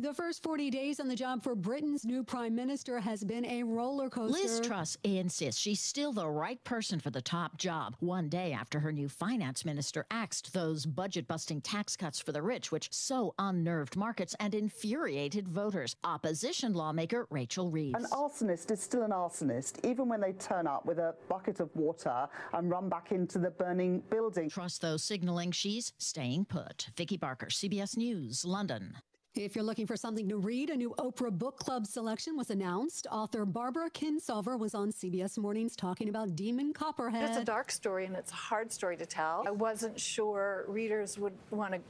The 0.00 0.14
first 0.14 0.44
40 0.44 0.70
days 0.70 1.00
on 1.00 1.08
the 1.08 1.16
job 1.16 1.42
for 1.42 1.56
Britain's 1.56 2.04
new 2.04 2.22
prime 2.22 2.54
minister 2.54 3.00
has 3.00 3.24
been 3.24 3.44
a 3.44 3.64
roller 3.64 4.08
coaster. 4.08 4.40
Liz 4.40 4.60
Truss 4.60 4.96
insists 5.02 5.60
she's 5.60 5.80
still 5.80 6.12
the 6.12 6.28
right 6.28 6.62
person 6.62 7.00
for 7.00 7.10
the 7.10 7.20
top 7.20 7.58
job. 7.58 7.96
One 7.98 8.28
day 8.28 8.52
after 8.52 8.78
her 8.78 8.92
new 8.92 9.08
finance 9.08 9.64
minister 9.64 10.06
axed 10.08 10.52
those 10.52 10.86
budget 10.86 11.26
busting 11.26 11.62
tax 11.62 11.96
cuts 11.96 12.20
for 12.20 12.30
the 12.30 12.42
rich, 12.42 12.70
which 12.70 12.88
so 12.92 13.34
unnerved 13.40 13.96
markets 13.96 14.36
and 14.38 14.54
infuriated 14.54 15.48
voters. 15.48 15.96
Opposition 16.04 16.74
lawmaker 16.74 17.26
Rachel 17.30 17.68
Reeves. 17.68 17.98
An 17.98 18.06
arsonist 18.12 18.70
is 18.70 18.80
still 18.80 19.02
an 19.02 19.10
arsonist, 19.10 19.84
even 19.84 20.08
when 20.08 20.20
they 20.20 20.32
turn 20.34 20.68
up 20.68 20.86
with 20.86 21.00
a 21.00 21.16
bucket 21.28 21.58
of 21.58 21.74
water 21.74 22.28
and 22.52 22.70
run 22.70 22.88
back 22.88 23.10
into 23.10 23.40
the 23.40 23.50
burning 23.50 24.04
building. 24.10 24.48
Truss, 24.48 24.78
though, 24.78 24.96
signaling 24.96 25.50
she's 25.50 25.92
staying 25.98 26.44
put. 26.44 26.90
Vicki 26.96 27.16
Barker, 27.16 27.46
CBS 27.46 27.96
News, 27.96 28.44
London. 28.44 28.98
If 29.38 29.54
you're 29.54 29.64
looking 29.64 29.86
for 29.86 29.96
something 29.96 30.28
to 30.30 30.36
read, 30.36 30.68
a 30.68 30.76
new 30.76 30.92
Oprah 30.98 31.30
Book 31.30 31.58
Club 31.60 31.86
selection 31.86 32.36
was 32.36 32.50
announced. 32.50 33.06
Author 33.08 33.44
Barbara 33.44 33.88
Kingsolver 33.88 34.58
was 34.58 34.74
on 34.74 34.90
CBS 34.90 35.38
Mornings 35.38 35.76
talking 35.76 36.08
about 36.08 36.34
Demon 36.34 36.72
Copperhead. 36.72 37.28
It's 37.28 37.38
a 37.38 37.44
dark 37.44 37.70
story 37.70 38.06
and 38.06 38.16
it's 38.16 38.32
a 38.32 38.34
hard 38.34 38.72
story 38.72 38.96
to 38.96 39.06
tell. 39.06 39.44
I 39.46 39.52
wasn't 39.52 39.98
sure 40.00 40.64
readers 40.66 41.18
would 41.18 41.34
want 41.52 41.74
to 41.74 41.80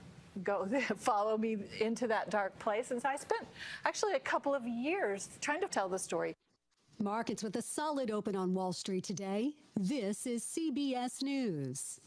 go 0.44 0.68
follow 0.99 1.38
me 1.38 1.57
into 1.80 2.07
that 2.09 2.28
dark 2.28 2.57
place. 2.59 2.90
And 2.90 3.01
so 3.01 3.09
I 3.09 3.16
spent 3.16 3.46
actually 3.86 4.12
a 4.12 4.20
couple 4.20 4.55
of 4.55 4.68
years 4.68 5.30
trying 5.40 5.62
to 5.62 5.68
tell 5.68 5.88
the 5.88 5.99
story. 5.99 6.34
Markets 6.99 7.42
with 7.42 7.57
a 7.57 7.62
solid 7.62 8.11
open 8.11 8.36
on 8.36 8.53
Wall 8.53 8.74
Street 8.74 9.05
today. 9.05 9.55
This 9.74 10.26
is 10.26 10.44
CBS 10.44 11.22
News. 11.22 11.99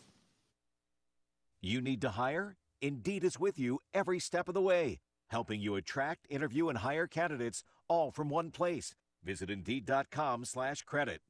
You 1.61 1.81
need 1.81 2.01
to 2.01 2.09
hire? 2.09 2.57
Indeed 2.79 3.23
is 3.23 3.39
with 3.39 3.57
you 3.57 3.79
every 3.93 4.19
step 4.19 4.47
of 4.47 4.53
the 4.53 4.61
way, 4.61 4.99
helping 5.31 5.61
you 5.61 5.75
attract, 5.75 6.27
interview, 6.29 6.69
and 6.69 6.77
hire 6.77 7.07
candidates 7.07 7.63
all 7.87 8.11
from 8.11 8.29
one 8.29 8.51
place. 8.51 8.93
Visit 9.23 9.49
Indeed.com 9.49 10.45
slash 10.45 10.83
credit. 10.83 11.21